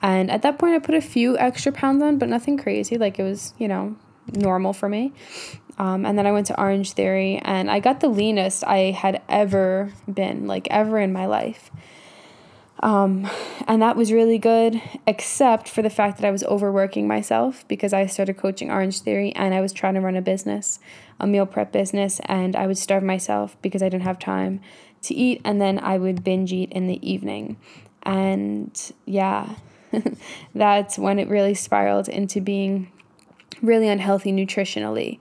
and 0.00 0.30
at 0.30 0.42
that 0.42 0.58
point, 0.58 0.74
I 0.74 0.80
put 0.80 0.94
a 0.96 1.00
few 1.00 1.38
extra 1.38 1.70
pounds 1.70 2.02
on, 2.02 2.18
but 2.18 2.28
nothing 2.28 2.58
crazy. 2.58 2.98
Like 2.98 3.18
it 3.18 3.22
was, 3.22 3.54
you 3.58 3.68
know, 3.68 3.96
normal 4.34 4.72
for 4.72 4.88
me. 4.88 5.12
Um, 5.78 6.04
and 6.04 6.18
then 6.18 6.26
I 6.26 6.32
went 6.32 6.46
to 6.48 6.60
Orange 6.60 6.92
Theory 6.92 7.38
and 7.38 7.70
I 7.70 7.80
got 7.80 8.00
the 8.00 8.08
leanest 8.08 8.64
I 8.64 8.90
had 8.90 9.22
ever 9.28 9.92
been, 10.12 10.46
like 10.46 10.68
ever 10.70 10.98
in 10.98 11.12
my 11.12 11.26
life. 11.26 11.70
Um, 12.80 13.30
and 13.68 13.80
that 13.80 13.96
was 13.96 14.12
really 14.12 14.38
good, 14.38 14.82
except 15.06 15.68
for 15.68 15.82
the 15.82 15.90
fact 15.90 16.18
that 16.18 16.26
I 16.26 16.32
was 16.32 16.42
overworking 16.44 17.06
myself 17.06 17.66
because 17.68 17.92
I 17.92 18.06
started 18.06 18.36
coaching 18.36 18.70
Orange 18.70 19.00
Theory 19.00 19.32
and 19.36 19.54
I 19.54 19.60
was 19.60 19.72
trying 19.72 19.94
to 19.94 20.00
run 20.00 20.16
a 20.16 20.22
business, 20.22 20.80
a 21.20 21.26
meal 21.26 21.46
prep 21.46 21.70
business, 21.70 22.20
and 22.24 22.56
I 22.56 22.66
would 22.66 22.78
starve 22.78 23.04
myself 23.04 23.56
because 23.62 23.82
I 23.82 23.88
didn't 23.88 24.02
have 24.02 24.18
time 24.18 24.60
to 25.02 25.14
eat. 25.14 25.40
And 25.44 25.60
then 25.60 25.78
I 25.78 25.96
would 25.96 26.24
binge 26.24 26.52
eat 26.52 26.72
in 26.72 26.88
the 26.88 26.98
evening. 27.08 27.56
And 28.02 28.92
yeah, 29.06 29.54
that's 30.54 30.98
when 30.98 31.20
it 31.20 31.28
really 31.28 31.54
spiraled 31.54 32.08
into 32.08 32.40
being 32.40 32.90
really 33.62 33.86
unhealthy 33.86 34.32
nutritionally. 34.32 35.20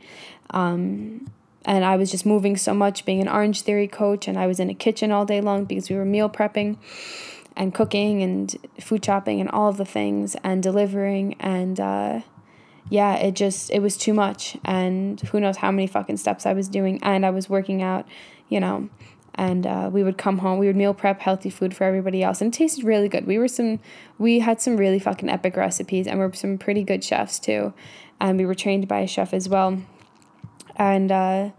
Um, 0.51 1.27
and 1.65 1.85
I 1.85 1.95
was 1.95 2.09
just 2.09 2.25
moving 2.25 2.57
so 2.57 2.73
much 2.73 3.05
being 3.05 3.21
an 3.21 3.27
Orange 3.27 3.61
Theory 3.61 3.87
coach, 3.87 4.27
and 4.27 4.37
I 4.37 4.47
was 4.47 4.59
in 4.59 4.69
a 4.69 4.73
kitchen 4.73 5.11
all 5.11 5.25
day 5.25 5.41
long 5.41 5.65
because 5.65 5.89
we 5.89 5.95
were 5.95 6.05
meal 6.05 6.29
prepping 6.29 6.77
and 7.55 7.73
cooking 7.73 8.23
and 8.23 8.55
food 8.79 9.03
chopping 9.03 9.41
and 9.41 9.49
all 9.49 9.69
of 9.69 9.77
the 9.77 9.85
things 9.85 10.35
and 10.43 10.63
delivering. 10.63 11.35
And 11.39 11.79
uh, 11.79 12.21
yeah 12.89 13.15
it 13.15 13.35
just 13.35 13.69
it 13.71 13.81
was 13.81 13.97
too 13.97 14.13
much. 14.13 14.57
And 14.65 15.19
who 15.21 15.39
knows 15.39 15.57
how 15.57 15.71
many 15.71 15.87
fucking 15.87 16.17
steps 16.17 16.45
i 16.45 16.53
was 16.53 16.67
doing. 16.67 16.99
And 17.03 17.25
i 17.25 17.29
was 17.29 17.49
working 17.49 17.81
out 17.81 18.07
you 18.49 18.59
know. 18.59 18.89
And 19.35 19.65
uh, 19.65 19.89
we 19.91 20.03
would 20.03 20.17
come 20.17 20.39
home 20.39 20.59
we 20.59 20.67
would 20.67 20.75
meal 20.75 20.93
prep 20.93 21.21
healthy 21.21 21.49
food 21.49 21.75
for 21.75 21.85
everybody 21.85 22.21
else 22.21 22.41
and 22.41 22.53
it 22.53 22.57
tasted 22.57 22.83
really 22.83 23.07
good. 23.07 23.25
We 23.25 23.37
were 23.37 23.47
some 23.47 23.79
we 24.17 24.39
had 24.39 24.61
some 24.61 24.77
really 24.77 24.99
fucking 24.99 25.29
epic 25.29 25.55
recipes 25.55 26.07
and 26.07 26.19
we're 26.19 26.33
some 26.33 26.57
pretty 26.57 26.83
good 26.83 27.03
chefs 27.03 27.39
too. 27.39 27.73
And 28.19 28.37
we 28.37 28.45
were 28.45 28.55
trained 28.55 28.87
by 28.87 28.99
a 28.99 29.07
chef 29.07 29.33
as 29.33 29.49
well 29.49 29.81
and 30.75 31.11
uh, 31.11 31.49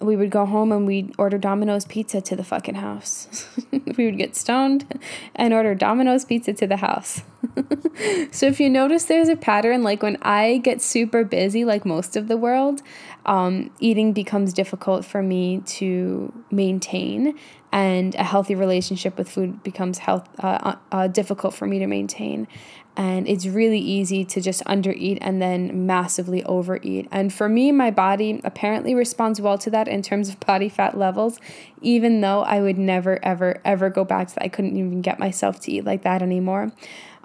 we 0.00 0.16
would 0.16 0.30
go 0.30 0.46
home 0.46 0.72
and 0.72 0.86
we'd 0.86 1.14
order 1.18 1.36
Domino's 1.36 1.84
pizza 1.84 2.20
to 2.22 2.34
the 2.34 2.44
fucking 2.44 2.76
house. 2.76 3.46
we 3.96 4.06
would 4.06 4.16
get 4.16 4.34
stoned 4.34 5.00
and 5.34 5.52
order 5.52 5.74
Domino's 5.74 6.24
pizza 6.24 6.54
to 6.54 6.66
the 6.66 6.78
house. 6.78 7.22
so 8.30 8.46
if 8.46 8.60
you 8.60 8.70
notice 8.70 9.04
there's 9.04 9.28
a 9.28 9.36
pattern, 9.36 9.82
like 9.82 10.02
when 10.02 10.16
I 10.22 10.58
get 10.58 10.80
super 10.80 11.22
busy, 11.22 11.66
like 11.66 11.84
most 11.84 12.16
of 12.16 12.28
the 12.28 12.38
world, 12.38 12.80
um, 13.26 13.70
eating 13.78 14.12
becomes 14.14 14.54
difficult 14.54 15.04
for 15.04 15.22
me 15.22 15.60
to 15.66 16.32
maintain, 16.50 17.38
and 17.72 18.14
a 18.14 18.24
healthy 18.24 18.54
relationship 18.54 19.18
with 19.18 19.30
food 19.30 19.62
becomes 19.62 19.98
health 19.98 20.28
uh, 20.40 20.76
uh, 20.90 21.08
difficult 21.08 21.54
for 21.54 21.66
me 21.66 21.78
to 21.78 21.86
maintain 21.86 22.48
and 22.96 23.28
it's 23.28 23.46
really 23.46 23.78
easy 23.78 24.24
to 24.24 24.40
just 24.40 24.64
undereat 24.64 25.18
and 25.20 25.40
then 25.40 25.86
massively 25.86 26.42
overeat. 26.44 27.08
And 27.10 27.32
for 27.32 27.48
me, 27.48 27.72
my 27.72 27.90
body 27.90 28.40
apparently 28.44 28.94
responds 28.94 29.40
well 29.40 29.58
to 29.58 29.70
that 29.70 29.88
in 29.88 30.02
terms 30.02 30.28
of 30.28 30.40
body 30.46 30.68
fat 30.68 30.98
levels, 30.98 31.38
even 31.80 32.20
though 32.20 32.42
I 32.42 32.60
would 32.60 32.78
never, 32.78 33.24
ever, 33.24 33.60
ever 33.64 33.90
go 33.90 34.04
back 34.04 34.28
to 34.28 34.34
that. 34.34 34.44
I 34.44 34.48
couldn't 34.48 34.76
even 34.76 35.02
get 35.02 35.18
myself 35.18 35.60
to 35.60 35.72
eat 35.72 35.84
like 35.84 36.02
that 36.02 36.20
anymore. 36.20 36.72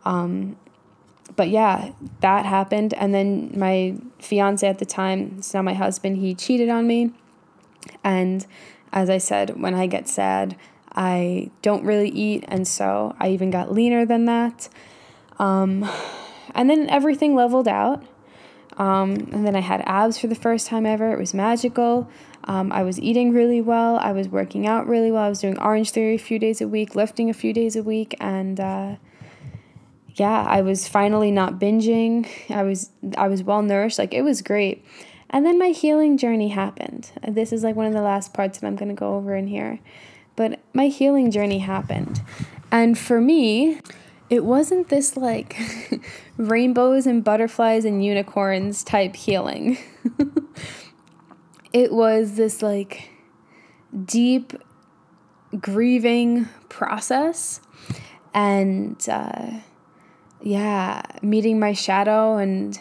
Um, 0.05 0.55
but 1.36 1.49
yeah, 1.49 1.91
that 2.22 2.45
happened. 2.45 2.93
And 2.93 3.13
then 3.13 3.51
my 3.57 3.97
fiance 4.20 4.68
at 4.68 4.80
the 4.80 4.86
time, 4.86 5.36
it's 5.39 5.53
now 5.53 5.61
my 5.61 5.74
husband, 5.74 6.18
he 6.18 6.36
cheated 6.36 6.70
on 6.70 6.86
me. 6.86 7.11
And 8.03 8.45
as 8.93 9.09
I 9.09 9.18
said, 9.18 9.59
when 9.61 9.74
I 9.74 9.88
get 9.88 10.07
sad, 10.07 10.55
I 10.93 11.49
don't 11.61 11.84
really 11.84 12.09
eat. 12.09 12.45
And 12.47 12.68
so 12.68 13.16
I 13.20 13.30
even 13.30 13.51
got 13.51 13.74
leaner 13.74 14.05
than 14.05 14.26
that. 14.26 14.70
Um, 15.39 15.89
and 16.53 16.69
then 16.69 16.89
everything 16.89 17.36
leveled 17.36 17.67
out. 17.67 18.03
Um, 18.77 19.11
and 19.31 19.45
then 19.45 19.55
I 19.55 19.61
had 19.61 19.81
abs 19.86 20.17
for 20.17 20.27
the 20.27 20.36
first 20.36 20.67
time 20.67 20.86
ever. 20.86 21.13
It 21.13 21.19
was 21.19 21.33
magical. 21.33 22.09
Um, 22.43 22.71
I 22.71 22.83
was 22.83 22.99
eating 22.99 23.33
really 23.33 23.61
well. 23.61 23.97
I 23.97 24.11
was 24.11 24.27
working 24.27 24.67
out 24.67 24.88
really 24.88 25.11
well. 25.11 25.23
I 25.23 25.29
was 25.29 25.39
doing 25.39 25.57
Orange 25.59 25.91
Theory 25.91 26.15
a 26.15 26.19
few 26.19 26.39
days 26.39 26.61
a 26.61 26.67
week, 26.67 26.95
lifting 26.95 27.29
a 27.29 27.33
few 27.33 27.53
days 27.53 27.75
a 27.75 27.83
week, 27.83 28.15
and 28.19 28.59
uh, 28.59 28.95
yeah, 30.15 30.45
I 30.47 30.61
was 30.61 30.88
finally 30.88 31.31
not 31.31 31.59
binging. 31.59 32.27
I 32.49 32.63
was 32.63 32.91
I 33.17 33.27
was 33.27 33.43
well 33.43 33.61
nourished. 33.61 33.97
Like 33.97 34.13
it 34.13 34.21
was 34.21 34.41
great. 34.41 34.86
And 35.29 35.45
then 35.45 35.57
my 35.57 35.69
healing 35.69 36.17
journey 36.17 36.49
happened. 36.49 37.11
This 37.27 37.51
is 37.51 37.63
like 37.63 37.75
one 37.75 37.88
of 37.88 37.93
the 37.93 38.01
last 38.01 38.33
parts 38.33 38.59
that 38.59 38.67
I'm 38.67 38.75
going 38.75 38.89
to 38.89 38.95
go 38.95 39.15
over 39.15 39.36
in 39.36 39.47
here. 39.47 39.79
But 40.36 40.59
my 40.73 40.88
healing 40.88 41.31
journey 41.31 41.59
happened. 41.59 42.21
And 42.71 42.97
for 42.97 43.19
me, 43.19 43.81
it 44.30 44.43
wasn't 44.43 44.89
this 44.89 45.15
like 45.15 45.57
rainbows 46.38 47.05
and 47.05 47.23
butterflies 47.23 47.86
and 47.86 48.03
unicorns 48.03 48.84
type 48.84 49.15
healing. 49.15 49.78
it 51.73 51.91
was 51.91 52.36
this 52.36 52.61
like 52.61 53.09
deep 54.05 54.53
grieving 55.59 56.47
process 56.69 57.61
and 58.34 59.07
uh, 59.09 59.51
yeah, 60.41 61.01
meeting 61.21 61.59
my 61.59 61.73
shadow 61.73 62.38
and 62.38 62.80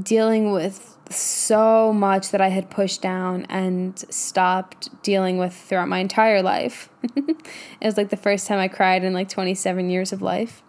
dealing 0.00 0.52
with 0.52 0.93
so 1.10 1.92
much 1.92 2.30
that 2.30 2.40
I 2.40 2.48
had 2.48 2.70
pushed 2.70 3.02
down 3.02 3.46
and 3.48 3.98
stopped 4.10 5.02
dealing 5.02 5.38
with 5.38 5.54
throughout 5.54 5.88
my 5.88 5.98
entire 5.98 6.42
life. 6.42 6.88
it 7.16 7.36
was 7.82 7.96
like 7.96 8.10
the 8.10 8.16
first 8.16 8.46
time 8.46 8.58
I 8.58 8.68
cried 8.68 9.04
in 9.04 9.12
like 9.12 9.28
27 9.28 9.90
years 9.90 10.12
of 10.12 10.22
life. 10.22 10.62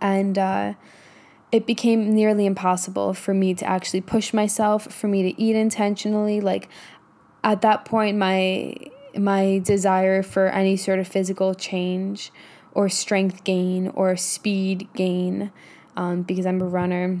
And 0.00 0.38
uh, 0.38 0.74
it 1.52 1.66
became 1.66 2.14
nearly 2.14 2.46
impossible 2.46 3.14
for 3.14 3.32
me 3.32 3.54
to 3.54 3.64
actually 3.64 4.00
push 4.00 4.32
myself, 4.32 4.92
for 4.92 5.08
me 5.08 5.22
to 5.30 5.40
eat 5.40 5.56
intentionally. 5.56 6.40
Like 6.40 6.68
at 7.42 7.62
that 7.62 7.84
point, 7.84 8.16
my 8.16 8.76
my 9.16 9.60
desire 9.62 10.24
for 10.24 10.48
any 10.48 10.76
sort 10.76 10.98
of 10.98 11.06
physical 11.06 11.54
change 11.54 12.32
or 12.72 12.88
strength 12.88 13.44
gain 13.44 13.88
or 13.88 14.16
speed 14.16 14.88
gain, 14.94 15.52
um, 15.96 16.22
because 16.22 16.46
I'm 16.46 16.60
a 16.60 16.66
runner, 16.66 17.20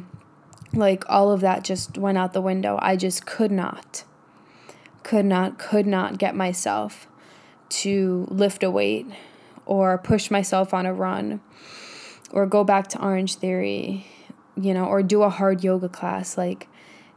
like 0.76 1.04
all 1.08 1.30
of 1.30 1.40
that 1.40 1.64
just 1.64 1.98
went 1.98 2.18
out 2.18 2.32
the 2.32 2.40
window. 2.40 2.78
I 2.80 2.96
just 2.96 3.26
could 3.26 3.52
not, 3.52 4.04
could 5.02 5.24
not, 5.24 5.58
could 5.58 5.86
not 5.86 6.18
get 6.18 6.34
myself 6.34 7.06
to 7.68 8.26
lift 8.30 8.62
a 8.62 8.70
weight 8.70 9.06
or 9.66 9.98
push 9.98 10.30
myself 10.30 10.74
on 10.74 10.86
a 10.86 10.94
run 10.94 11.40
or 12.30 12.46
go 12.46 12.64
back 12.64 12.88
to 12.88 13.02
Orange 13.02 13.36
Theory, 13.36 14.06
you 14.56 14.74
know, 14.74 14.84
or 14.84 15.02
do 15.02 15.22
a 15.22 15.30
hard 15.30 15.64
yoga 15.64 15.88
class. 15.88 16.36
Like, 16.36 16.68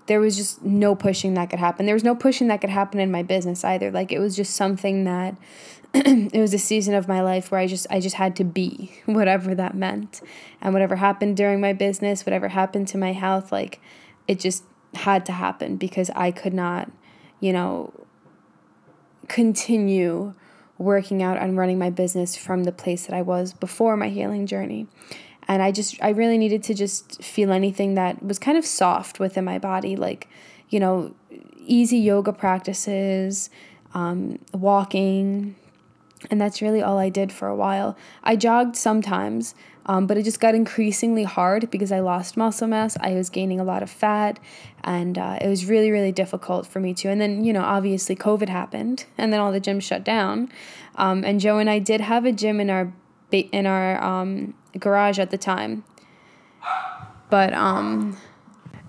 there 0.07 0.19
was 0.19 0.35
just 0.35 0.63
no 0.63 0.95
pushing 0.95 1.35
that 1.35 1.49
could 1.49 1.59
happen. 1.59 1.85
There 1.85 1.95
was 1.95 2.03
no 2.03 2.15
pushing 2.15 2.47
that 2.47 2.61
could 2.61 2.69
happen 2.69 2.99
in 2.99 3.11
my 3.11 3.23
business 3.23 3.63
either. 3.63 3.91
Like, 3.91 4.11
it 4.11 4.19
was 4.19 4.35
just 4.35 4.55
something 4.55 5.03
that 5.03 5.35
it 5.93 6.39
was 6.39 6.53
a 6.53 6.59
season 6.59 6.93
of 6.93 7.07
my 7.07 7.21
life 7.21 7.51
where 7.51 7.59
I 7.59 7.67
just 7.67 7.87
I 7.89 7.99
just 7.99 8.15
had 8.15 8.35
to 8.37 8.43
be 8.43 8.93
whatever 9.05 9.55
that 9.55 9.75
meant. 9.75 10.21
And 10.61 10.73
whatever 10.73 10.95
happened 10.95 11.37
during 11.37 11.61
my 11.61 11.73
business, 11.73 12.25
whatever 12.25 12.49
happened 12.49 12.87
to 12.89 12.97
my 12.97 13.13
health, 13.13 13.51
like 13.51 13.79
it 14.27 14.39
just 14.39 14.63
had 14.93 15.25
to 15.27 15.31
happen 15.31 15.77
because 15.77 16.09
I 16.15 16.31
could 16.31 16.53
not, 16.53 16.91
you 17.39 17.53
know, 17.53 17.93
continue 19.27 20.33
working 20.77 21.23
out 21.23 21.37
and 21.37 21.57
running 21.57 21.79
my 21.79 21.89
business 21.89 22.35
from 22.35 22.63
the 22.63 22.71
place 22.71 23.05
that 23.07 23.15
I 23.15 23.21
was 23.21 23.53
before 23.53 23.97
my 23.97 24.09
healing 24.09 24.45
journey. 24.45 24.87
And 25.47 25.61
I 25.61 25.71
just, 25.71 26.01
I 26.01 26.09
really 26.09 26.37
needed 26.37 26.63
to 26.63 26.73
just 26.73 27.23
feel 27.23 27.51
anything 27.51 27.95
that 27.95 28.23
was 28.23 28.37
kind 28.37 28.57
of 28.57 28.65
soft 28.65 29.19
within 29.19 29.45
my 29.45 29.59
body, 29.59 29.95
like, 29.95 30.27
you 30.69 30.79
know, 30.79 31.15
easy 31.57 31.97
yoga 31.97 32.33
practices, 32.33 33.49
um, 33.93 34.39
walking. 34.53 35.55
And 36.29 36.41
that's 36.41 36.61
really 36.61 36.81
all 36.81 36.97
I 36.97 37.09
did 37.09 37.31
for 37.31 37.47
a 37.47 37.55
while. 37.55 37.95
I 38.23 38.35
jogged 38.35 38.75
sometimes, 38.75 39.55
um, 39.85 40.05
but 40.07 40.17
it 40.17 40.23
just 40.23 40.39
got 40.39 40.55
increasingly 40.55 41.23
hard 41.23 41.69
because 41.69 41.91
I 41.91 41.99
lost 41.99 42.35
muscle 42.35 42.67
mass. 42.67 42.97
I 42.99 43.13
was 43.13 43.29
gaining 43.29 43.59
a 43.59 43.63
lot 43.63 43.83
of 43.83 43.89
fat, 43.89 44.39
and 44.83 45.17
uh, 45.17 45.37
it 45.39 45.47
was 45.47 45.65
really, 45.65 45.91
really 45.91 46.11
difficult 46.11 46.67
for 46.67 46.79
me 46.79 46.93
to. 46.95 47.09
And 47.09 47.21
then, 47.21 47.45
you 47.45 47.53
know, 47.53 47.61
obviously 47.61 48.15
COVID 48.15 48.49
happened, 48.49 49.05
and 49.17 49.31
then 49.31 49.39
all 49.39 49.51
the 49.51 49.61
gyms 49.61 49.83
shut 49.83 50.03
down. 50.03 50.51
Um, 50.95 51.23
and 51.23 51.39
Joe 51.39 51.59
and 51.59 51.69
I 51.69 51.79
did 51.79 52.01
have 52.01 52.25
a 52.25 52.31
gym 52.31 52.59
in 52.59 52.69
our 52.69 52.91
in 53.31 53.65
our 53.65 54.01
um, 54.01 54.53
garage 54.77 55.19
at 55.19 55.31
the 55.31 55.37
time, 55.37 55.83
but 57.29 57.53
um, 57.53 58.17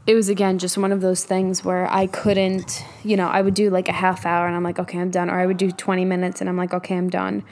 it 0.07 0.15
was 0.15 0.29
again 0.29 0.59
just 0.59 0.79
one 0.79 0.93
of 0.93 1.01
those 1.01 1.25
things 1.25 1.65
where 1.65 1.91
I 1.93 2.07
couldn't, 2.07 2.85
you 3.05 3.17
know, 3.17 3.29
I 3.29 3.43
would 3.43 3.55
do 3.55 3.71
like 3.71 3.89
a 3.89 3.93
half 3.93 4.25
hour 4.27 4.47
and 4.47 4.57
I'm 4.57 4.65
like, 4.65 4.79
okay, 4.79 4.99
I'm 4.99 5.11
done, 5.11 5.31
or 5.31 5.39
I 5.41 5.47
would 5.47 5.59
do 5.59 5.71
20 5.71 6.05
minutes 6.05 6.41
and 6.41 6.49
I'm 6.49 6.57
like, 6.57 6.73
okay, 6.73 6.97
I'm 6.97 7.11
done 7.11 7.45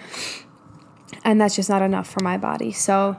and 1.26 1.40
that's 1.40 1.56
just 1.56 1.68
not 1.68 1.82
enough 1.82 2.08
for 2.08 2.22
my 2.22 2.38
body. 2.38 2.70
So, 2.70 3.16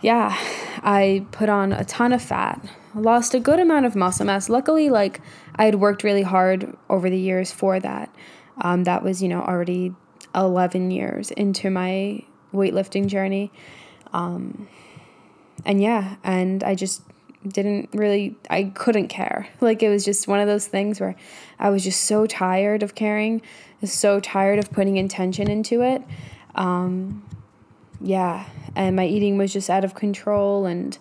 yeah, 0.00 0.36
I 0.82 1.26
put 1.32 1.48
on 1.48 1.72
a 1.72 1.84
ton 1.84 2.12
of 2.12 2.22
fat, 2.22 2.64
lost 2.94 3.34
a 3.34 3.40
good 3.40 3.58
amount 3.58 3.86
of 3.86 3.96
muscle 3.96 4.24
mass. 4.26 4.48
Luckily, 4.48 4.88
like 4.88 5.20
I 5.56 5.64
had 5.64 5.76
worked 5.76 6.04
really 6.04 6.22
hard 6.22 6.76
over 6.88 7.10
the 7.10 7.18
years 7.18 7.50
for 7.50 7.80
that. 7.80 8.14
Um, 8.60 8.84
that 8.84 9.02
was, 9.02 9.20
you 9.20 9.28
know, 9.28 9.40
already 9.40 9.94
11 10.34 10.92
years 10.92 11.32
into 11.32 11.70
my 11.70 12.22
weightlifting 12.52 13.08
journey. 13.08 13.50
Um, 14.14 14.68
and 15.66 15.82
yeah, 15.82 16.16
and 16.24 16.64
I 16.64 16.74
just 16.74 17.02
didn't 17.46 17.90
really, 17.92 18.36
I 18.48 18.64
couldn't 18.64 19.08
care. 19.08 19.48
Like 19.60 19.82
it 19.82 19.90
was 19.90 20.04
just 20.04 20.26
one 20.26 20.40
of 20.40 20.46
those 20.46 20.66
things 20.66 21.00
where 21.00 21.14
I 21.58 21.68
was 21.68 21.84
just 21.84 22.04
so 22.04 22.26
tired 22.26 22.82
of 22.82 22.94
caring, 22.94 23.42
so 23.84 24.18
tired 24.20 24.58
of 24.58 24.72
putting 24.72 24.96
intention 24.96 25.50
into 25.50 25.82
it 25.82 26.02
um, 26.54 27.22
yeah, 28.00 28.46
and 28.76 28.96
my 28.96 29.06
eating 29.06 29.38
was 29.38 29.52
just 29.52 29.70
out 29.70 29.84
of 29.84 29.94
control, 29.94 30.66
and 30.66 30.96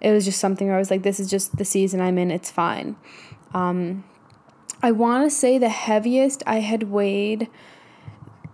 it 0.00 0.12
was 0.12 0.24
just 0.24 0.38
something 0.38 0.66
where 0.66 0.76
I 0.76 0.78
was 0.78 0.90
like, 0.90 1.02
this 1.02 1.20
is 1.20 1.30
just 1.30 1.56
the 1.56 1.64
season 1.64 2.00
I'm 2.00 2.18
in, 2.18 2.30
it's 2.30 2.50
fine. 2.50 2.96
Um, 3.54 4.04
I 4.82 4.92
want 4.92 5.24
to 5.24 5.30
say 5.30 5.58
the 5.58 5.68
heaviest 5.68 6.42
I 6.46 6.60
had 6.60 6.84
weighed. 6.84 7.48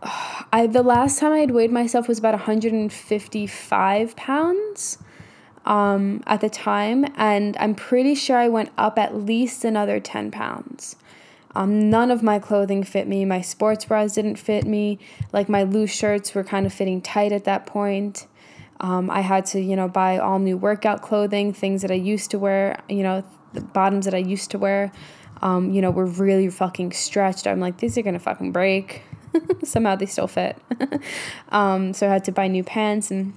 I 0.03 0.67
the 0.67 0.83
last 0.83 1.19
time 1.19 1.33
I 1.33 1.39
had 1.39 1.51
weighed 1.51 1.73
myself 1.73 2.09
was 2.09 2.19
about 2.19 2.35
155 2.35 4.17
pounds 4.17 4.99
um, 5.65 6.23
at 6.27 6.41
the 6.41 6.51
time, 6.51 7.07
and 7.17 7.57
I'm 7.59 7.75
pretty 7.75 8.15
sure 8.15 8.37
I 8.37 8.49
went 8.49 8.71
up 8.79 8.99
at 8.99 9.15
least 9.17 9.65
another 9.65 9.99
10 10.01 10.31
pounds. 10.31 10.97
Um, 11.55 11.89
none 11.89 12.11
of 12.11 12.23
my 12.23 12.39
clothing 12.39 12.85
fit 12.85 13.09
me. 13.09 13.25
My 13.25 13.41
sports 13.41 13.87
bras 13.87 14.15
didn't 14.15 14.37
fit 14.37 14.67
me. 14.67 14.99
Like 15.33 15.49
my 15.49 15.63
loose 15.63 15.91
shirts 15.91 16.35
were 16.35 16.45
kind 16.45 16.67
of 16.67 16.75
fitting 16.75 17.01
tight 17.01 17.33
at 17.33 17.45
that 17.45 17.65
point. 17.65 18.27
Um, 18.81 19.11
I 19.11 19.23
had 19.23 19.47
to, 19.47 19.61
you 19.61 19.75
know, 19.75 19.89
buy 19.89 20.19
all 20.19 20.39
new 20.39 20.59
workout 20.59 21.01
clothing, 21.01 21.55
things 21.55 21.81
that 21.81 21.91
I 21.91 21.95
used 21.95 22.31
to 22.33 22.39
wear, 22.39 22.79
you 22.91 23.03
know, 23.03 23.25
the 23.55 23.63
bottoms 23.63 24.05
that 24.05 24.13
I 24.13 24.19
used 24.19 24.51
to 24.51 24.59
wear, 24.59 24.93
um, 25.41 25.71
you 25.71 25.81
know, 25.81 25.91
were 25.91 26.05
really 26.05 26.51
fucking 26.51 26.93
stretched. 26.93 27.47
I'm 27.47 27.59
like, 27.59 27.79
these 27.79 27.97
are 27.97 28.03
gonna 28.03 28.19
fucking 28.19 28.53
break. 28.53 29.03
Somehow 29.65 29.97
they 29.97 30.07
still 30.07 30.29
fit. 30.29 30.57
um, 31.51 31.93
so 31.93 32.09
I 32.09 32.13
had 32.13 32.25
to 32.25 32.33
buy 32.33 32.49
new 32.49 32.65
pants 32.65 33.11
and, 33.11 33.35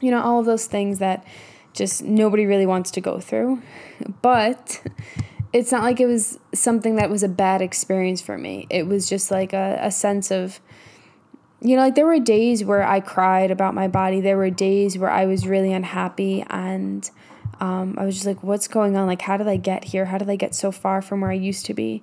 you 0.00 0.10
know, 0.10 0.20
all 0.20 0.40
of 0.40 0.46
those 0.46 0.66
things 0.66 0.98
that 0.98 1.26
just 1.72 2.02
nobody 2.02 2.46
really 2.46 2.66
wants 2.66 2.90
to 2.92 3.00
go 3.00 3.20
through. 3.20 3.62
But 4.22 4.82
it's 5.52 5.70
not 5.70 5.82
like 5.82 6.00
it 6.00 6.06
was 6.06 6.38
something 6.52 6.96
that 6.96 7.10
was 7.10 7.22
a 7.22 7.28
bad 7.28 7.62
experience 7.62 8.20
for 8.20 8.36
me. 8.36 8.66
It 8.70 8.86
was 8.86 9.08
just 9.08 9.30
like 9.30 9.52
a, 9.52 9.78
a 9.80 9.90
sense 9.90 10.30
of, 10.30 10.60
you 11.60 11.76
know, 11.76 11.82
like 11.82 11.94
there 11.94 12.06
were 12.06 12.18
days 12.18 12.64
where 12.64 12.82
I 12.82 13.00
cried 13.00 13.50
about 13.50 13.74
my 13.74 13.88
body. 13.88 14.20
There 14.20 14.36
were 14.36 14.50
days 14.50 14.98
where 14.98 15.10
I 15.10 15.26
was 15.26 15.46
really 15.46 15.72
unhappy 15.72 16.44
and 16.50 17.08
um, 17.60 17.94
I 17.98 18.04
was 18.04 18.14
just 18.14 18.26
like, 18.26 18.42
what's 18.42 18.68
going 18.68 18.96
on? 18.96 19.06
Like, 19.06 19.22
how 19.22 19.36
did 19.36 19.48
I 19.48 19.56
get 19.56 19.84
here? 19.84 20.06
How 20.06 20.18
did 20.18 20.28
I 20.28 20.36
get 20.36 20.54
so 20.54 20.72
far 20.72 21.00
from 21.00 21.20
where 21.20 21.30
I 21.30 21.34
used 21.34 21.66
to 21.66 21.74
be? 21.74 22.02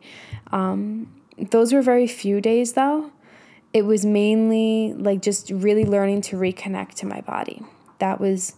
Um, 0.51 1.11
those 1.37 1.73
were 1.73 1.81
very 1.81 2.07
few 2.07 2.41
days 2.41 2.73
though. 2.73 3.11
It 3.73 3.85
was 3.85 4.05
mainly 4.05 4.93
like 4.93 5.21
just 5.21 5.49
really 5.49 5.85
learning 5.85 6.21
to 6.23 6.35
reconnect 6.35 6.95
to 6.95 7.05
my 7.05 7.21
body. 7.21 7.63
That 7.99 8.19
was 8.19 8.55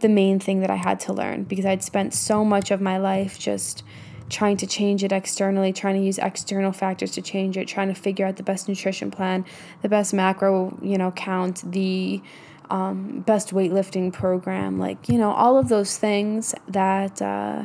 the 0.00 0.08
main 0.08 0.38
thing 0.38 0.60
that 0.60 0.70
I 0.70 0.76
had 0.76 1.00
to 1.00 1.12
learn 1.12 1.44
because 1.44 1.64
I'd 1.64 1.82
spent 1.82 2.12
so 2.12 2.44
much 2.44 2.70
of 2.70 2.80
my 2.80 2.98
life 2.98 3.38
just 3.38 3.82
trying 4.28 4.56
to 4.58 4.66
change 4.66 5.04
it 5.04 5.12
externally, 5.12 5.72
trying 5.72 5.94
to 5.94 6.04
use 6.04 6.18
external 6.18 6.72
factors 6.72 7.12
to 7.12 7.22
change 7.22 7.56
it, 7.56 7.68
trying 7.68 7.88
to 7.88 7.94
figure 7.94 8.26
out 8.26 8.36
the 8.36 8.42
best 8.42 8.68
nutrition 8.68 9.10
plan, 9.10 9.44
the 9.82 9.88
best 9.88 10.14
macro, 10.14 10.78
you 10.82 10.96
know, 10.96 11.10
count, 11.12 11.70
the 11.70 12.20
um, 12.70 13.20
best 13.20 13.52
weightlifting 13.52 14.12
program, 14.12 14.78
like, 14.78 15.08
you 15.08 15.18
know, 15.18 15.32
all 15.32 15.58
of 15.58 15.68
those 15.68 15.98
things 15.98 16.54
that 16.68 17.20
uh, 17.20 17.64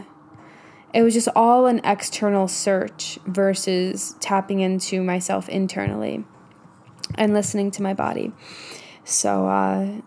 it 0.94 1.04
was 1.04 1.14
just 1.14 1.30
all 1.36 1.66
an 1.68 1.80
external 1.84 2.48
search 2.48 3.18
versus 3.26 4.16
tapping 4.20 4.60
into 4.60 5.02
myself 5.02 5.48
internally 5.48 6.26
and 7.16 7.34
listening 7.34 7.72
to 7.72 7.84
my 7.84 7.94
body. 7.94 8.32
So, 9.04 9.48
uh, 9.48 10.02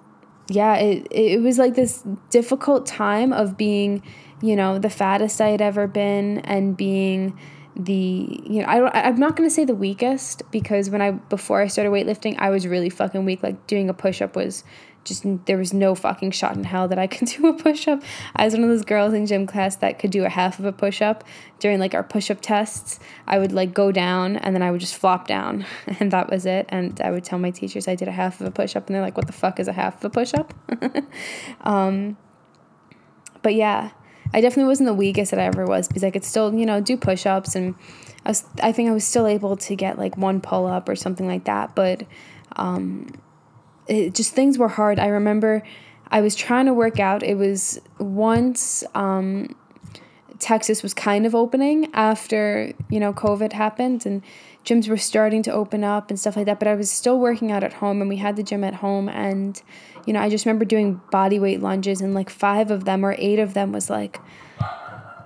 yeah, 0.49 0.77
it, 0.77 1.07
it 1.11 1.41
was 1.41 1.59
like 1.59 1.75
this 1.75 2.05
difficult 2.31 2.87
time 2.87 3.33
of 3.33 3.57
being 3.57 4.03
you 4.43 4.57
know, 4.57 4.79
the 4.79 4.91
fattest 4.91 5.41
I 5.41 5.49
had 5.49 5.61
ever 5.61 5.87
been 5.87 6.39
and 6.39 6.77
being 6.77 7.39
the 7.77 8.43
you 8.45 8.61
know 8.61 8.67
I 8.67 9.09
I'm 9.09 9.19
not 9.19 9.37
gonna 9.37 9.51
say 9.51 9.65
the 9.65 9.75
weakest 9.75 10.43
because 10.51 10.91
when 10.91 11.01
I 11.01 11.13
before 11.13 11.61
I 11.61 11.69
started 11.69 11.91
weightlifting 11.91 12.37
I 12.39 12.51
was 12.51 12.67
really 12.67 12.91
fucking 12.91 13.25
weak 13.25 13.43
like 13.43 13.67
doing 13.67 13.89
a 13.89 13.95
push 13.95 14.21
up 14.21 14.35
was 14.35 14.65
just 15.05 15.25
there 15.47 15.57
was 15.57 15.73
no 15.73 15.95
fucking 15.95 16.31
shot 16.31 16.57
in 16.57 16.65
hell 16.65 16.89
that 16.89 16.99
I 16.99 17.07
could 17.09 17.29
do 17.29 17.47
a 17.49 17.55
push 17.55 17.89
up. 17.89 18.03
I 18.37 18.45
was 18.45 18.55
one 18.55 18.65
of 18.65 18.69
those 18.69 18.85
girls 18.85 19.15
in 19.15 19.27
gym 19.27 19.47
class 19.47 19.77
that 19.77 19.99
could 19.99 20.11
do 20.11 20.25
a 20.25 20.29
half 20.29 20.59
of 20.59 20.65
a 20.65 20.73
push 20.73 21.01
up 21.01 21.25
during 21.59 21.79
like 21.79 21.95
our 21.95 22.03
push 22.03 22.31
up 22.31 22.41
tests. 22.41 23.01
I 23.27 23.39
would 23.39 23.53
like 23.53 23.73
go 23.73 23.93
down 23.93 24.37
and 24.37 24.55
then 24.55 24.63
I 24.63 24.71
would 24.71 24.81
just 24.81 24.95
flop 24.95 25.27
down 25.27 25.65
and 26.01 26.11
that 26.13 26.31
was 26.31 26.47
it. 26.47 26.67
And 26.69 27.01
I 27.01 27.11
would 27.11 27.25
tell 27.25 27.39
my 27.39 27.51
teachers 27.51 27.89
I 27.89 27.95
did 27.95 28.09
a 28.09 28.13
half 28.13 28.41
of 28.41 28.47
a 28.47 28.51
push 28.51 28.77
up 28.77 28.87
and 28.87 28.95
they're 28.95 29.03
like, 29.03 29.17
"What 29.17 29.27
the 29.27 29.33
fuck 29.33 29.59
is 29.61 29.69
a 29.69 29.73
half 29.73 29.97
of 29.99 30.05
a 30.05 30.11
push 30.11 30.35
up?" 30.35 30.55
um, 31.63 32.17
but 33.43 33.55
yeah, 33.55 33.91
I 34.33 34.41
definitely 34.41 34.69
wasn't 34.69 34.87
the 34.87 34.95
weakest 34.95 35.31
that 35.33 35.41
I 35.41 35.45
ever 35.45 35.67
was 35.67 35.89
because 35.89 36.05
I 36.05 36.11
could 36.11 36.25
still, 36.25 36.55
you 36.55 36.67
know, 36.67 36.81
do 36.81 36.97
push 36.97 37.27
ups 37.27 37.57
and 37.57 37.75
I 38.25 38.31
was 38.31 38.45
I 38.63 38.73
think 38.73 38.89
I 38.89 38.93
was 38.93 39.05
still 39.05 39.27
able 39.27 39.57
to 39.57 39.75
get 39.75 39.99
like 39.99 40.17
one 40.17 40.41
pull 40.41 40.67
up 40.67 40.89
or 40.89 40.97
something 40.97 41.27
like 41.27 41.45
that. 41.45 41.75
But 41.75 42.05
um, 42.57 43.09
it 43.89 44.15
just 44.15 44.33
things 44.33 44.59
were 44.59 44.69
hard. 44.69 44.99
I 44.99 45.07
remember 45.07 45.63
I 46.11 46.21
was 46.21 46.35
trying 46.35 46.67
to 46.67 46.75
work 46.75 47.01
out. 47.01 47.23
It 47.23 47.37
was 47.37 47.81
once 47.99 48.85
um, 48.95 49.57
Texas 50.39 50.83
was 50.83 50.95
kind 50.95 51.27
of 51.27 51.35
opening 51.35 51.89
after, 51.95 52.73
you 52.89 52.99
know, 52.99 53.13
COVID 53.13 53.53
happened 53.53 54.07
and 54.07 54.23
gyms 54.65 54.89
were 54.89 54.97
starting 54.97 55.43
to 55.45 55.53
open 55.53 55.85
up 55.85 56.11
and 56.11 56.19
stuff 56.19 56.37
like 56.37 56.47
that. 56.47 56.59
But 56.59 56.69
I 56.69 56.75
was 56.75 56.91
still 56.91 57.19
working 57.19 57.53
out 57.53 57.63
at 57.63 57.75
home 57.75 58.01
and 58.01 58.09
we 58.09 58.17
had 58.17 58.37
the 58.37 58.43
gym 58.43 58.65
at 58.65 58.75
home. 58.75 59.09
And, 59.09 59.61
you 60.07 60.13
know, 60.13 60.21
I 60.21 60.29
just 60.29 60.47
remember 60.47 60.65
doing 60.65 61.01
body 61.11 61.39
weight 61.39 61.61
lunges 61.61 62.01
and 62.01 62.15
like 62.15 62.31
five 62.31 62.71
of 62.71 62.85
them 62.85 63.05
or 63.05 63.15
eight 63.19 63.39
of 63.39 63.55
them 63.55 63.73
was 63.73 63.91
like 63.91 64.21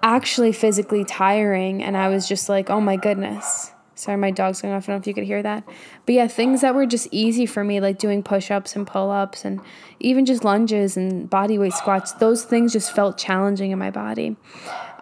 actually 0.02 0.52
physically 0.52 1.04
tiring. 1.04 1.82
And 1.82 1.96
I 1.96 2.08
was 2.08 2.28
just 2.28 2.48
like, 2.48 2.70
oh 2.70 2.80
my 2.80 2.96
goodness. 2.96 3.70
Sorry, 3.96 4.16
my 4.16 4.32
dog's 4.32 4.60
going 4.60 4.74
off. 4.74 4.84
I 4.84 4.86
don't 4.86 4.96
know 4.96 5.00
if 5.00 5.06
you 5.06 5.14
could 5.14 5.24
hear 5.24 5.42
that. 5.42 5.64
But 6.04 6.14
yeah, 6.14 6.26
things 6.26 6.62
that 6.62 6.74
were 6.74 6.84
just 6.84 7.06
easy 7.12 7.46
for 7.46 7.62
me, 7.62 7.80
like 7.80 7.98
doing 7.98 8.22
push 8.22 8.50
ups 8.50 8.74
and 8.74 8.86
pull 8.86 9.10
ups 9.10 9.44
and 9.44 9.60
even 10.00 10.26
just 10.26 10.44
lunges 10.44 10.96
and 10.96 11.30
body 11.30 11.58
weight 11.58 11.74
squats, 11.74 12.12
those 12.12 12.44
things 12.44 12.72
just 12.72 12.92
felt 12.92 13.16
challenging 13.16 13.70
in 13.70 13.78
my 13.78 13.90
body. 13.90 14.36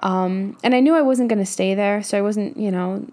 Um, 0.03 0.59
and 0.63 0.75
I 0.75 0.81
knew 0.81 0.95
I 0.95 1.03
wasn't 1.03 1.31
going 1.31 1.39
to 1.39 1.51
stay 1.51 1.75
there, 1.75 2.03
so 2.03 2.19
I 2.19 2.23
wasn't, 2.23 2.57
you 2.57 2.71
know, 2.71 3.07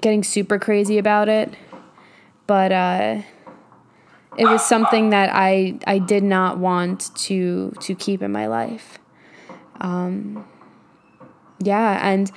getting 0.00 0.24
super 0.24 0.58
crazy 0.58 0.98
about 0.98 1.28
it. 1.28 1.54
But 2.46 2.72
uh, 2.72 3.22
it 4.36 4.46
was 4.46 4.66
something 4.66 5.10
that 5.10 5.30
I 5.32 5.78
I 5.86 5.98
did 5.98 6.22
not 6.22 6.58
want 6.58 7.14
to 7.16 7.72
to 7.80 7.94
keep 7.94 8.22
in 8.22 8.32
my 8.32 8.46
life. 8.46 8.98
Um, 9.80 10.46
yeah, 11.58 12.06
and 12.06 12.30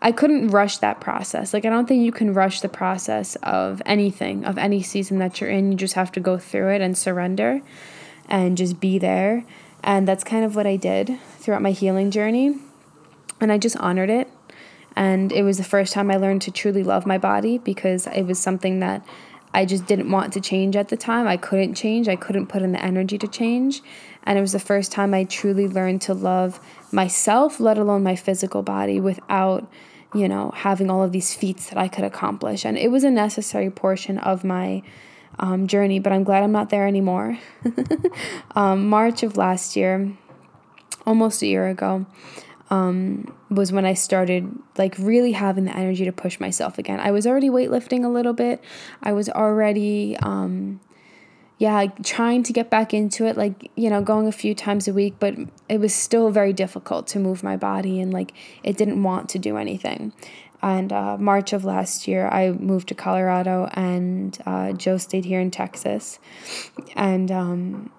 I 0.00 0.12
couldn't 0.12 0.48
rush 0.48 0.78
that 0.78 1.00
process. 1.00 1.52
Like 1.52 1.64
I 1.64 1.70
don't 1.70 1.86
think 1.86 2.04
you 2.04 2.12
can 2.12 2.32
rush 2.32 2.60
the 2.60 2.68
process 2.68 3.36
of 3.36 3.82
anything, 3.84 4.44
of 4.44 4.58
any 4.58 4.82
season 4.82 5.18
that 5.18 5.40
you're 5.40 5.50
in. 5.50 5.72
You 5.72 5.78
just 5.78 5.94
have 5.94 6.12
to 6.12 6.20
go 6.20 6.38
through 6.38 6.70
it 6.70 6.80
and 6.80 6.96
surrender 6.96 7.62
and 8.28 8.56
just 8.56 8.78
be 8.78 8.98
there. 8.98 9.44
And 9.82 10.06
that's 10.06 10.24
kind 10.24 10.44
of 10.44 10.54
what 10.54 10.66
I 10.66 10.76
did 10.76 11.18
throughout 11.38 11.62
my 11.62 11.72
healing 11.72 12.10
journey. 12.10 12.56
And 13.40 13.50
I 13.50 13.58
just 13.58 13.76
honored 13.78 14.10
it. 14.10 14.28
And 14.94 15.32
it 15.32 15.42
was 15.42 15.58
the 15.58 15.64
first 15.64 15.92
time 15.92 16.10
I 16.10 16.16
learned 16.16 16.42
to 16.42 16.50
truly 16.50 16.82
love 16.82 17.06
my 17.06 17.18
body 17.18 17.58
because 17.58 18.06
it 18.08 18.22
was 18.22 18.38
something 18.38 18.80
that 18.80 19.06
I 19.52 19.64
just 19.64 19.86
didn't 19.86 20.10
want 20.10 20.32
to 20.34 20.40
change 20.40 20.76
at 20.76 20.88
the 20.88 20.96
time. 20.96 21.26
I 21.26 21.36
couldn't 21.36 21.74
change, 21.74 22.08
I 22.08 22.16
couldn't 22.16 22.46
put 22.46 22.62
in 22.62 22.72
the 22.72 22.84
energy 22.84 23.18
to 23.18 23.28
change. 23.28 23.82
And 24.24 24.38
it 24.38 24.40
was 24.40 24.52
the 24.52 24.60
first 24.60 24.92
time 24.92 25.14
I 25.14 25.24
truly 25.24 25.66
learned 25.66 26.02
to 26.02 26.14
love 26.14 26.60
myself, 26.92 27.60
let 27.60 27.78
alone 27.78 28.02
my 28.02 28.16
physical 28.16 28.62
body, 28.62 29.00
without, 29.00 29.70
you 30.14 30.28
know, 30.28 30.52
having 30.54 30.90
all 30.90 31.02
of 31.02 31.12
these 31.12 31.34
feats 31.34 31.70
that 31.70 31.78
I 31.78 31.88
could 31.88 32.04
accomplish. 32.04 32.64
And 32.64 32.76
it 32.76 32.90
was 32.90 33.04
a 33.04 33.10
necessary 33.10 33.70
portion 33.70 34.18
of 34.18 34.44
my 34.44 34.82
um, 35.38 35.66
journey, 35.66 35.98
but 35.98 36.12
I'm 36.12 36.24
glad 36.24 36.42
I'm 36.42 36.52
not 36.52 36.70
there 36.70 36.86
anymore. 36.86 37.38
um, 38.54 38.88
March 38.88 39.22
of 39.22 39.36
last 39.36 39.76
year, 39.76 40.12
almost 41.06 41.42
a 41.42 41.46
year 41.46 41.68
ago, 41.68 42.06
um, 42.70 43.34
was 43.50 43.72
when 43.72 43.84
I 43.84 43.94
started 43.94 44.50
like 44.76 44.96
really 44.98 45.32
having 45.32 45.64
the 45.64 45.76
energy 45.76 46.04
to 46.04 46.12
push 46.12 46.38
myself 46.38 46.78
again. 46.78 47.00
I 47.00 47.10
was 47.10 47.26
already 47.26 47.48
weightlifting 47.48 48.04
a 48.04 48.08
little 48.08 48.34
bit. 48.34 48.62
I 49.02 49.12
was 49.12 49.28
already, 49.28 50.16
um, 50.18 50.80
yeah, 51.58 51.74
like 51.74 52.04
trying 52.04 52.42
to 52.44 52.52
get 52.52 52.70
back 52.70 52.94
into 52.94 53.26
it, 53.26 53.36
like, 53.36 53.70
you 53.74 53.90
know, 53.90 54.02
going 54.02 54.28
a 54.28 54.32
few 54.32 54.54
times 54.54 54.86
a 54.86 54.92
week, 54.92 55.14
but 55.18 55.34
it 55.68 55.80
was 55.80 55.94
still 55.94 56.30
very 56.30 56.52
difficult 56.52 57.06
to 57.08 57.18
move 57.18 57.42
my 57.42 57.56
body 57.56 58.00
and 58.00 58.12
like 58.12 58.32
it 58.62 58.76
didn't 58.76 59.02
want 59.02 59.28
to 59.30 59.38
do 59.38 59.56
anything. 59.56 60.12
And 60.60 60.92
uh, 60.92 61.16
March 61.18 61.52
of 61.52 61.64
last 61.64 62.08
year, 62.08 62.28
I 62.28 62.50
moved 62.50 62.88
to 62.88 62.94
Colorado, 62.94 63.68
and 63.74 64.36
uh, 64.44 64.72
Joe 64.72 64.96
stayed 64.96 65.24
here 65.24 65.40
in 65.40 65.52
Texas. 65.52 66.18
And 66.96 67.30
um, 67.30 67.90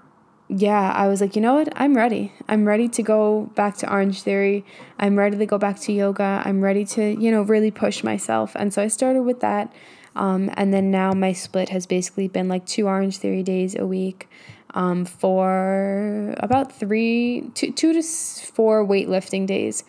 yeah, 0.49 0.91
I 0.95 1.07
was 1.07 1.21
like, 1.21 1.35
you 1.35 1.43
know 1.43 1.53
what? 1.53 1.71
I'm 1.75 1.95
ready. 1.95 2.33
I'm 2.47 2.65
ready 2.65 2.87
to 2.89 3.03
go 3.03 3.51
back 3.53 3.77
to 3.77 3.91
Orange 3.91 4.23
Theory. 4.23 4.65
I'm 4.97 5.15
ready 5.15 5.37
to 5.37 5.45
go 5.45 5.59
back 5.59 5.79
to 5.81 5.93
yoga. 5.93 6.41
I'm 6.43 6.61
ready 6.61 6.85
to, 6.85 7.11
you 7.21 7.29
know, 7.29 7.43
really 7.43 7.69
push 7.69 8.03
myself. 8.03 8.55
And 8.55 8.73
so 8.73 8.81
I 8.81 8.87
started 8.87 9.21
with 9.21 9.41
that. 9.41 9.71
Um, 10.15 10.49
and 10.55 10.73
then 10.73 10.89
now 10.89 11.13
my 11.13 11.33
split 11.33 11.69
has 11.69 11.85
basically 11.85 12.27
been 12.27 12.47
like 12.47 12.65
two 12.65 12.87
Orange 12.87 13.17
Theory 13.17 13.43
days 13.43 13.75
a 13.75 13.85
week 13.85 14.27
um, 14.73 15.05
for 15.05 16.33
about 16.37 16.71
three, 16.71 17.51
two, 17.53 17.71
two 17.71 17.93
to 17.93 18.01
four 18.01 18.83
weightlifting 18.83 19.45
days 19.45 19.83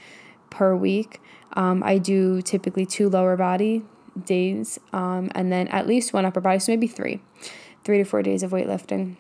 per 0.51 0.77
week. 0.77 1.23
Um, 1.55 1.83
I 1.83 1.97
do 1.97 2.43
typically 2.43 2.85
two 2.85 3.09
lower 3.09 3.37
body 3.37 3.83
days 4.27 4.79
um, 4.93 5.31
and 5.35 5.51
then 5.51 5.69
at 5.69 5.87
least 5.87 6.13
one 6.13 6.27
upper 6.27 6.41
body, 6.41 6.59
so 6.59 6.73
maybe 6.73 6.87
three, 6.87 7.21
three 7.83 7.99
to 7.99 8.05
four 8.05 8.23
days 8.23 8.43
of 8.43 8.51
weightlifting, 8.51 9.17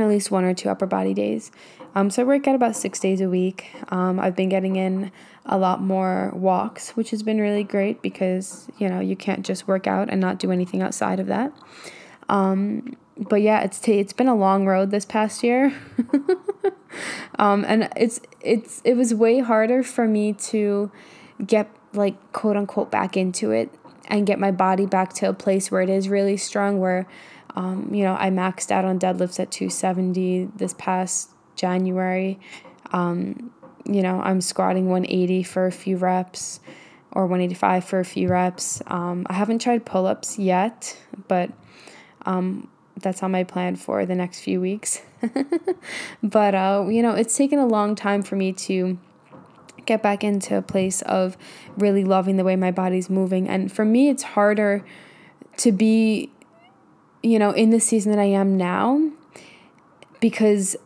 at 0.00 0.08
least 0.08 0.30
one 0.30 0.44
or 0.44 0.54
two 0.54 0.68
upper 0.68 0.86
body 0.86 1.14
days. 1.14 1.50
Um, 1.94 2.10
so 2.10 2.22
I 2.22 2.24
work 2.24 2.48
out 2.48 2.54
about 2.54 2.74
six 2.76 2.98
days 2.98 3.20
a 3.20 3.28
week. 3.28 3.66
Um, 3.90 4.18
I've 4.18 4.34
been 4.34 4.48
getting 4.48 4.76
in 4.76 5.12
a 5.44 5.58
lot 5.58 5.82
more 5.82 6.32
walks, 6.34 6.90
which 6.90 7.10
has 7.10 7.22
been 7.22 7.40
really 7.40 7.64
great 7.64 8.00
because 8.00 8.68
you 8.78 8.88
know 8.88 9.00
you 9.00 9.16
can't 9.16 9.44
just 9.44 9.68
work 9.68 9.86
out 9.86 10.08
and 10.08 10.20
not 10.20 10.38
do 10.38 10.50
anything 10.50 10.80
outside 10.80 11.20
of 11.20 11.26
that. 11.26 11.52
Um, 12.28 12.96
but 13.18 13.42
yeah, 13.42 13.60
it's 13.60 13.78
t- 13.78 13.98
it's 13.98 14.14
been 14.14 14.28
a 14.28 14.34
long 14.34 14.66
road 14.66 14.90
this 14.90 15.04
past 15.04 15.42
year, 15.42 15.74
um, 17.38 17.64
and 17.66 17.90
it's 17.96 18.20
it's 18.40 18.80
it 18.84 18.94
was 18.94 19.14
way 19.14 19.40
harder 19.40 19.82
for 19.82 20.06
me 20.08 20.32
to 20.32 20.90
get 21.44 21.68
like 21.92 22.32
quote 22.32 22.56
unquote 22.56 22.90
back 22.90 23.16
into 23.16 23.50
it 23.50 23.70
and 24.06 24.26
get 24.26 24.38
my 24.38 24.50
body 24.50 24.86
back 24.86 25.12
to 25.14 25.28
a 25.28 25.32
place 25.32 25.70
where 25.70 25.82
it 25.82 25.90
is 25.90 26.08
really 26.08 26.36
strong 26.36 26.80
where 26.80 27.06
um, 27.54 27.92
you 27.92 28.04
know 28.04 28.14
i 28.18 28.30
maxed 28.30 28.70
out 28.70 28.84
on 28.84 28.98
deadlifts 28.98 29.38
at 29.40 29.50
270 29.50 30.50
this 30.56 30.74
past 30.78 31.30
january. 31.56 32.38
Um, 32.92 33.52
you 33.84 34.02
know 34.02 34.20
i'm 34.20 34.40
squatting 34.40 34.88
180 34.88 35.42
for 35.42 35.66
a 35.66 35.72
few 35.72 35.96
reps 35.96 36.60
or 37.10 37.26
185 37.26 37.84
for 37.84 38.00
a 38.00 38.04
few 38.04 38.28
reps. 38.28 38.82
Um, 38.86 39.26
i 39.28 39.34
haven't 39.34 39.60
tried 39.60 39.84
pull-ups 39.84 40.38
yet 40.38 40.96
but 41.28 41.50
um, 42.24 42.68
that's 43.00 43.22
on 43.22 43.32
my 43.32 43.44
plan 43.44 43.76
for 43.76 44.06
the 44.06 44.14
next 44.14 44.40
few 44.40 44.60
weeks. 44.60 45.00
But 46.22 46.54
uh, 46.54 46.86
you 46.88 47.02
know 47.02 47.14
it's 47.14 47.36
taken 47.36 47.58
a 47.58 47.66
long 47.66 47.94
time 47.94 48.22
for 48.22 48.36
me 48.36 48.52
to 48.52 48.98
get 49.86 50.02
back 50.02 50.22
into 50.22 50.56
a 50.56 50.62
place 50.62 51.02
of 51.02 51.36
really 51.76 52.04
loving 52.04 52.36
the 52.36 52.44
way 52.44 52.56
my 52.56 52.70
body's 52.70 53.10
moving. 53.10 53.48
And 53.48 53.70
for 53.72 53.84
me, 53.84 54.08
it's 54.08 54.22
harder 54.22 54.84
to 55.58 55.72
be, 55.72 56.30
you 57.22 57.38
know, 57.38 57.50
in 57.50 57.70
the 57.70 57.80
season 57.80 58.12
that 58.12 58.20
I 58.20 58.26
am 58.26 58.56
now 58.56 59.10
because 60.20 60.76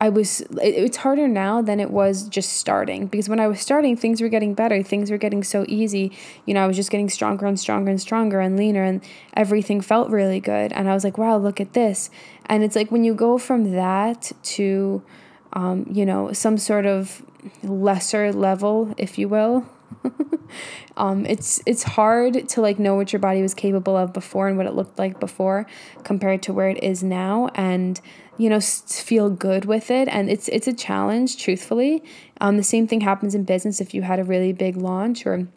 I 0.00 0.08
was, 0.10 0.42
it, 0.42 0.74
it's 0.74 0.98
harder 0.98 1.26
now 1.26 1.60
than 1.60 1.80
it 1.80 1.90
was 1.90 2.28
just 2.28 2.52
starting. 2.52 3.06
Because 3.06 3.28
when 3.28 3.40
I 3.40 3.48
was 3.48 3.60
starting, 3.60 3.96
things 3.96 4.20
were 4.20 4.28
getting 4.28 4.54
better. 4.54 4.82
Things 4.82 5.10
were 5.10 5.18
getting 5.18 5.42
so 5.42 5.64
easy. 5.66 6.12
You 6.46 6.54
know, 6.54 6.62
I 6.62 6.66
was 6.66 6.76
just 6.76 6.90
getting 6.90 7.08
stronger 7.08 7.46
and 7.46 7.58
stronger 7.58 7.90
and 7.90 8.00
stronger 8.00 8.40
and 8.40 8.56
leaner, 8.56 8.84
and 8.84 9.02
everything 9.34 9.80
felt 9.80 10.10
really 10.10 10.40
good. 10.40 10.72
And 10.72 10.88
I 10.88 10.94
was 10.94 11.02
like, 11.02 11.18
wow, 11.18 11.36
look 11.36 11.60
at 11.60 11.72
this. 11.72 12.10
And 12.46 12.62
it's 12.62 12.76
like 12.76 12.92
when 12.92 13.02
you 13.02 13.14
go 13.14 13.38
from 13.38 13.72
that 13.72 14.30
to, 14.42 15.02
um, 15.52 15.86
you 15.90 16.06
know, 16.06 16.32
some 16.32 16.58
sort 16.58 16.86
of 16.86 17.22
lesser 17.62 18.32
level, 18.32 18.94
if 18.96 19.18
you 19.18 19.28
will. 19.28 19.66
um, 20.96 21.26
it's 21.26 21.60
it's 21.66 21.82
hard 21.82 22.48
to 22.48 22.60
like 22.60 22.78
know 22.78 22.94
what 22.94 23.12
your 23.12 23.20
body 23.20 23.42
was 23.42 23.54
capable 23.54 23.96
of 23.96 24.12
before 24.12 24.48
and 24.48 24.56
what 24.56 24.66
it 24.66 24.74
looked 24.74 24.98
like 24.98 25.20
before 25.20 25.66
compared 26.04 26.42
to 26.42 26.52
where 26.52 26.68
it 26.68 26.82
is 26.82 27.02
now, 27.02 27.48
and 27.54 28.00
you 28.36 28.48
know 28.48 28.60
feel 28.60 29.30
good 29.30 29.64
with 29.64 29.90
it. 29.90 30.08
And 30.08 30.30
it's 30.30 30.48
it's 30.48 30.66
a 30.66 30.72
challenge, 30.72 31.36
truthfully. 31.36 32.02
Um, 32.40 32.56
the 32.56 32.64
same 32.64 32.86
thing 32.86 33.00
happens 33.00 33.34
in 33.34 33.44
business 33.44 33.80
if 33.80 33.94
you 33.94 34.02
had 34.02 34.18
a 34.18 34.24
really 34.24 34.52
big 34.52 34.76
launch 34.76 35.26
or 35.26 35.48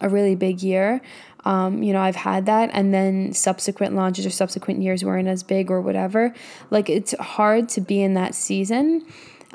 a 0.00 0.08
really 0.08 0.34
big 0.34 0.62
year. 0.62 1.00
Um, 1.44 1.82
you 1.82 1.92
know, 1.92 2.00
I've 2.00 2.16
had 2.16 2.46
that, 2.46 2.70
and 2.72 2.92
then 2.92 3.32
subsequent 3.32 3.94
launches 3.94 4.26
or 4.26 4.30
subsequent 4.30 4.82
years 4.82 5.04
weren't 5.04 5.28
as 5.28 5.42
big 5.42 5.70
or 5.70 5.80
whatever. 5.80 6.34
Like 6.70 6.90
it's 6.90 7.14
hard 7.18 7.68
to 7.70 7.80
be 7.80 8.02
in 8.02 8.14
that 8.14 8.34
season 8.34 9.06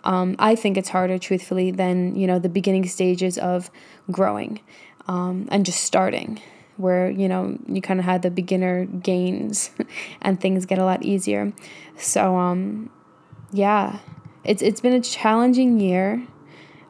um, 0.03 0.35
I 0.39 0.55
think 0.55 0.77
it's 0.77 0.89
harder, 0.89 1.17
truthfully, 1.17 1.71
than 1.71 2.15
you 2.15 2.27
know 2.27 2.39
the 2.39 2.49
beginning 2.49 2.87
stages 2.87 3.37
of 3.37 3.71
growing 4.11 4.59
um, 5.07 5.47
and 5.51 5.65
just 5.65 5.83
starting, 5.83 6.41
where 6.77 7.09
you 7.09 7.27
know 7.27 7.57
you 7.67 7.81
kind 7.81 7.99
of 7.99 8.05
had 8.05 8.21
the 8.21 8.31
beginner 8.31 8.85
gains, 8.85 9.71
and 10.21 10.39
things 10.39 10.65
get 10.65 10.77
a 10.79 10.85
lot 10.85 11.03
easier. 11.03 11.53
So 11.97 12.35
um, 12.37 12.89
yeah, 13.51 13.99
it's 14.43 14.61
it's 14.61 14.81
been 14.81 14.93
a 14.93 15.01
challenging 15.01 15.79
year, 15.79 16.25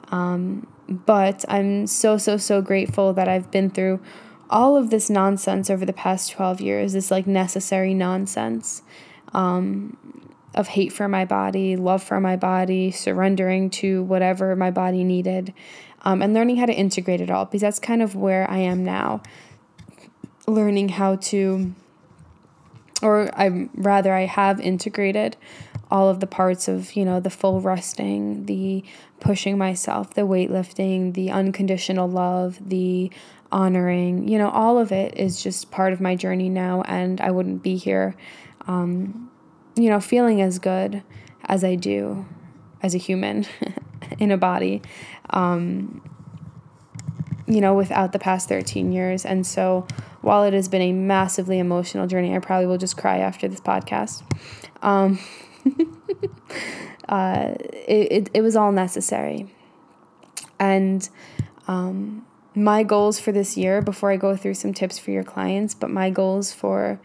um, 0.10 0.68
but 0.88 1.46
I'm 1.48 1.88
so 1.88 2.18
so 2.18 2.38
so 2.38 2.62
grateful 2.62 3.14
that 3.14 3.28
I've 3.28 3.52
been 3.52 3.70
through 3.70 4.00
all 4.50 4.78
of 4.78 4.92
this 4.92 5.10
nonsense 5.10 5.70
over 5.70 5.84
the 5.86 5.94
past 5.94 6.32
12 6.32 6.62
years, 6.62 6.94
this 6.94 7.10
like 7.10 7.26
necessary 7.26 7.94
nonsense. 7.94 8.84
Um, 9.34 9.98
of 10.54 10.68
hate 10.68 10.94
for 10.94 11.08
my 11.08 11.26
body, 11.26 11.76
love 11.76 12.04
for 12.04 12.20
my 12.20 12.36
body, 12.36 12.92
surrendering 12.92 13.70
to 13.70 14.04
whatever 14.04 14.56
my 14.56 14.72
body 14.72 15.04
needed, 15.04 15.54
um, 16.04 16.22
and 16.22 16.34
learning 16.34 16.58
how 16.58 16.66
to 16.66 16.74
integrate 16.74 17.22
it 17.22 17.30
all 17.30 17.46
because 17.46 17.62
that's 17.62 17.80
kind 17.80 18.02
of 18.02 18.16
where 18.16 18.50
I 18.50 18.58
am 18.58 18.84
now. 18.84 19.22
Learning 20.48 20.90
how 20.90 21.16
to, 21.16 21.74
or 23.02 23.30
I'm 23.40 23.70
rather, 23.74 24.14
I 24.14 24.26
have 24.26 24.60
integrated 24.60 25.38
all 25.90 26.10
of 26.10 26.20
the 26.20 26.28
parts 26.28 26.68
of, 26.68 26.94
you 26.94 27.06
know, 27.06 27.20
the 27.20 27.30
full 27.30 27.62
resting, 27.62 28.46
the 28.46 28.84
pushing 29.20 29.58
myself, 29.58 30.14
the 30.14 30.24
weightlifting, 30.24 31.14
the 31.14 31.32
unconditional 31.32 32.10
love, 32.10 32.58
the 32.68 33.12
honoring, 33.52 34.28
you 34.28 34.38
know, 34.38 34.50
all 34.50 34.80
of 34.80 34.92
it 34.92 35.16
is 35.16 35.42
just 35.42 35.72
part 35.72 35.94
of 35.94 36.02
my 36.02 36.16
journey 36.16 36.50
now. 36.50 36.82
And 36.82 37.22
I 37.22 37.32
wouldn't 37.32 37.62
be 37.62 37.78
here, 37.78 38.16
um, 38.68 39.30
you 39.76 39.90
know, 39.90 40.00
feeling 40.00 40.42
as 40.42 40.60
good 40.60 41.04
as 41.46 41.64
I 41.64 41.76
do 41.76 42.26
as 42.82 42.94
a 42.94 42.98
human 42.98 43.46
in 44.20 44.32
a 44.32 44.38
body, 44.38 44.82
um, 45.30 46.02
you 47.48 47.62
know, 47.62 47.74
without 47.74 48.12
the 48.12 48.20
past 48.20 48.50
13 48.50 48.92
years. 48.92 49.26
And 49.26 49.46
so 49.46 49.88
while 50.22 50.44
it 50.44 50.54
has 50.54 50.68
been 50.68 50.82
a 50.82 50.94
massively 50.94 51.60
emotional 51.60 52.08
journey, 52.08 52.36
I 52.36 52.40
probably 52.40 52.68
will 52.68 52.78
just 52.78 52.98
cry 52.98 53.20
after 53.20 53.48
this 53.48 53.60
podcast. 53.60 54.24
Um, 54.82 55.20
uh, 57.10 57.56
it, 57.60 58.12
it, 58.12 58.30
it 58.34 58.42
was 58.42 58.56
all 58.56 58.72
necessary. 58.72 59.54
And, 60.60 61.08
um, 61.68 62.26
my 62.56 62.84
goals 62.84 63.20
for 63.20 63.32
this 63.32 63.58
year 63.58 63.82
before 63.82 64.12
I 64.12 64.18
go 64.18 64.36
through 64.36 64.54
some 64.54 64.74
tips 64.74 65.00
for 65.00 65.12
your 65.12 65.24
clients, 65.24 65.74
but 65.74 65.90
my 65.90 66.10
goals 66.10 66.54
for 66.54 67.00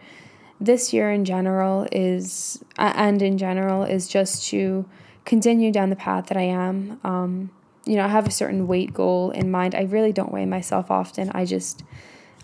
this 0.59 0.93
year 0.93 1.11
in 1.11 1.25
general 1.25 1.87
is, 1.91 2.63
and 2.77 3.21
in 3.21 3.37
general, 3.37 3.83
is 3.83 4.07
just 4.07 4.45
to 4.47 4.85
continue 5.25 5.71
down 5.71 5.89
the 5.89 5.95
path 5.95 6.27
that 6.27 6.37
I 6.37 6.43
am. 6.43 6.99
Um, 7.03 7.51
you 7.85 7.95
know, 7.95 8.05
I 8.05 8.07
have 8.07 8.27
a 8.27 8.31
certain 8.31 8.67
weight 8.67 8.93
goal 8.93 9.31
in 9.31 9.49
mind. 9.51 9.73
I 9.73 9.83
really 9.83 10.11
don't 10.11 10.31
weigh 10.31 10.45
myself 10.45 10.91
often. 10.91 11.31
I 11.33 11.45
just, 11.45 11.83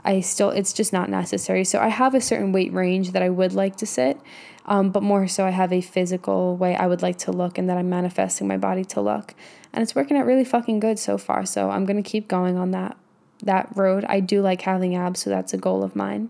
I 0.03 0.21
still, 0.21 0.49
it's 0.49 0.71
just 0.71 0.93
not 0.93 1.09
necessary. 1.09 1.63
So 1.65 1.79
I 1.79 1.89
have 1.89 2.15
a 2.15 2.21
certain 2.21 2.51
weight 2.51 2.71
range 2.73 3.11
that 3.11 3.21
I 3.21 3.29
would 3.29 3.53
like 3.53 3.75
to 3.77 3.85
sit, 3.85 4.19
um, 4.65 4.91
but 4.91 5.03
more 5.03 5.27
so, 5.27 5.45
I 5.45 5.49
have 5.51 5.73
a 5.73 5.81
physical 5.81 6.55
way 6.55 6.75
I 6.75 6.87
would 6.87 7.01
like 7.01 7.17
to 7.19 7.31
look 7.31 7.57
and 7.57 7.69
that 7.69 7.77
I'm 7.77 7.89
manifesting 7.89 8.47
my 8.47 8.57
body 8.57 8.85
to 8.85 9.01
look. 9.01 9.35
And 9.73 9.83
it's 9.83 9.93
working 9.93 10.15
out 10.17 10.25
really 10.25 10.45
fucking 10.45 10.79
good 10.79 10.97
so 10.97 11.17
far. 11.17 11.45
So 11.45 11.69
I'm 11.69 11.85
to 11.85 12.01
keep 12.01 12.27
going 12.27 12.57
on 12.57 12.71
that 12.71 12.97
that 13.43 13.69
road. 13.75 14.05
I 14.05 14.21
do 14.21 14.41
like 14.41 14.61
having 14.61 14.95
abs, 14.95 15.21
so 15.21 15.29
that's 15.29 15.53
a 15.53 15.57
goal 15.57 15.83
of 15.83 15.95
mine. 15.95 16.29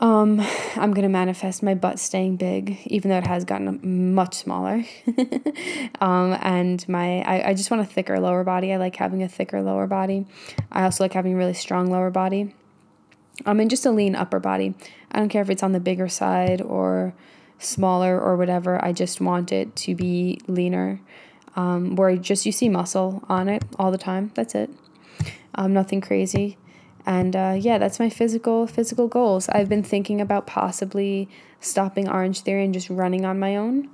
Um, 0.00 0.40
I'm 0.76 0.92
gonna 0.92 1.08
manifest 1.08 1.62
my 1.62 1.74
butt 1.74 1.98
staying 1.98 2.36
big, 2.36 2.78
even 2.86 3.10
though 3.10 3.18
it 3.18 3.26
has 3.26 3.44
gotten 3.44 4.14
much 4.14 4.34
smaller. 4.34 4.84
um, 6.00 6.36
and 6.40 6.86
my 6.88 7.22
I, 7.22 7.50
I 7.50 7.54
just 7.54 7.70
want 7.70 7.82
a 7.82 7.86
thicker 7.86 8.18
lower 8.20 8.44
body. 8.44 8.72
I 8.72 8.76
like 8.76 8.96
having 8.96 9.22
a 9.22 9.28
thicker 9.28 9.62
lower 9.62 9.86
body. 9.86 10.26
I 10.70 10.84
also 10.84 11.04
like 11.04 11.12
having 11.12 11.34
a 11.34 11.36
really 11.36 11.54
strong 11.54 11.90
lower 11.90 12.10
body. 12.10 12.54
Um, 13.44 13.60
and 13.60 13.68
just 13.68 13.84
a 13.84 13.90
lean 13.90 14.16
upper 14.16 14.40
body. 14.40 14.74
I 15.12 15.18
don't 15.18 15.28
care 15.28 15.42
if 15.42 15.50
it's 15.50 15.62
on 15.62 15.72
the 15.72 15.80
bigger 15.80 16.08
side 16.08 16.62
or 16.62 17.14
smaller 17.58 18.18
or 18.18 18.36
whatever. 18.36 18.82
I 18.82 18.92
just 18.92 19.20
want 19.20 19.52
it 19.52 19.76
to 19.76 19.94
be 19.94 20.40
leaner, 20.46 21.00
um, 21.54 21.96
where 21.96 22.16
just 22.16 22.46
you 22.46 22.52
see 22.52 22.70
muscle 22.70 23.22
on 23.28 23.48
it 23.48 23.62
all 23.78 23.90
the 23.90 23.98
time. 23.98 24.30
That's 24.34 24.54
it. 24.54 24.70
Um, 25.54 25.74
nothing 25.74 26.00
crazy. 26.00 26.56
And 27.06 27.36
uh, 27.36 27.54
yeah, 27.56 27.78
that's 27.78 28.00
my 28.00 28.10
physical 28.10 28.66
physical 28.66 29.06
goals. 29.06 29.48
I've 29.48 29.68
been 29.68 29.84
thinking 29.84 30.20
about 30.20 30.46
possibly 30.46 31.28
stopping 31.60 32.08
Orange 32.08 32.40
Theory 32.40 32.64
and 32.64 32.74
just 32.74 32.90
running 32.90 33.24
on 33.24 33.38
my 33.38 33.56
own, 33.56 33.88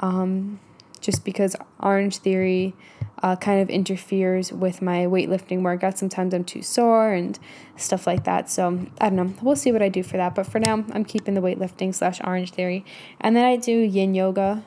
um, 0.00 0.58
just 1.00 1.24
because 1.24 1.54
Orange 1.78 2.18
Theory 2.18 2.74
uh, 3.22 3.36
kind 3.36 3.62
of 3.62 3.70
interferes 3.70 4.52
with 4.52 4.82
my 4.82 5.06
weightlifting 5.06 5.62
workout. 5.62 5.96
Sometimes 5.96 6.34
I'm 6.34 6.44
too 6.44 6.60
sore 6.60 7.12
and 7.12 7.38
stuff 7.76 8.06
like 8.06 8.24
that. 8.24 8.50
So 8.50 8.86
I 9.00 9.10
don't 9.10 9.16
know. 9.16 9.34
We'll 9.40 9.56
see 9.56 9.70
what 9.70 9.80
I 9.82 9.88
do 9.88 10.02
for 10.02 10.16
that. 10.16 10.34
But 10.34 10.46
for 10.46 10.58
now, 10.58 10.84
I'm 10.92 11.04
keeping 11.04 11.34
the 11.34 11.40
weightlifting 11.40 11.94
slash 11.94 12.20
Orange 12.24 12.50
Theory, 12.50 12.84
and 13.20 13.36
then 13.36 13.44
I 13.44 13.56
do 13.56 13.72
Yin 13.72 14.14
yoga 14.14 14.64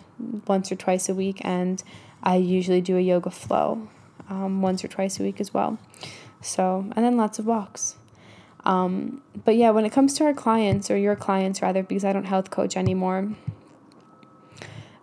once 0.47 0.71
or 0.71 0.75
twice 0.77 1.09
a 1.09 1.13
week, 1.13 1.41
and 1.41 1.83
I 2.23 2.37
usually 2.37 2.81
do 2.81 2.95
a 2.95 3.01
yoga 3.01 3.29
flow 3.29 3.89
um, 4.29 4.61
once 4.61 4.85
or 4.85 4.87
twice 4.87 5.19
a 5.19 5.23
week 5.23 5.41
as 5.41 5.53
well. 5.53 5.77
So, 6.41 6.85
and 6.95 7.05
then 7.05 7.17
lots 7.17 7.39
of 7.39 7.45
walks. 7.45 7.95
Um, 8.65 9.21
but 9.45 9.55
yeah, 9.55 9.71
when 9.71 9.85
it 9.85 9.91
comes 9.91 10.13
to 10.15 10.25
our 10.25 10.33
clients 10.33 10.91
or 10.91 10.97
your 10.97 11.15
clients 11.15 11.61
rather, 11.61 11.83
because 11.83 12.05
I 12.05 12.13
don't 12.13 12.25
health 12.25 12.49
coach 12.49 12.75
anymore, 12.75 13.29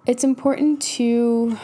it's 0.07 0.24
important 0.24 0.80
to 0.82 1.59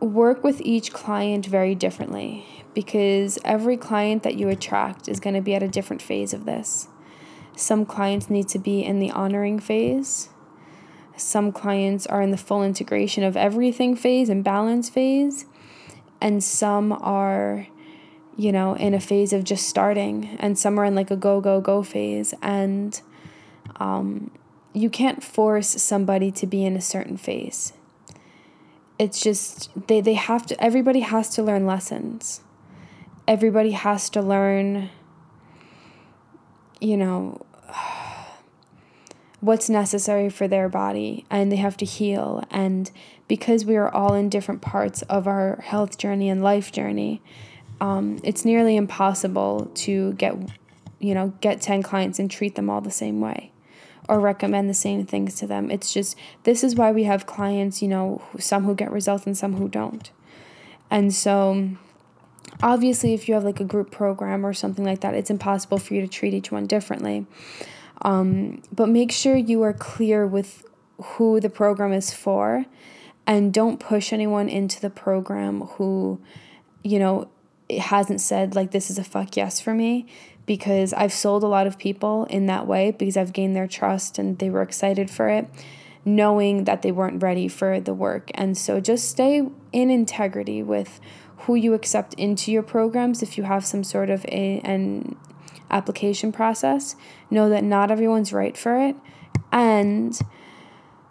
work 0.00 0.44
with 0.44 0.60
each 0.60 0.92
client 0.92 1.46
very 1.46 1.74
differently 1.74 2.46
because 2.74 3.38
every 3.44 3.76
client 3.76 4.22
that 4.22 4.36
you 4.36 4.48
attract 4.48 5.08
is 5.08 5.20
going 5.20 5.34
to 5.34 5.40
be 5.40 5.54
at 5.54 5.62
a 5.62 5.68
different 5.68 6.00
phase 6.00 6.32
of 6.32 6.44
this. 6.44 6.88
Some 7.56 7.84
clients 7.84 8.30
need 8.30 8.48
to 8.48 8.58
be 8.58 8.82
in 8.84 9.00
the 9.00 9.10
honoring 9.10 9.58
phase. 9.58 10.30
Some 11.16 11.52
clients 11.52 12.06
are 12.06 12.22
in 12.22 12.30
the 12.30 12.38
full 12.38 12.62
integration 12.62 13.24
of 13.24 13.36
everything 13.36 13.96
phase 13.96 14.28
and 14.28 14.42
balance 14.42 14.88
phase 14.88 15.44
and 16.20 16.42
some 16.42 16.92
are 16.92 17.66
you 18.36 18.52
know 18.52 18.74
in 18.74 18.94
a 18.94 19.00
phase 19.00 19.32
of 19.32 19.44
just 19.44 19.68
starting 19.68 20.36
and 20.38 20.58
some 20.58 20.78
are 20.78 20.84
in 20.84 20.94
like 20.94 21.10
a 21.10 21.16
go 21.16 21.40
go 21.40 21.60
go 21.60 21.82
phase. 21.82 22.34
And 22.42 23.00
um, 23.76 24.30
you 24.72 24.90
can't 24.90 25.22
force 25.22 25.68
somebody 25.82 26.30
to 26.32 26.46
be 26.46 26.64
in 26.64 26.76
a 26.76 26.80
certain 26.80 27.16
phase. 27.16 27.72
It's 28.98 29.20
just 29.20 29.70
they, 29.88 30.00
they 30.00 30.14
have 30.14 30.46
to 30.46 30.62
everybody 30.62 31.00
has 31.00 31.28
to 31.30 31.42
learn 31.42 31.66
lessons. 31.66 32.42
Everybody 33.26 33.72
has 33.72 34.10
to 34.10 34.22
learn 34.22 34.90
you 36.80 36.96
know 36.96 37.44
what's 39.40 39.68
necessary 39.68 40.28
for 40.28 40.46
their 40.46 40.68
body 40.68 41.24
and 41.30 41.50
they 41.50 41.56
have 41.56 41.76
to 41.76 41.84
heal 41.84 42.44
and 42.50 42.90
because 43.30 43.64
we 43.64 43.76
are 43.76 43.88
all 43.88 44.14
in 44.14 44.28
different 44.28 44.60
parts 44.60 45.02
of 45.02 45.28
our 45.28 45.60
health 45.62 45.96
journey 45.96 46.28
and 46.28 46.42
life 46.42 46.72
journey, 46.72 47.22
um, 47.80 48.18
it's 48.24 48.44
nearly 48.44 48.74
impossible 48.74 49.70
to 49.72 50.14
get, 50.14 50.34
you 50.98 51.14
know, 51.14 51.32
get 51.40 51.60
10 51.60 51.84
clients 51.84 52.18
and 52.18 52.28
treat 52.28 52.56
them 52.56 52.68
all 52.68 52.80
the 52.80 52.90
same 52.90 53.20
way 53.20 53.52
or 54.08 54.18
recommend 54.18 54.68
the 54.68 54.74
same 54.74 55.06
things 55.06 55.36
to 55.36 55.46
them. 55.46 55.70
It's 55.70 55.94
just, 55.94 56.16
this 56.42 56.64
is 56.64 56.74
why 56.74 56.90
we 56.90 57.04
have 57.04 57.24
clients, 57.24 57.80
you 57.80 57.86
know, 57.86 58.20
some 58.40 58.64
who 58.64 58.74
get 58.74 58.90
results 58.90 59.26
and 59.26 59.38
some 59.38 59.54
who 59.54 59.68
don't. 59.68 60.10
And 60.90 61.14
so, 61.14 61.70
obviously, 62.60 63.14
if 63.14 63.28
you 63.28 63.34
have 63.34 63.44
like 63.44 63.60
a 63.60 63.64
group 63.64 63.92
program 63.92 64.44
or 64.44 64.52
something 64.52 64.84
like 64.84 65.02
that, 65.02 65.14
it's 65.14 65.30
impossible 65.30 65.78
for 65.78 65.94
you 65.94 66.00
to 66.00 66.08
treat 66.08 66.34
each 66.34 66.50
one 66.50 66.66
differently. 66.66 67.26
Um, 68.02 68.62
but 68.72 68.88
make 68.88 69.12
sure 69.12 69.36
you 69.36 69.62
are 69.62 69.72
clear 69.72 70.26
with 70.26 70.64
who 71.02 71.40
the 71.40 71.50
program 71.50 71.92
is 71.92 72.12
for 72.12 72.66
and 73.26 73.52
don't 73.52 73.78
push 73.78 74.12
anyone 74.12 74.48
into 74.48 74.80
the 74.80 74.90
program 74.90 75.62
who 75.62 76.20
you 76.82 76.98
know 76.98 77.28
hasn't 77.78 78.20
said 78.20 78.54
like 78.54 78.70
this 78.70 78.90
is 78.90 78.98
a 78.98 79.04
fuck 79.04 79.36
yes 79.36 79.60
for 79.60 79.74
me 79.74 80.06
because 80.46 80.92
I've 80.92 81.12
sold 81.12 81.42
a 81.42 81.46
lot 81.46 81.66
of 81.66 81.78
people 81.78 82.24
in 82.24 82.46
that 82.46 82.66
way 82.66 82.90
because 82.90 83.16
I've 83.16 83.32
gained 83.32 83.54
their 83.54 83.68
trust 83.68 84.18
and 84.18 84.38
they 84.38 84.50
were 84.50 84.62
excited 84.62 85.10
for 85.10 85.28
it 85.28 85.48
knowing 86.04 86.64
that 86.64 86.82
they 86.82 86.92
weren't 86.92 87.22
ready 87.22 87.48
for 87.48 87.80
the 87.80 87.94
work. 87.94 88.30
And 88.34 88.56
so 88.56 88.80
just 88.80 89.08
stay 89.08 89.46
in 89.72 89.90
integrity 89.90 90.62
with 90.62 91.00
who 91.38 91.54
you 91.54 91.74
accept 91.74 92.14
into 92.14 92.52
your 92.52 92.62
programs 92.62 93.22
if 93.22 93.36
you 93.36 93.44
have 93.44 93.64
some 93.64 93.84
sort 93.84 94.10
of 94.10 94.24
a, 94.26 94.60
an 94.64 95.16
application 95.70 96.32
process 96.32 96.96
know 97.30 97.48
that 97.48 97.64
not 97.64 97.90
everyone's 97.90 98.32
right 98.32 98.56
for 98.56 98.78
it 98.78 98.96
and 99.52 100.18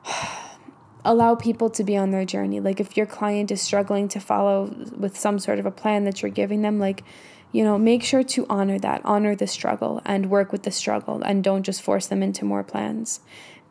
allow 1.06 1.36
people 1.36 1.70
to 1.70 1.84
be 1.84 1.96
on 1.96 2.12
their 2.12 2.26
journey. 2.26 2.60
Like 2.60 2.80
if 2.80 2.98
your 2.98 3.06
client 3.06 3.52
is 3.52 3.62
struggling 3.62 4.08
to 4.10 4.20
follow 4.20 4.74
with 4.98 5.18
some 5.18 5.40
sort 5.40 5.60
of 5.60 5.66
a 5.66 5.72
plan 5.72 6.04
that 6.06 6.22
you're 6.22 6.32
giving 6.32 6.62
them, 6.62 6.80
like, 6.80 7.04
you 7.52 7.64
know, 7.64 7.78
make 7.78 8.04
sure 8.04 8.24
to 8.24 8.46
honor 8.50 8.78
that, 8.80 9.02
honor 9.04 9.36
the 9.36 9.48
struggle 9.48 10.02
and 10.06 10.30
work 10.30 10.52
with 10.52 10.64
the 10.64 10.72
struggle 10.72 11.22
and 11.24 11.44
don't 11.44 11.64
just 11.64 11.82
force 11.82 12.08
them 12.08 12.22
into 12.22 12.46
more 12.46 12.64
plans 12.64 13.22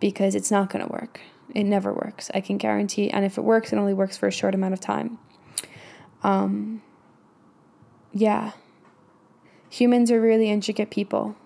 because 0.01 0.35
it's 0.35 0.51
not 0.51 0.71
going 0.71 0.85
to 0.85 0.91
work. 0.91 1.21
It 1.55 1.65
never 1.65 1.93
works. 1.93 2.31
I 2.35 2.41
can 2.41 2.59
guarantee. 2.59 3.11
And 3.11 3.25
if 3.25 3.39
it 3.39 3.43
works, 3.43 3.73
it 3.73 3.77
only 3.77 3.95
works 3.95 4.17
for 4.17 4.27
a 4.27 4.33
short 4.33 4.55
amount 4.55 4.75
of 4.75 4.81
time. 4.81 5.19
Um, 6.23 6.83
yeah. 8.13 8.53
Humans 9.71 10.11
are 10.11 10.21
really 10.21 10.51
intricate 10.51 10.91
people 10.91 11.37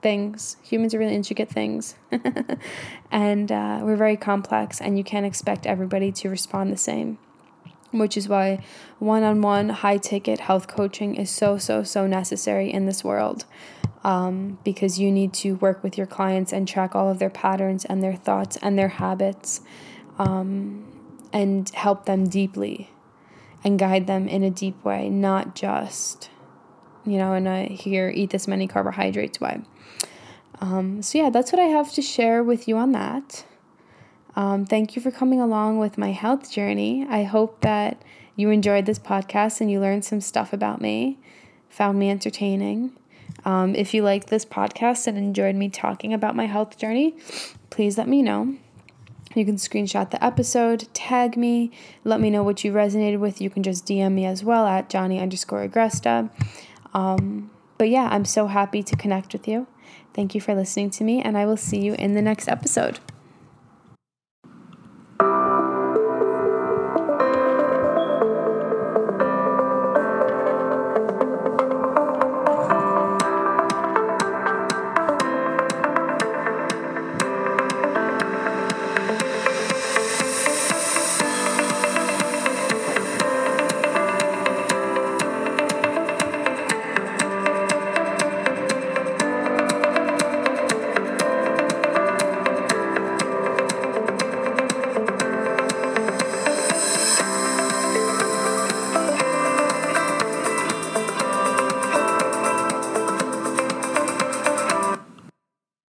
things. 0.00 0.56
Humans 0.62 0.94
are 0.94 0.98
really 0.98 1.14
intricate 1.14 1.48
things. 1.48 1.94
and 3.10 3.50
uh, 3.50 3.80
we're 3.82 3.96
very 3.96 4.16
complex, 4.16 4.80
and 4.80 4.96
you 4.96 5.04
can't 5.04 5.26
expect 5.26 5.66
everybody 5.66 6.12
to 6.12 6.28
respond 6.28 6.72
the 6.72 6.76
same. 6.76 7.18
Which 7.90 8.16
is 8.16 8.28
why 8.28 8.62
one 8.98 9.22
on 9.22 9.40
one, 9.40 9.70
high 9.70 9.96
ticket 9.96 10.40
health 10.40 10.68
coaching 10.68 11.14
is 11.14 11.30
so, 11.30 11.56
so, 11.56 11.82
so 11.82 12.06
necessary 12.06 12.70
in 12.70 12.86
this 12.86 13.02
world. 13.02 13.46
Um, 14.04 14.58
because 14.62 14.98
you 14.98 15.10
need 15.10 15.32
to 15.34 15.56
work 15.56 15.82
with 15.82 15.98
your 15.98 16.06
clients 16.06 16.52
and 16.52 16.68
track 16.68 16.94
all 16.94 17.10
of 17.10 17.18
their 17.18 17.30
patterns 17.30 17.84
and 17.84 18.02
their 18.02 18.14
thoughts 18.14 18.56
and 18.62 18.78
their 18.78 18.88
habits 18.88 19.60
um, 20.18 20.86
and 21.32 21.68
help 21.70 22.04
them 22.04 22.28
deeply 22.28 22.90
and 23.64 23.76
guide 23.78 24.06
them 24.06 24.28
in 24.28 24.44
a 24.44 24.50
deep 24.50 24.82
way, 24.84 25.08
not 25.08 25.56
just, 25.56 26.30
you 27.10 27.18
know, 27.18 27.34
in 27.34 27.46
a 27.46 27.66
here, 27.66 28.10
eat 28.14 28.30
this 28.30 28.48
many 28.48 28.66
carbohydrates 28.66 29.40
way. 29.40 29.60
Um, 30.60 31.02
so, 31.02 31.18
yeah, 31.18 31.30
that's 31.30 31.52
what 31.52 31.60
I 31.60 31.66
have 31.66 31.92
to 31.92 32.02
share 32.02 32.42
with 32.42 32.66
you 32.66 32.76
on 32.76 32.92
that. 32.92 33.44
Um, 34.34 34.66
thank 34.66 34.94
you 34.94 35.02
for 35.02 35.10
coming 35.10 35.40
along 35.40 35.78
with 35.78 35.98
my 35.98 36.12
health 36.12 36.50
journey. 36.50 37.06
I 37.08 37.24
hope 37.24 37.60
that 37.62 38.02
you 38.36 38.50
enjoyed 38.50 38.86
this 38.86 38.98
podcast 38.98 39.60
and 39.60 39.70
you 39.70 39.80
learned 39.80 40.04
some 40.04 40.20
stuff 40.20 40.52
about 40.52 40.80
me, 40.80 41.18
found 41.68 41.98
me 41.98 42.10
entertaining. 42.10 42.92
Um, 43.44 43.74
if 43.74 43.94
you 43.94 44.02
liked 44.02 44.28
this 44.28 44.44
podcast 44.44 45.06
and 45.06 45.18
enjoyed 45.18 45.56
me 45.56 45.68
talking 45.68 46.12
about 46.12 46.36
my 46.36 46.46
health 46.46 46.78
journey, 46.78 47.16
please 47.70 47.98
let 47.98 48.08
me 48.08 48.22
know. 48.22 48.54
You 49.34 49.44
can 49.44 49.56
screenshot 49.56 50.10
the 50.10 50.24
episode, 50.24 50.88
tag 50.94 51.36
me, 51.36 51.70
let 52.04 52.20
me 52.20 52.30
know 52.30 52.42
what 52.42 52.64
you 52.64 52.72
resonated 52.72 53.18
with. 53.18 53.40
You 53.40 53.50
can 53.50 53.62
just 53.62 53.86
DM 53.86 54.12
me 54.12 54.24
as 54.24 54.42
well 54.42 54.66
at 54.66 54.88
Johnny 54.88 55.20
underscore 55.20 55.66
Agresta. 55.68 56.30
Um, 56.94 57.50
but 57.76 57.88
yeah, 57.88 58.08
I'm 58.10 58.24
so 58.24 58.46
happy 58.46 58.82
to 58.82 58.96
connect 58.96 59.32
with 59.32 59.46
you. 59.46 59.66
Thank 60.14 60.34
you 60.34 60.40
for 60.40 60.54
listening 60.54 60.90
to 60.90 61.04
me, 61.04 61.22
and 61.22 61.38
I 61.38 61.46
will 61.46 61.56
see 61.56 61.80
you 61.80 61.94
in 61.94 62.14
the 62.14 62.22
next 62.22 62.48
episode. 62.48 62.98